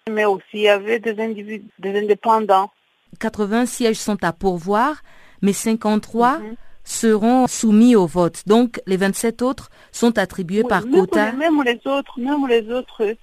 mais 0.10 0.26
aussi 0.26 0.44
il 0.54 0.62
y 0.62 0.70
avait 0.70 1.00
des 1.00 1.20
individus, 1.22 1.66
des 1.80 1.98
indépendants. 1.98 2.72
80 3.20 3.66
sièges 3.66 3.98
sont 3.98 4.24
à 4.24 4.34
pourvoir, 4.34 5.02
mais 5.42 5.54
53 5.54 6.40
mm 6.40 6.44
-hmm. 6.44 6.56
Seront 6.88 7.48
soumis 7.48 7.96
au 7.96 8.08
vote. 8.08 8.44
Donc 8.48 8.80
les 8.88 8.98
27 8.98 9.42
autres 9.42 9.70
sont 9.92 10.18
attribués 10.18 10.62
oui, 10.64 10.70
par 10.70 10.84
même 10.86 10.92
quota. 10.94 11.32
Les, 11.32 11.38
même 11.38 11.62
les 11.64 11.80
autres, 11.86 12.20
même 12.20 12.48
les 12.48 12.72
autres, 12.72 13.16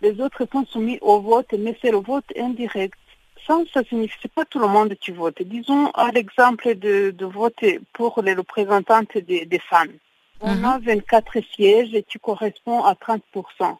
les 0.00 0.20
autres 0.20 0.46
sont 0.50 0.64
soumis 0.66 0.98
au 1.02 1.20
vote, 1.20 1.52
mais 1.58 1.76
c'est 1.82 1.90
le 1.90 1.98
vote 1.98 2.24
indirect. 2.38 2.94
Ça, 3.46 3.58
ça 3.72 3.82
signifie 3.88 4.16
c'est 4.22 4.32
pas 4.32 4.44
tout 4.44 4.58
le 4.58 4.68
monde 4.68 4.94
qui 5.00 5.10
vote. 5.10 5.42
Disons 5.42 5.90
à 5.94 6.10
l'exemple 6.12 6.74
de, 6.76 7.10
de 7.10 7.26
voter 7.26 7.80
pour 7.92 8.20
les 8.22 8.34
représentantes 8.34 9.16
des, 9.18 9.44
des 9.44 9.58
femmes. 9.58 9.92
On 10.42 10.54
Mhm. 10.54 10.64
a 10.64 10.78
24 10.78 11.38
sièges 11.54 11.92
et 11.94 12.02
tu 12.02 12.18
corresponds 12.18 12.82
à 12.84 12.94
30%. 12.94 13.76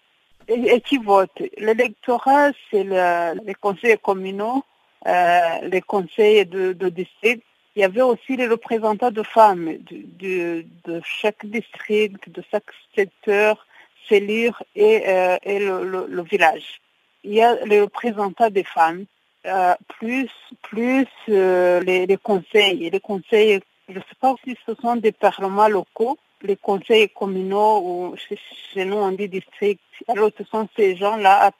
Et, 0.48 0.74
et 0.74 0.80
qui 0.82 0.98
vote? 0.98 1.30
L'électorat, 1.56 2.50
c'est 2.70 2.84
le, 2.84 3.40
les 3.46 3.54
conseils 3.54 3.96
communaux, 4.02 4.62
euh, 5.06 5.40
les 5.62 5.80
conseils 5.80 6.44
de, 6.44 6.72
de 6.74 6.88
district. 6.90 7.42
Il 7.76 7.82
y 7.82 7.84
avait 7.84 8.02
aussi 8.02 8.36
les 8.36 8.48
représentants 8.48 9.12
de 9.12 9.22
femmes 9.22 9.78
de, 9.90 10.64
chaque 11.04 11.46
district, 11.46 12.28
de 12.28 12.42
chaque 12.50 12.64
secteur, 12.96 13.64
cellule 14.08 14.52
et, 14.74 15.02
euh, 15.06 15.36
et 15.44 15.60
le, 15.60 16.22
village. 16.22 16.80
Il 17.22 17.34
y 17.34 17.42
a 17.42 17.64
les 17.64 17.80
représentants 17.80 18.50
des 18.50 18.64
femmes, 18.64 19.04
euh, 19.46 19.74
plus 19.88 20.30
plus 20.62 21.06
euh, 21.28 21.80
les, 21.80 22.16
conseils. 22.16 22.90
Les 22.90 23.00
conseils, 23.00 23.60
je 23.88 23.94
ne 23.94 24.00
sais 24.00 24.16
pas 24.20 24.34
si 24.44 24.56
ce 24.66 24.74
sont 24.74 24.96
des 24.96 25.12
parlements 25.12 25.68
locaux, 25.68 26.18
les 26.42 26.56
conseils 26.56 27.08
communaux 27.08 27.82
ou 27.84 28.16
chez, 28.16 28.84
nous 28.84 28.96
on 28.96 29.12
dit 29.12 29.28
district. 29.28 29.80
Alors 30.08 30.30
ce 30.36 30.42
sont 30.44 30.68
ces 30.76 30.96
gens-là. 30.96 31.52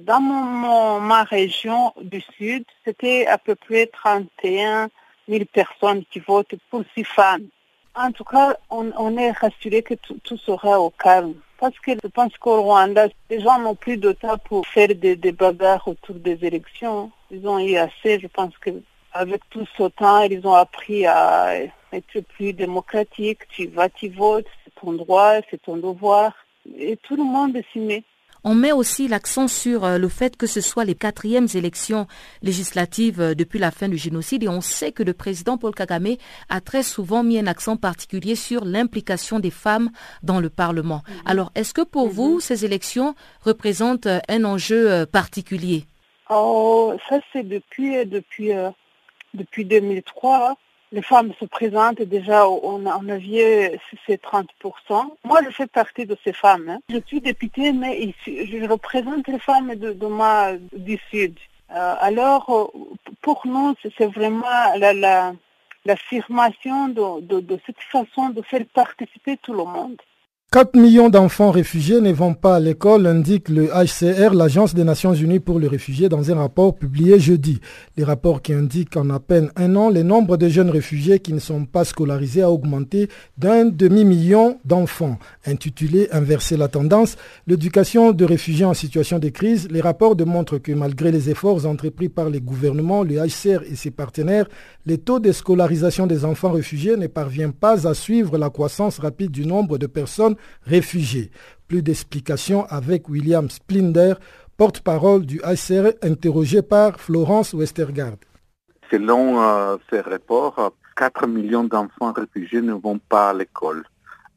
Dans 0.00 0.20
mon, 0.20 0.42
mon, 0.42 1.00
ma 1.00 1.22
région 1.22 1.92
du 2.02 2.20
sud, 2.36 2.64
c'était 2.84 3.26
à 3.28 3.38
peu 3.38 3.54
près 3.54 3.86
31 3.86 4.90
000 5.28 5.44
personnes 5.52 6.04
qui 6.10 6.20
votent 6.20 6.54
pour 6.70 6.82
six 6.94 7.04
femmes. 7.04 7.46
En 7.94 8.12
tout 8.12 8.24
cas, 8.24 8.56
on, 8.70 9.16
est 9.16 9.30
rassuré 9.30 9.82
que 9.82 9.94
tout, 9.94 10.18
tout, 10.22 10.36
sera 10.36 10.80
au 10.80 10.90
calme. 10.90 11.34
Parce 11.58 11.78
que 11.78 11.92
je 11.92 12.08
pense 12.08 12.36
qu'au 12.36 12.62
Rwanda, 12.62 13.08
les 13.30 13.40
gens 13.40 13.58
n'ont 13.58 13.74
plus 13.74 13.96
de 13.96 14.12
temps 14.12 14.36
pour 14.36 14.66
faire 14.66 14.88
des, 14.88 15.16
des 15.16 15.32
bagarres 15.32 15.88
autour 15.88 16.16
des 16.16 16.44
élections. 16.44 17.10
Ils 17.30 17.48
ont 17.48 17.58
eu 17.58 17.76
assez, 17.76 18.20
je 18.20 18.26
pense 18.26 18.56
que 18.58 18.70
avec 19.14 19.48
tout 19.48 19.66
ce 19.78 19.84
temps, 19.84 20.22
ils 20.24 20.46
ont 20.46 20.54
appris 20.54 21.06
à 21.06 21.54
être 21.92 22.20
plus 22.34 22.52
démocratique. 22.52 23.48
Tu 23.48 23.66
vas, 23.68 23.88
tu 23.88 24.08
votes, 24.08 24.46
c'est 24.64 24.74
ton 24.74 24.92
droit, 24.92 25.40
c'est 25.50 25.62
ton 25.62 25.78
devoir. 25.78 26.32
Et 26.76 26.96
tout 26.98 27.16
le 27.16 27.24
monde 27.24 27.56
s'y 27.72 27.78
met. 27.78 28.04
On 28.48 28.54
met 28.54 28.70
aussi 28.70 29.08
l'accent 29.08 29.48
sur 29.48 29.84
euh, 29.84 29.98
le 29.98 30.08
fait 30.08 30.36
que 30.36 30.46
ce 30.46 30.60
soit 30.60 30.84
les 30.84 30.94
quatrièmes 30.94 31.48
élections 31.56 32.06
législatives 32.42 33.20
euh, 33.20 33.34
depuis 33.34 33.58
la 33.58 33.72
fin 33.72 33.88
du 33.88 33.96
génocide 33.96 34.44
et 34.44 34.48
on 34.48 34.60
sait 34.60 34.92
que 34.92 35.02
le 35.02 35.14
président 35.14 35.58
Paul 35.58 35.74
Kagame 35.74 36.14
a 36.48 36.60
très 36.60 36.84
souvent 36.84 37.24
mis 37.24 37.40
un 37.40 37.48
accent 37.48 37.76
particulier 37.76 38.36
sur 38.36 38.64
l'implication 38.64 39.40
des 39.40 39.50
femmes 39.50 39.90
dans 40.22 40.38
le 40.38 40.48
Parlement. 40.48 41.02
-hmm. 41.08 41.30
Alors, 41.32 41.50
est-ce 41.56 41.74
que 41.74 41.82
pour 41.82 42.06
-hmm. 42.06 42.18
vous, 42.18 42.38
ces 42.38 42.64
élections 42.64 43.16
représentent 43.44 44.06
euh, 44.06 44.20
un 44.36 44.44
enjeu 44.44 45.06
particulier? 45.06 45.80
Oh, 46.30 46.94
ça 47.08 47.16
c'est 47.32 47.46
depuis, 47.56 48.06
depuis, 48.06 48.50
depuis 49.34 49.64
2003 49.64 50.56
les 50.96 51.02
femmes 51.02 51.32
se 51.38 51.44
présentent 51.44 52.02
déjà 52.16 52.48
on 52.48 52.86
on 52.86 53.08
a 53.16 53.18
vu 53.18 53.38
c'est 54.06 54.20
30%. 54.22 54.46
Moi, 55.24 55.38
je 55.44 55.50
fais 55.50 55.66
partie 55.66 56.06
de 56.06 56.16
ces 56.24 56.32
femmes. 56.32 56.68
Hein. 56.70 56.78
Je 56.88 56.98
suis 57.06 57.20
députée, 57.20 57.72
mais 57.72 57.92
ici, 58.10 58.32
je 58.50 58.58
représente 58.74 59.28
les 59.28 59.38
femmes 59.38 59.74
de, 59.74 60.06
ma, 60.06 60.54
du 60.88 60.98
Sud. 61.10 61.34
Euh, 61.74 61.94
alors, 62.08 62.72
pour 63.20 63.38
nous, 63.44 63.74
c'est 63.98 64.10
vraiment 64.18 64.58
la, 64.82 64.92
la, 64.92 65.32
l'affirmation 65.84 66.88
de, 66.88 67.40
de 67.50 67.58
cette 67.66 67.82
façon 67.94 68.30
de 68.30 68.42
faire 68.42 68.64
participer 68.82 69.36
tout 69.44 69.52
le 69.52 69.64
monde. 69.64 70.00
4 70.52 70.76
millions 70.76 71.10
d'enfants 71.10 71.50
réfugiés 71.50 72.00
ne 72.00 72.12
vont 72.12 72.32
pas 72.32 72.56
à 72.56 72.60
l'école, 72.60 73.06
indique 73.08 73.48
le 73.48 73.66
HCR, 73.66 74.32
l'Agence 74.32 74.74
des 74.74 74.84
Nations 74.84 75.12
Unies 75.12 75.40
pour 75.40 75.58
les 75.58 75.66
réfugiés, 75.66 76.08
dans 76.08 76.30
un 76.30 76.36
rapport 76.36 76.76
publié 76.76 77.18
jeudi. 77.18 77.60
Les 77.96 78.04
rapports 78.04 78.40
qui 78.40 78.52
indiquent 78.52 78.94
qu'en 78.94 79.10
à 79.10 79.18
peine 79.18 79.50
un 79.56 79.74
an, 79.74 79.90
le 79.90 80.04
nombre 80.04 80.36
de 80.36 80.48
jeunes 80.48 80.70
réfugiés 80.70 81.18
qui 81.18 81.32
ne 81.32 81.40
sont 81.40 81.66
pas 81.66 81.84
scolarisés 81.84 82.42
a 82.42 82.50
augmenté 82.50 83.08
d'un 83.36 83.66
demi-million 83.66 84.58
d'enfants. 84.64 85.18
Intitulé 85.46 86.08
Inverser 86.12 86.56
la 86.56 86.68
tendance, 86.68 87.16
l'éducation 87.48 88.12
de 88.12 88.24
réfugiés 88.24 88.64
en 88.64 88.72
situation 88.72 89.18
de 89.18 89.28
crise, 89.28 89.68
les 89.70 89.80
rapports 89.80 90.14
démontrent 90.14 90.58
que 90.58 90.72
malgré 90.72 91.10
les 91.10 91.28
efforts 91.28 91.66
entrepris 91.66 92.08
par 92.08 92.30
les 92.30 92.40
gouvernements, 92.40 93.02
le 93.02 93.16
HCR 93.16 93.64
et 93.70 93.74
ses 93.74 93.90
partenaires, 93.90 94.48
les 94.86 94.98
taux 94.98 95.18
de 95.18 95.32
scolarisation 95.32 96.06
des 96.06 96.24
enfants 96.24 96.52
réfugiés 96.52 96.96
ne 96.96 97.08
parvient 97.08 97.50
pas 97.50 97.88
à 97.88 97.94
suivre 97.94 98.38
la 98.38 98.48
croissance 98.48 99.00
rapide 99.00 99.32
du 99.32 99.44
nombre 99.44 99.76
de 99.76 99.86
personnes 99.86 100.35
réfugiés. 100.62 101.30
Plus 101.68 101.82
d'explications 101.82 102.64
avec 102.66 103.08
William 103.08 103.50
Splinder, 103.50 104.14
porte-parole 104.56 105.26
du 105.26 105.38
HCR, 105.40 105.92
interrogé 106.02 106.62
par 106.62 106.98
Florence 107.00 107.52
Westergaard. 107.52 108.16
Selon 108.90 109.42
euh, 109.42 109.76
ces 109.90 110.00
rapports, 110.00 110.72
4 110.96 111.26
millions 111.26 111.64
d'enfants 111.64 112.12
réfugiés 112.12 112.62
ne 112.62 112.72
vont 112.72 112.98
pas 112.98 113.30
à 113.30 113.34
l'école. 113.34 113.84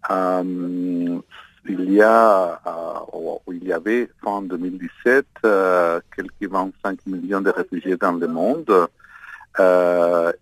Euh, 0.10 1.20
il 1.68 1.92
y 1.92 2.02
a, 2.02 2.60
euh, 2.66 3.36
il 3.52 3.64
y 3.64 3.74
avait 3.74 4.10
fin 4.24 4.42
2017 4.42 5.26
quelques 6.16 6.52
25 6.52 7.06
millions 7.06 7.42
de 7.42 7.52
réfugiés 7.52 7.96
dans 7.96 8.14
le 8.14 8.28
monde 8.28 8.88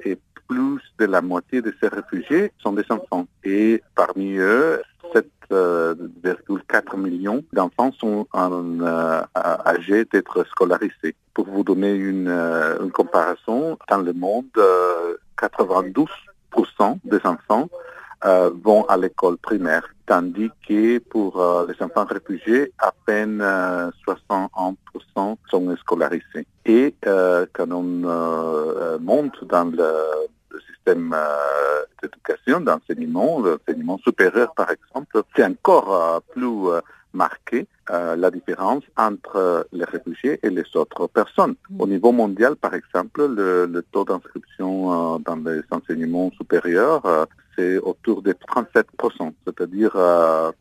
et 0.06 0.18
plus 0.48 0.80
de 1.00 1.06
la 1.06 1.22
moitié 1.22 1.62
de 1.62 1.74
ces 1.82 1.90
réfugiés 1.90 2.52
sont 2.60 2.74
des 2.74 2.86
enfants. 2.90 3.28
Et 3.44 3.82
parmi 3.96 4.38
eux, 4.38 4.82
7,4 5.52 6.98
millions 6.98 7.44
d'enfants 7.54 7.92
sont 8.00 8.28
euh, 8.36 9.22
âgés 9.36 10.06
d'être 10.06 10.46
scolarisés. 10.48 11.16
Pour 11.34 11.48
vous 11.48 11.64
donner 11.64 11.94
une, 11.94 12.28
euh, 12.28 12.90
comparaison, 12.90 13.78
dans 13.90 14.00
le 14.00 14.14
monde, 14.14 14.46
euh, 14.58 15.16
92% 15.38 16.08
des 17.04 17.20
enfants 17.26 17.70
vont 18.64 18.84
à 18.86 18.98
l'école 18.98 19.38
primaire, 19.38 19.88
tandis 20.08 20.50
que 20.68 20.98
pour 20.98 21.40
les 21.68 21.76
enfants 21.84 22.06
réfugiés, 22.06 22.74
à 22.80 22.92
peine 23.06 23.44
61% 24.08 25.38
sont 25.52 25.78
scolarisés. 25.78 26.48
Et 26.66 26.96
quand 27.04 27.72
on 27.72 28.98
monte 29.00 29.44
dans 29.46 29.66
le 29.66 29.94
système 30.88 31.14
euh, 31.16 31.84
d'éducation, 32.02 32.60
d'enseignement, 32.62 33.40
l'enseignement 33.40 33.98
supérieur 34.00 34.54
par 34.56 34.70
exemple, 34.72 35.22
c'est 35.36 35.44
encore 35.44 35.94
euh, 35.94 36.20
plus 36.32 36.68
euh, 36.68 36.82
marqué 37.14 37.68
la 37.90 38.30
différence 38.30 38.84
entre 38.98 39.66
les 39.72 39.86
réfugiés 39.86 40.40
et 40.44 40.50
les 40.50 40.66
autres 40.76 41.08
personnes. 41.08 41.56
Mmh. 41.70 41.82
Au 41.82 41.88
niveau 41.88 42.12
mondial, 42.12 42.58
par 42.58 42.74
exemple, 42.74 43.26
le, 43.26 43.66
le 43.66 43.82
taux 43.82 44.04
d'inscription 44.04 45.18
dans 45.20 45.38
les 45.38 45.62
enseignements 45.72 46.30
supérieurs, 46.32 47.02
c'est 47.56 47.78
autour 47.78 48.22
de 48.22 48.34
37%, 48.34 49.32
c'est-à-dire 49.46 49.94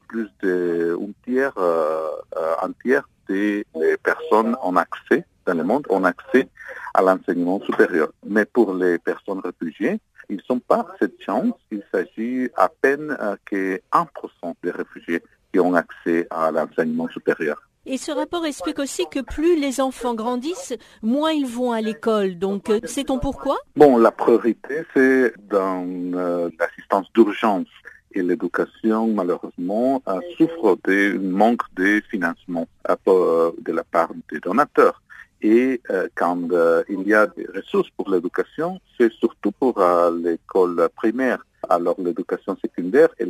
plus 0.06 0.30
d'un 0.40 1.12
tiers, 1.24 1.52
un 1.58 2.70
tiers 2.80 3.08
des 3.28 3.66
personnes 4.04 4.56
ont 4.62 4.76
accès 4.76 5.26
dans 5.46 5.54
le 5.54 5.64
monde 5.64 5.86
ont 5.88 6.04
accès 6.04 6.48
à 6.92 7.02
l'enseignement 7.02 7.60
supérieur. 7.60 8.08
Mais 8.26 8.44
pour 8.44 8.74
les 8.74 8.98
personnes 8.98 9.40
réfugiées, 9.40 10.00
ils 10.28 10.40
n'ont 10.48 10.60
pas 10.60 10.86
cette 10.98 11.20
chance. 11.22 11.54
Il 11.70 11.82
s'agit 11.92 12.48
à 12.56 12.68
peine 12.68 13.16
euh, 13.20 13.36
que 13.44 13.80
1% 13.92 14.54
des 14.62 14.70
réfugiés 14.70 15.22
qui 15.52 15.60
ont 15.60 15.74
accès 15.74 16.26
à 16.30 16.50
l'enseignement 16.50 17.08
supérieur. 17.08 17.62
Et 17.88 17.98
ce 17.98 18.10
rapport 18.10 18.44
explique 18.44 18.80
aussi 18.80 19.04
que 19.08 19.20
plus 19.20 19.60
les 19.60 19.80
enfants 19.80 20.14
grandissent, 20.14 20.74
moins 21.02 21.30
ils 21.30 21.46
vont 21.46 21.70
à 21.70 21.80
l'école. 21.80 22.36
Donc, 22.36 22.68
euh, 22.68 22.80
sait-on 22.84 23.18
pourquoi? 23.18 23.56
Bon, 23.76 23.96
la 23.96 24.10
priorité, 24.10 24.82
c'est 24.92 25.32
dans 25.48 25.86
euh, 26.14 26.50
l'assistance 26.58 27.06
d'urgence. 27.14 27.68
Et 28.12 28.22
l'éducation, 28.22 29.08
malheureusement, 29.08 30.02
souffre 30.38 30.78
d'un 30.86 31.18
manque 31.18 31.60
de 31.74 32.02
financement 32.10 32.66
de 32.88 33.72
la 33.72 33.84
part 33.84 34.08
des 34.32 34.40
donateurs. 34.40 35.02
Et 35.48 35.80
euh, 35.90 36.08
quand 36.16 36.50
euh, 36.50 36.82
il 36.88 37.06
y 37.06 37.14
a 37.14 37.28
des 37.28 37.46
ressources 37.54 37.88
pour 37.90 38.10
l'éducation, 38.10 38.80
c'est 38.98 39.12
surtout 39.12 39.52
pour 39.52 39.80
euh, 39.80 40.10
l'école 40.10 40.88
primaire. 40.96 41.46
Alors 41.68 41.94
l'éducation 42.00 42.56
secondaire 42.56 43.10
et 43.20 43.26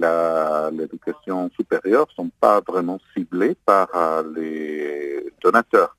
l'éducation 0.72 1.50
supérieure 1.54 2.06
ne 2.08 2.24
sont 2.24 2.30
pas 2.40 2.62
vraiment 2.66 2.98
ciblées 3.14 3.54
par 3.66 3.88
les 4.34 5.26
donateurs. 5.42 5.94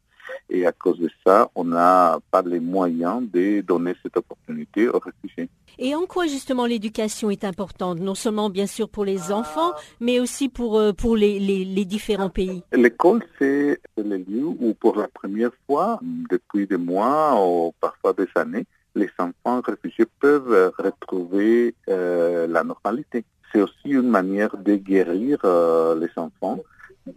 Et 0.49 0.65
à 0.65 0.71
cause 0.71 0.99
de 0.99 1.09
ça, 1.25 1.49
on 1.55 1.65
n'a 1.65 2.19
pas 2.31 2.41
les 2.41 2.59
moyens 2.59 3.21
de 3.31 3.61
donner 3.61 3.93
cette 4.01 4.15
opportunité 4.15 4.87
aux 4.87 4.99
réfugiés. 4.99 5.49
Et 5.79 5.93
en 5.93 6.05
quoi 6.05 6.25
justement 6.25 6.65
l'éducation 6.65 7.29
est 7.29 7.43
importante, 7.43 7.99
non 7.99 8.15
seulement 8.15 8.49
bien 8.49 8.65
sûr 8.65 8.89
pour 8.89 9.05
les 9.05 9.31
enfants, 9.31 9.73
mais 9.99 10.19
aussi 10.19 10.49
pour, 10.49 10.79
euh, 10.79 10.93
pour 10.93 11.15
les, 11.15 11.39
les, 11.39 11.85
différents 11.85 12.29
pays? 12.29 12.63
L'école, 12.73 13.23
c'est 13.37 13.79
le 13.97 14.17
lieu 14.17 14.45
où 14.45 14.73
pour 14.73 14.95
la 14.95 15.07
première 15.07 15.51
fois, 15.67 15.99
depuis 16.31 16.65
des 16.65 16.77
mois 16.77 17.35
ou 17.45 17.73
parfois 17.79 18.13
des 18.13 18.27
années, 18.35 18.65
les 18.95 19.09
enfants 19.19 19.61
réfugiés 19.61 20.07
peuvent 20.19 20.73
retrouver 20.79 21.75
euh, 21.89 22.47
la 22.47 22.63
normalité. 22.63 23.23
C'est 23.51 23.61
aussi 23.61 23.89
une 23.89 24.09
manière 24.09 24.57
de 24.57 24.75
guérir 24.75 25.39
euh, 25.45 25.99
les 25.99 26.09
enfants 26.15 26.59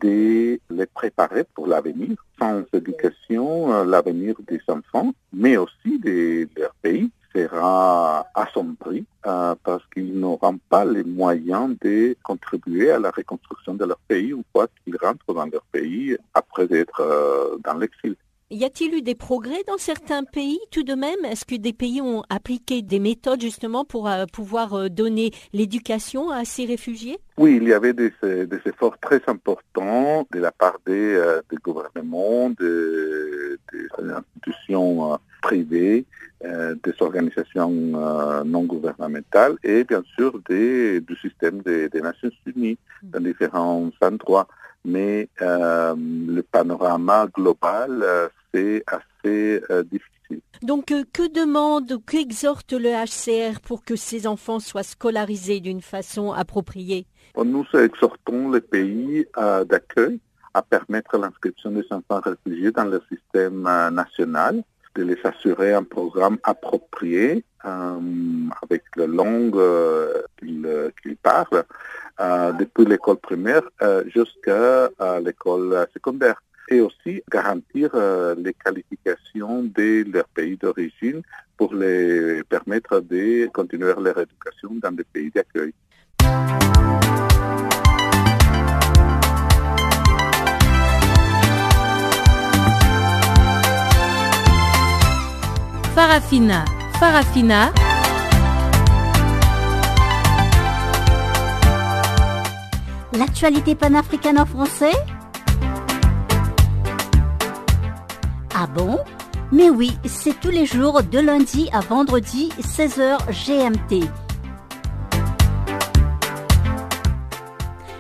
de 0.01 0.59
les 0.71 0.87
préparer 0.87 1.45
pour 1.55 1.67
l'avenir. 1.67 2.17
Sans 2.39 2.63
éducation, 2.73 3.85
l'avenir 3.85 4.35
des 4.49 4.61
enfants, 4.69 5.13
mais 5.33 5.57
aussi 5.57 5.99
de 5.99 6.49
leur 6.57 6.75
pays, 6.83 7.11
sera 7.35 8.27
assombri 8.35 9.05
euh, 9.27 9.55
parce 9.63 9.83
qu'ils 9.93 10.19
n'auront 10.19 10.59
pas 10.69 10.85
les 10.85 11.05
moyens 11.05 11.77
de 11.81 12.17
contribuer 12.23 12.91
à 12.91 12.99
la 12.99 13.11
reconstruction 13.11 13.75
de 13.75 13.85
leur 13.85 13.99
pays 14.09 14.33
ou 14.33 14.43
quoi 14.53 14.67
qu'ils 14.85 14.97
rentrent 14.97 15.33
dans 15.33 15.47
leur 15.47 15.63
pays 15.73 16.17
après 16.35 16.67
être 16.73 17.01
euh, 17.01 17.57
dans 17.65 17.75
l'exil. 17.75 18.17
Y 18.51 18.65
a-t-il 18.65 18.95
eu 18.95 19.03
des 19.03 19.15
progrès 19.15 19.63
dans 19.67 19.79
certains 19.79 20.25
pays 20.25 20.59
tout 20.71 20.83
de 20.83 20.95
même? 20.95 21.25
Est-ce 21.25 21.45
que 21.45 21.55
des 21.55 21.73
pays 21.73 22.01
ont 22.01 22.23
appliqué 22.29 22.83
des 22.83 22.99
méthodes 22.99 23.41
justement 23.41 23.85
pour 23.85 24.09
euh, 24.09 24.27
pouvoir 24.33 24.91
donner 24.91 25.31
l'éducation 25.53 26.31
à 26.31 26.45
ces 26.45 26.65
réfugiés? 26.65 27.19
Oui, 27.39 27.59
il 27.61 27.69
y 27.69 27.73
avait 27.73 27.93
des, 27.93 28.13
efforts 28.67 28.99
très 28.99 29.21
importants 29.27 30.27
de 30.33 30.39
la 30.39 30.53
part 30.53 30.79
des, 30.87 31.19
gouvernements, 31.63 32.51
des, 32.51 33.57
institutions 33.99 35.19
privées 35.41 36.05
euh, 36.43 36.75
des 36.83 36.95
organisations 37.01 37.71
euh, 37.97 38.45
non 38.45 38.63
gouvernementales 38.65 39.57
et 39.63 39.85
bien 39.85 40.03
sûr 40.17 40.41
des, 40.49 41.03
du 41.03 41.15
système 41.17 41.61
des, 41.61 41.91
Nations 42.01 42.31
Unies 42.47 42.79
mm. 43.03 43.11
dans 43.11 43.21
différents 43.21 43.91
endroits. 44.01 44.49
Mais 44.83 45.29
euh, 45.43 45.95
le 45.99 46.41
panorama 46.41 47.27
global, 47.27 48.31
c'est 48.53 48.83
assez 48.87 49.63
difficile. 49.85 50.41
Donc, 50.63 50.87
que 50.87 51.33
demande, 51.33 52.05
qu'exhorte 52.07 52.73
le 52.73 52.91
HCR 52.91 53.61
pour 53.61 53.85
que 53.85 53.97
ces 53.97 54.27
enfants 54.27 54.61
soient 54.61 54.83
scolarisés 54.83 55.61
d'une 55.61 55.83
façon 55.83 56.33
appropriée? 56.33 57.07
Nous 57.37 57.67
exhortons 57.75 58.51
les 58.51 58.61
pays 58.61 59.27
d'accueil 59.37 60.21
à 60.55 60.63
permettre 60.63 61.19
l'inscription 61.19 61.71
des 61.71 61.85
enfants 61.91 62.21
réfugiés 62.21 62.73
dans 62.73 62.85
le 62.85 63.01
système 63.09 63.63
national 63.93 64.63
de 64.95 65.05
les 65.05 65.19
assurer 65.25 65.73
un 65.73 65.85
programme 65.85 66.39
approprié 66.43 67.45
euh, 67.65 68.01
avec 68.63 68.85
la 68.97 69.07
langue 69.07 69.57
euh, 69.57 70.23
qu'ils 70.41 71.17
parlent 71.23 71.65
euh, 72.21 72.53
depuis 72.53 72.85
l'école 72.85 73.19
primaire 73.19 73.63
jusqu'à 74.07 74.89
l'école 75.21 75.87
secondaire 75.95 76.43
et 76.71 76.81
aussi 76.81 77.23
garantir 77.31 77.91
les 78.39 78.55
qualifications 78.55 79.65
de 79.65 80.05
leur 80.13 80.29
pays 80.29 80.57
d'origine 80.57 81.23
pour 81.57 81.75
les 81.75 82.43
permettre 82.45 83.01
de 83.01 83.47
continuer 83.53 83.93
leur 84.01 84.19
éducation 84.19 84.71
dans 84.81 84.93
des 84.93 85.05
pays 85.05 85.31
d'accueil. 85.31 85.75
Farafina. 95.95 96.65
Farafina. 96.99 97.73
L'actualité 103.13 103.75
panafricaine 103.75 104.39
en 104.39 104.47
français? 104.47 104.93
Ah 108.55 108.67
bon? 108.67 108.99
Mais 109.53 109.71
oui, 109.71 109.97
c'est 110.05 110.39
tous 110.41 110.51
les 110.51 110.67
jours 110.67 111.03
de 111.03 111.19
lundi 111.19 111.69
à 111.73 111.81
vendredi 111.81 112.51
16h 112.61 113.19
GMT. 113.31 114.05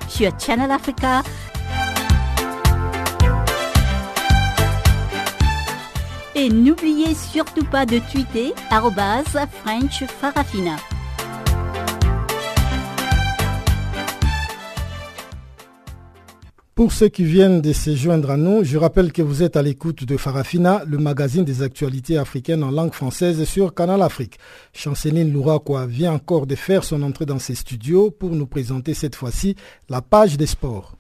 Sur 0.09 0.33
Channel 0.39 0.71
Africa 0.71 1.23
Et 6.35 6.49
n'oubliez 6.49 7.15
surtout 7.15 7.65
pas 7.65 7.87
de 7.87 7.99
tweeter 7.99 8.55
French 8.71 10.05
Farafina. 10.07 10.77
Pour 16.81 16.93
ceux 16.93 17.09
qui 17.09 17.24
viennent 17.24 17.61
de 17.61 17.74
se 17.74 17.95
joindre 17.95 18.31
à 18.31 18.39
nous, 18.39 18.64
je 18.64 18.78
rappelle 18.78 19.12
que 19.12 19.20
vous 19.20 19.43
êtes 19.43 19.59
à 19.59 19.62
l'écoute 19.62 20.05
de 20.05 20.16
Farafina, 20.16 20.83
le 20.87 20.97
magazine 20.97 21.45
des 21.45 21.61
actualités 21.61 22.16
africaines 22.16 22.64
en 22.64 22.70
langue 22.70 22.95
française 22.95 23.45
sur 23.45 23.74
Canal 23.74 24.01
Afrique. 24.01 24.39
Chanceline 24.72 25.31
Louraquois 25.31 25.85
vient 25.85 26.14
encore 26.14 26.47
de 26.47 26.55
faire 26.55 26.83
son 26.83 27.03
entrée 27.03 27.26
dans 27.26 27.39
ses 27.39 27.55
studios 27.55 28.11
pour 28.11 28.31
nous 28.31 28.47
présenter 28.47 28.95
cette 28.95 29.14
fois-ci 29.14 29.57
la 29.91 30.01
page 30.01 30.39
des 30.39 30.47
sports. 30.47 30.97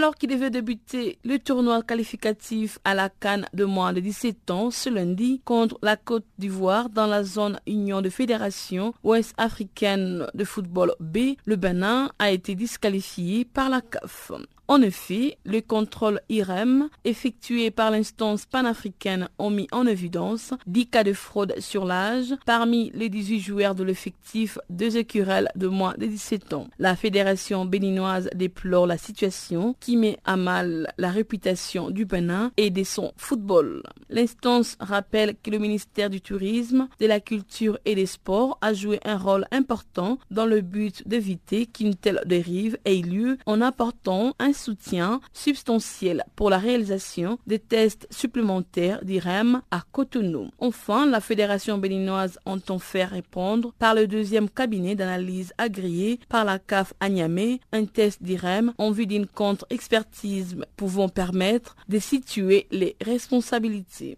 Alors 0.00 0.14
qu'il 0.14 0.30
devait 0.30 0.48
débuter 0.48 1.18
le 1.24 1.38
tournoi 1.38 1.82
qualificatif 1.82 2.78
à 2.84 2.94
la 2.94 3.10
Cannes 3.10 3.44
de 3.52 3.66
moins 3.66 3.92
de 3.92 4.00
17 4.00 4.50
ans 4.50 4.70
ce 4.70 4.88
lundi 4.88 5.42
contre 5.44 5.78
la 5.82 5.98
Côte 5.98 6.24
d'Ivoire 6.38 6.88
dans 6.88 7.06
la 7.06 7.22
zone 7.22 7.60
Union 7.66 8.00
de 8.00 8.08
Fédération 8.08 8.94
Ouest 9.04 9.34
africaine 9.36 10.26
de 10.32 10.44
football 10.44 10.94
B, 11.00 11.34
le 11.44 11.56
Bénin 11.56 12.10
a 12.18 12.30
été 12.30 12.54
disqualifié 12.54 13.44
par 13.44 13.68
la 13.68 13.82
CAF. 13.82 14.32
En 14.70 14.82
effet, 14.82 15.36
le 15.44 15.62
contrôle 15.62 16.20
IREM 16.28 16.90
effectué 17.04 17.72
par 17.72 17.90
l'instance 17.90 18.46
panafricaine 18.46 19.28
ont 19.40 19.50
mis 19.50 19.66
en 19.72 19.84
évidence 19.84 20.54
10 20.68 20.86
cas 20.86 21.02
de 21.02 21.12
fraude 21.12 21.54
sur 21.58 21.84
l'âge 21.84 22.36
parmi 22.46 22.92
les 22.94 23.08
18 23.08 23.40
joueurs 23.40 23.74
de 23.74 23.82
l'effectif 23.82 24.60
deux 24.70 24.96
écurels 24.96 25.48
de 25.56 25.66
moins 25.66 25.94
de 25.98 26.06
17 26.06 26.52
ans. 26.52 26.68
La 26.78 26.94
fédération 26.94 27.64
béninoise 27.64 28.30
déplore 28.32 28.86
la 28.86 28.96
situation 28.96 29.74
qui 29.80 29.96
met 29.96 30.18
à 30.24 30.36
mal 30.36 30.92
la 30.98 31.10
réputation 31.10 31.90
du 31.90 32.04
Bénin 32.04 32.52
et 32.56 32.70
de 32.70 32.84
son 32.84 33.12
football. 33.16 33.82
L'instance 34.08 34.76
rappelle 34.78 35.34
que 35.42 35.50
le 35.50 35.58
ministère 35.58 36.10
du 36.10 36.20
Tourisme, 36.20 36.86
de 37.00 37.06
la 37.06 37.18
Culture 37.18 37.76
et 37.86 37.96
des 37.96 38.06
Sports 38.06 38.56
a 38.60 38.72
joué 38.72 39.00
un 39.04 39.18
rôle 39.18 39.48
important 39.50 40.20
dans 40.30 40.46
le 40.46 40.60
but 40.60 41.02
d'éviter 41.08 41.66
qu'une 41.66 41.96
telle 41.96 42.22
dérive 42.24 42.78
ait 42.84 43.02
lieu 43.02 43.36
en 43.46 43.60
apportant 43.60 44.36
un 44.38 44.52
soutien 44.60 45.20
substantiel 45.32 46.24
pour 46.36 46.50
la 46.50 46.58
réalisation 46.58 47.38
des 47.46 47.58
tests 47.58 48.06
supplémentaires 48.10 49.04
d'IREM 49.04 49.62
à 49.70 49.82
Cotonou. 49.92 50.50
Enfin, 50.58 51.06
la 51.06 51.20
Fédération 51.20 51.78
béninoise 51.78 52.38
entend 52.44 52.78
faire 52.78 53.10
répondre 53.10 53.72
par 53.78 53.94
le 53.94 54.06
deuxième 54.06 54.48
cabinet 54.48 54.94
d'analyse 54.94 55.52
agréé 55.58 56.20
par 56.28 56.44
la 56.44 56.58
CAF 56.58 56.94
à 57.00 57.06
un 57.72 57.84
test 57.86 58.22
d'IREM 58.22 58.72
en 58.78 58.90
vue 58.90 59.06
d'une 59.06 59.26
contre-expertise 59.26 60.56
pouvant 60.76 61.08
permettre 61.08 61.76
de 61.88 61.98
situer 61.98 62.66
les 62.70 62.96
responsabilités. 63.04 64.16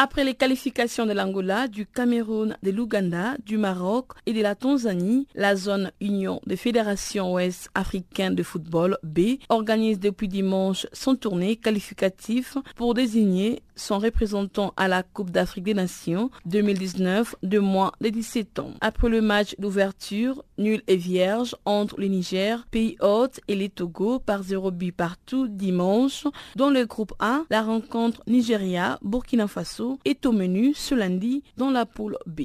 Après 0.00 0.22
les 0.22 0.34
qualifications 0.34 1.06
de 1.06 1.12
l'Angola, 1.12 1.66
du 1.66 1.84
Cameroun, 1.84 2.56
de 2.62 2.70
l'Ouganda, 2.70 3.34
du 3.44 3.58
Maroc 3.58 4.12
et 4.26 4.32
de 4.32 4.40
la 4.40 4.54
Tanzanie, 4.54 5.26
la 5.34 5.56
zone 5.56 5.90
Union 6.00 6.40
des 6.46 6.56
fédérations 6.56 7.32
ouest 7.32 7.68
africaines 7.74 8.36
de 8.36 8.44
football 8.44 8.96
B 9.02 9.40
organise 9.48 9.98
depuis 9.98 10.28
dimanche 10.28 10.86
son 10.92 11.16
tournée 11.16 11.56
qualificatif 11.56 12.58
pour 12.76 12.94
désigner 12.94 13.60
son 13.78 13.98
représentant 13.98 14.74
à 14.76 14.88
la 14.88 15.02
Coupe 15.02 15.30
d'Afrique 15.30 15.64
des 15.64 15.74
Nations 15.74 16.30
2019 16.46 17.36
de 17.42 17.58
moins 17.58 17.92
de 18.00 18.08
17 18.08 18.58
ans. 18.58 18.72
Après 18.80 19.08
le 19.08 19.20
match 19.20 19.54
d'ouverture, 19.58 20.44
nul 20.58 20.82
et 20.86 20.96
vierge 20.96 21.56
entre 21.64 21.98
le 22.00 22.06
Niger, 22.06 22.66
pays 22.70 22.96
hôte 23.00 23.40
et 23.48 23.54
les 23.54 23.68
Togo 23.68 24.18
par 24.18 24.42
0 24.42 24.70
but 24.70 24.92
partout 24.92 25.48
dimanche. 25.48 26.26
Dans 26.56 26.70
le 26.70 26.84
groupe 26.86 27.14
A, 27.18 27.42
la 27.50 27.62
rencontre 27.62 28.22
Nigeria-Burkina 28.26 29.46
Faso 29.46 29.98
est 30.04 30.26
au 30.26 30.32
menu 30.32 30.74
ce 30.74 30.94
lundi 30.94 31.42
dans 31.56 31.70
la 31.70 31.86
poule 31.86 32.16
B 32.26 32.42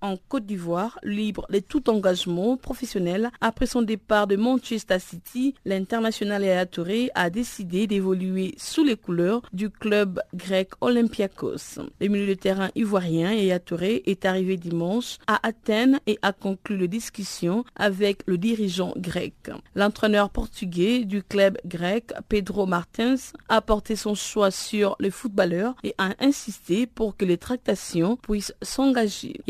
en 0.00 0.16
Côte 0.28 0.46
d'Ivoire, 0.46 0.98
libre 1.02 1.46
de 1.50 1.58
tout 1.58 1.90
engagement 1.90 2.56
professionnel 2.56 3.30
après 3.40 3.66
son 3.66 3.82
départ 3.82 4.26
de 4.26 4.36
Manchester 4.36 4.98
City, 4.98 5.54
l'international 5.64 6.42
Yaya 6.42 6.66
Touré 6.66 7.10
a 7.14 7.30
décidé 7.30 7.86
d'évoluer 7.86 8.54
sous 8.58 8.84
les 8.84 8.96
couleurs 8.96 9.42
du 9.52 9.70
club 9.70 10.20
grec 10.34 10.70
Olympiakos. 10.80 11.80
Le 12.00 12.08
milieu 12.08 12.26
de 12.26 12.34
terrain 12.34 12.70
ivoirien 12.74 13.32
Yaya 13.32 13.58
Touré 13.58 14.02
est 14.06 14.24
arrivé 14.24 14.56
dimanche 14.56 15.18
à 15.26 15.46
Athènes 15.46 16.00
et 16.06 16.18
a 16.22 16.32
conclu 16.32 16.76
les 16.76 16.88
discussions 16.88 17.64
avec 17.76 18.22
le 18.26 18.38
dirigeant 18.38 18.92
grec. 18.96 19.50
L'entraîneur 19.74 20.30
portugais 20.30 21.04
du 21.04 21.22
club 21.22 21.58
grec, 21.64 22.12
Pedro 22.28 22.66
Martins, 22.66 23.16
a 23.48 23.60
porté 23.60 23.96
son 23.96 24.14
choix 24.14 24.50
sur 24.50 24.96
le 24.98 25.10
footballeur 25.10 25.74
et 25.82 25.94
a 25.98 26.14
insisté 26.20 26.86
pour 26.86 27.16
que 27.16 27.24
les 27.24 27.38
tractations 27.38 28.16
puissent 28.16 28.54
s'engager. 28.62 29.40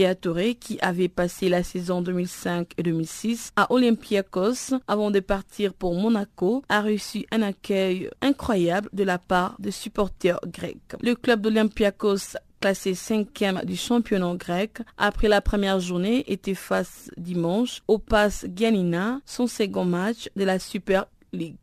Qui 0.54 0.78
avait 0.80 1.08
passé 1.08 1.48
la 1.48 1.62
saison 1.62 2.02
2005 2.02 2.72
et 2.78 2.82
2006 2.82 3.52
à 3.56 3.72
Olympiakos 3.72 4.76
avant 4.86 5.10
de 5.10 5.20
partir 5.20 5.74
pour 5.74 5.94
Monaco, 5.94 6.62
a 6.68 6.82
reçu 6.82 7.26
un 7.30 7.42
accueil 7.42 8.10
incroyable 8.22 8.88
de 8.92 9.04
la 9.04 9.18
part 9.18 9.56
des 9.58 9.70
supporters 9.70 10.40
grecs. 10.46 10.96
Le 11.02 11.14
club 11.14 11.40
d'Olympiakos 11.40 12.36
classé 12.60 12.94
cinquième 12.94 13.60
du 13.64 13.76
championnat 13.76 14.34
grec, 14.34 14.78
après 14.96 15.28
la 15.28 15.40
première 15.40 15.80
journée, 15.80 16.24
était 16.26 16.54
face 16.54 17.10
dimanche 17.16 17.82
au 17.86 17.98
PAS 17.98 18.46
Giannina, 18.54 19.20
son 19.26 19.46
second 19.46 19.84
match 19.84 20.28
de 20.36 20.44
la 20.44 20.58
Super 20.58 21.06
League. 21.32 21.56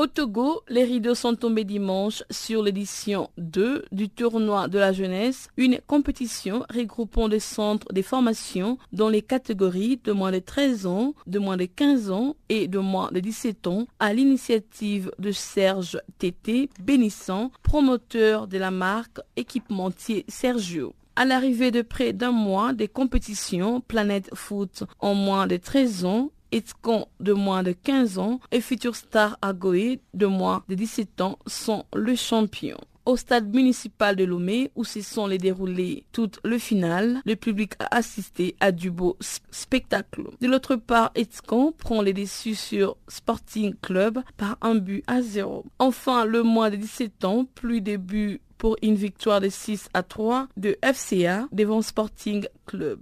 Au 0.00 0.06
Togo, 0.06 0.62
les 0.70 0.84
rideaux 0.84 1.14
sont 1.14 1.34
tombés 1.34 1.64
dimanche 1.64 2.22
sur 2.30 2.62
l'édition 2.62 3.28
2 3.36 3.84
du 3.92 4.08
tournoi 4.08 4.66
de 4.66 4.78
la 4.78 4.94
jeunesse, 4.94 5.48
une 5.58 5.78
compétition 5.86 6.64
regroupant 6.74 7.28
des 7.28 7.38
centres 7.38 7.92
de 7.92 8.00
formation 8.00 8.78
dans 8.94 9.10
les 9.10 9.20
catégories 9.20 10.00
de 10.02 10.12
moins 10.12 10.32
de 10.32 10.38
13 10.38 10.86
ans, 10.86 11.12
de 11.26 11.38
moins 11.38 11.58
de 11.58 11.66
15 11.66 12.10
ans 12.12 12.34
et 12.48 12.66
de 12.66 12.78
moins 12.78 13.10
de 13.12 13.20
17 13.20 13.66
ans 13.66 13.86
à 13.98 14.14
l'initiative 14.14 15.12
de 15.18 15.32
Serge 15.32 16.00
Tété, 16.16 16.70
bénissant, 16.82 17.50
promoteur 17.62 18.46
de 18.46 18.56
la 18.56 18.70
marque 18.70 19.20
équipementier 19.36 20.24
Sergio. 20.28 20.94
À 21.14 21.26
l'arrivée 21.26 21.72
de 21.72 21.82
près 21.82 22.14
d'un 22.14 22.32
mois 22.32 22.72
des 22.72 22.88
compétitions 22.88 23.82
Planète 23.82 24.30
Foot 24.32 24.84
en 25.00 25.12
moins 25.12 25.46
de 25.46 25.58
13 25.58 26.06
ans 26.06 26.30
Etkon 26.52 27.06
de 27.20 27.32
moins 27.32 27.62
de 27.62 27.72
15 27.72 28.18
ans 28.18 28.40
et 28.52 28.60
Future 28.60 28.96
Star 28.96 29.38
Agoé 29.42 30.00
de 30.14 30.26
moins 30.26 30.64
de 30.68 30.74
17 30.74 31.20
ans 31.20 31.38
sont 31.46 31.84
le 31.94 32.14
champion. 32.14 32.78
Au 33.06 33.16
stade 33.16 33.52
municipal 33.54 34.14
de 34.14 34.24
Lomé, 34.24 34.70
où 34.76 34.84
se 34.84 35.00
sont 35.00 35.26
les 35.26 35.38
déroulées 35.38 36.04
toutes 36.12 36.38
le 36.44 36.58
finales, 36.58 37.22
le 37.24 37.34
public 37.34 37.72
a 37.78 37.96
assisté 37.96 38.54
à 38.60 38.72
du 38.72 38.90
beau 38.90 39.16
spectacle. 39.50 40.24
De 40.40 40.46
l'autre 40.46 40.76
part, 40.76 41.10
Etkon 41.14 41.72
prend 41.72 42.02
les 42.02 42.12
déçus 42.12 42.54
sur 42.54 42.96
Sporting 43.08 43.74
Club 43.80 44.20
par 44.36 44.58
un 44.60 44.74
but 44.74 45.02
à 45.06 45.22
zéro. 45.22 45.64
Enfin, 45.78 46.24
le 46.24 46.42
moins 46.42 46.70
de 46.70 46.76
17 46.76 47.24
ans, 47.24 47.46
plus 47.54 47.80
de 47.80 47.96
buts 47.96 48.40
pour 48.58 48.76
une 48.82 48.94
victoire 48.94 49.40
de 49.40 49.48
6 49.48 49.88
à 49.94 50.02
3 50.02 50.48
de 50.58 50.76
FCA 50.84 51.48
devant 51.50 51.80
Sporting 51.80 52.46
Club. 52.66 53.00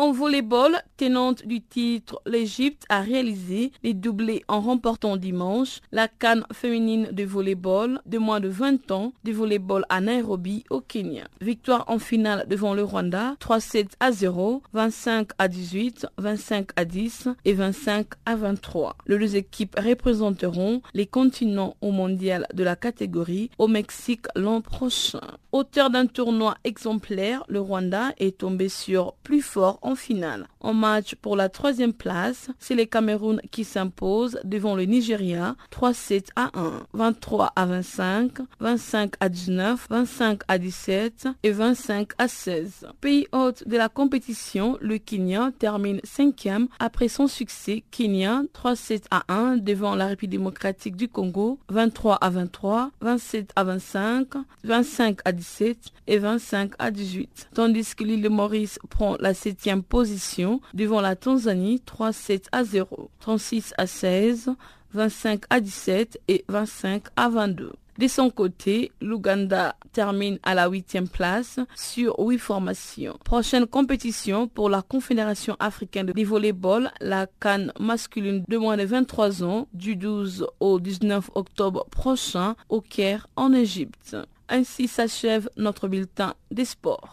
En 0.00 0.12
volleyball, 0.12 0.80
tenante 0.96 1.44
du 1.44 1.60
titre, 1.60 2.22
l'Égypte 2.24 2.84
a 2.88 3.00
réalisé 3.00 3.72
les 3.82 3.94
doublés 3.94 4.44
en 4.46 4.60
remportant 4.60 5.16
dimanche 5.16 5.80
la 5.90 6.06
canne 6.06 6.44
féminine 6.52 7.08
de 7.10 7.24
volleyball 7.24 8.00
de 8.06 8.18
moins 8.18 8.38
de 8.38 8.46
20 8.46 8.92
ans 8.92 9.12
de 9.24 9.32
volleyball 9.32 9.84
à 9.88 10.00
Nairobi 10.00 10.62
au 10.70 10.80
Kenya. 10.80 11.24
Victoire 11.40 11.82
en 11.88 11.98
finale 11.98 12.46
devant 12.48 12.74
le 12.74 12.84
Rwanda, 12.84 13.34
3-7 13.40 13.88
à 13.98 14.12
0, 14.12 14.62
25 14.72 15.30
à 15.36 15.48
18, 15.48 16.06
25 16.16 16.68
à 16.76 16.84
10 16.84 17.30
et 17.44 17.54
25 17.54 18.06
à 18.24 18.36
23. 18.36 18.94
Les 19.08 19.18
deux 19.18 19.34
équipes 19.34 19.74
représenteront 19.76 20.80
les 20.94 21.06
continents 21.06 21.74
au 21.80 21.90
mondial 21.90 22.46
de 22.54 22.62
la 22.62 22.76
catégorie 22.76 23.50
au 23.58 23.66
Mexique 23.66 24.26
l'an 24.36 24.60
prochain. 24.60 25.38
Auteur 25.50 25.90
d'un 25.90 26.06
tournoi 26.06 26.56
exemplaire, 26.62 27.42
le 27.48 27.60
Rwanda 27.60 28.12
est 28.18 28.38
tombé 28.38 28.68
sur 28.68 29.14
plus 29.24 29.42
fort 29.42 29.80
en 29.87 29.87
finale. 29.94 30.46
En 30.60 30.74
match 30.74 31.14
pour 31.14 31.36
la 31.36 31.48
troisième 31.48 31.92
place, 31.92 32.48
c'est 32.58 32.74
le 32.74 32.84
Cameroun 32.84 33.40
qui 33.50 33.64
s'impose 33.64 34.38
devant 34.44 34.74
le 34.74 34.84
Nigeria 34.84 35.56
3-7 35.72 36.26
à 36.36 36.50
1, 36.54 36.82
23 36.92 37.52
à 37.56 37.66
25, 37.66 38.32
25 38.60 39.14
à 39.20 39.28
19, 39.28 39.86
25 39.90 40.40
à 40.48 40.58
17 40.58 41.28
et 41.42 41.50
25 41.50 42.10
à 42.18 42.28
16. 42.28 42.86
Pays 43.00 43.26
hôte 43.32 43.66
de 43.66 43.76
la 43.76 43.88
compétition, 43.88 44.76
le 44.80 44.98
Kenya 44.98 45.50
termine 45.58 46.00
cinquième 46.04 46.68
après 46.78 47.08
son 47.08 47.26
succès 47.26 47.84
Kenya 47.90 48.42
3-7 48.54 49.04
à 49.10 49.22
1 49.28 49.56
devant 49.58 49.94
la 49.94 50.06
République 50.06 50.28
démocratique 50.30 50.96
du 50.96 51.08
Congo 51.08 51.58
23 51.68 52.16
à 52.16 52.30
23, 52.30 52.90
27 53.00 53.52
à 53.56 53.64
25, 53.64 54.28
25 54.64 55.20
à 55.24 55.32
17 55.32 55.78
et 56.06 56.18
25 56.18 56.72
à 56.78 56.90
18. 56.90 57.50
Tandis 57.54 57.94
que 57.94 58.04
l'île 58.04 58.22
de 58.22 58.28
Maurice 58.28 58.78
prend 58.90 59.16
la 59.20 59.34
septième 59.34 59.77
position 59.82 60.60
devant 60.74 61.00
la 61.00 61.16
Tanzanie 61.16 61.82
3-7 61.86 62.44
à 62.52 62.64
0, 62.64 63.10
36 63.20 63.74
à 63.78 63.86
16, 63.86 64.50
25 64.92 65.42
à 65.50 65.60
17 65.60 66.20
et 66.28 66.44
25 66.48 67.04
à 67.16 67.28
22. 67.28 67.72
De 67.98 68.06
son 68.06 68.30
côté, 68.30 68.92
l'Ouganda 69.00 69.74
termine 69.92 70.38
à 70.44 70.54
la 70.54 70.68
huitième 70.68 71.08
place 71.08 71.58
sur 71.74 72.16
huit 72.20 72.38
formations. 72.38 73.18
Prochaine 73.24 73.66
compétition 73.66 74.46
pour 74.46 74.70
la 74.70 74.82
Confédération 74.82 75.56
africaine 75.58 76.06
de 76.06 76.24
volleyball, 76.24 76.92
la 77.00 77.26
Cannes 77.40 77.72
masculine 77.80 78.44
de 78.46 78.56
moins 78.56 78.76
de 78.76 78.84
23 78.84 79.42
ans, 79.42 79.66
du 79.72 79.96
12 79.96 80.46
au 80.60 80.78
19 80.78 81.30
octobre 81.34 81.86
prochain 81.90 82.54
au 82.68 82.80
Caire 82.80 83.26
en 83.34 83.52
Égypte. 83.52 84.16
Ainsi 84.48 84.86
s'achève 84.86 85.50
notre 85.56 85.88
bulletin 85.88 86.34
des 86.52 86.64
sports. 86.66 87.10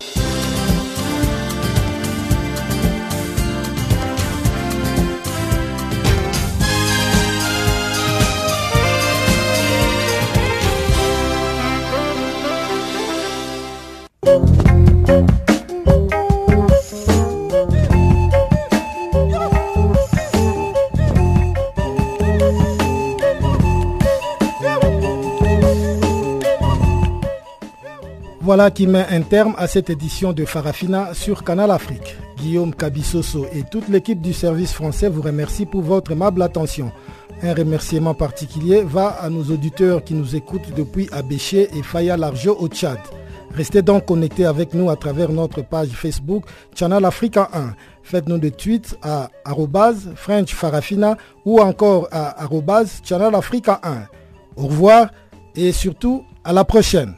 Voilà 28.46 28.70
qui 28.70 28.88
met 28.88 29.06
un 29.10 29.22
terme 29.22 29.56
à 29.58 29.68
cette 29.68 29.90
édition 29.90 30.32
de 30.32 30.46
Farafina 30.46 31.14
sur 31.14 31.44
Canal 31.44 31.72
Afrique. 31.72 32.16
Guillaume 32.38 32.76
Cabissoso 32.76 33.48
et 33.52 33.64
toute 33.64 33.90
l'équipe 33.90 34.22
du 34.22 34.34
service 34.34 34.72
français 34.72 35.10
vous 35.10 35.24
remercie 35.24 35.66
pour 35.66 35.82
votre 35.82 36.12
aimable 36.12 36.42
attention. 36.42 36.92
Un 37.42 37.54
remerciement 37.54 38.14
particulier 38.14 38.84
va 38.84 39.08
à 39.08 39.30
nos 39.30 39.44
auditeurs 39.44 40.04
qui 40.04 40.14
nous 40.14 40.36
écoutent 40.36 40.74
depuis 40.76 41.10
Abéché 41.12 41.70
et 41.76 41.82
Faya 41.82 42.18
Largeau 42.18 42.56
au 42.60 42.68
Tchad. 42.68 43.00
Restez 43.56 43.82
donc 43.82 44.06
connectés 44.06 44.46
avec 44.46 44.74
nous 44.74 44.90
à 44.90 44.98
travers 44.98 45.30
notre 45.30 45.62
page 45.62 45.88
Facebook 45.90 46.44
Channel 46.76 47.06
Africa 47.06 47.50
1. 47.54 47.74
Faites-nous 48.04 48.38
des 48.38 48.52
tweets 48.52 48.98
à 49.02 49.30
French 50.16 50.54
Farafina 50.54 51.16
ou 51.46 51.62
encore 51.62 52.10
à 52.12 52.46
Channel 53.06 53.34
Africa 53.34 53.80
1. 53.82 54.08
Au 54.58 54.68
revoir 54.68 55.08
et 55.56 55.72
surtout 55.72 56.26
à 56.44 56.52
la 56.52 56.66
prochaine. 56.66 57.16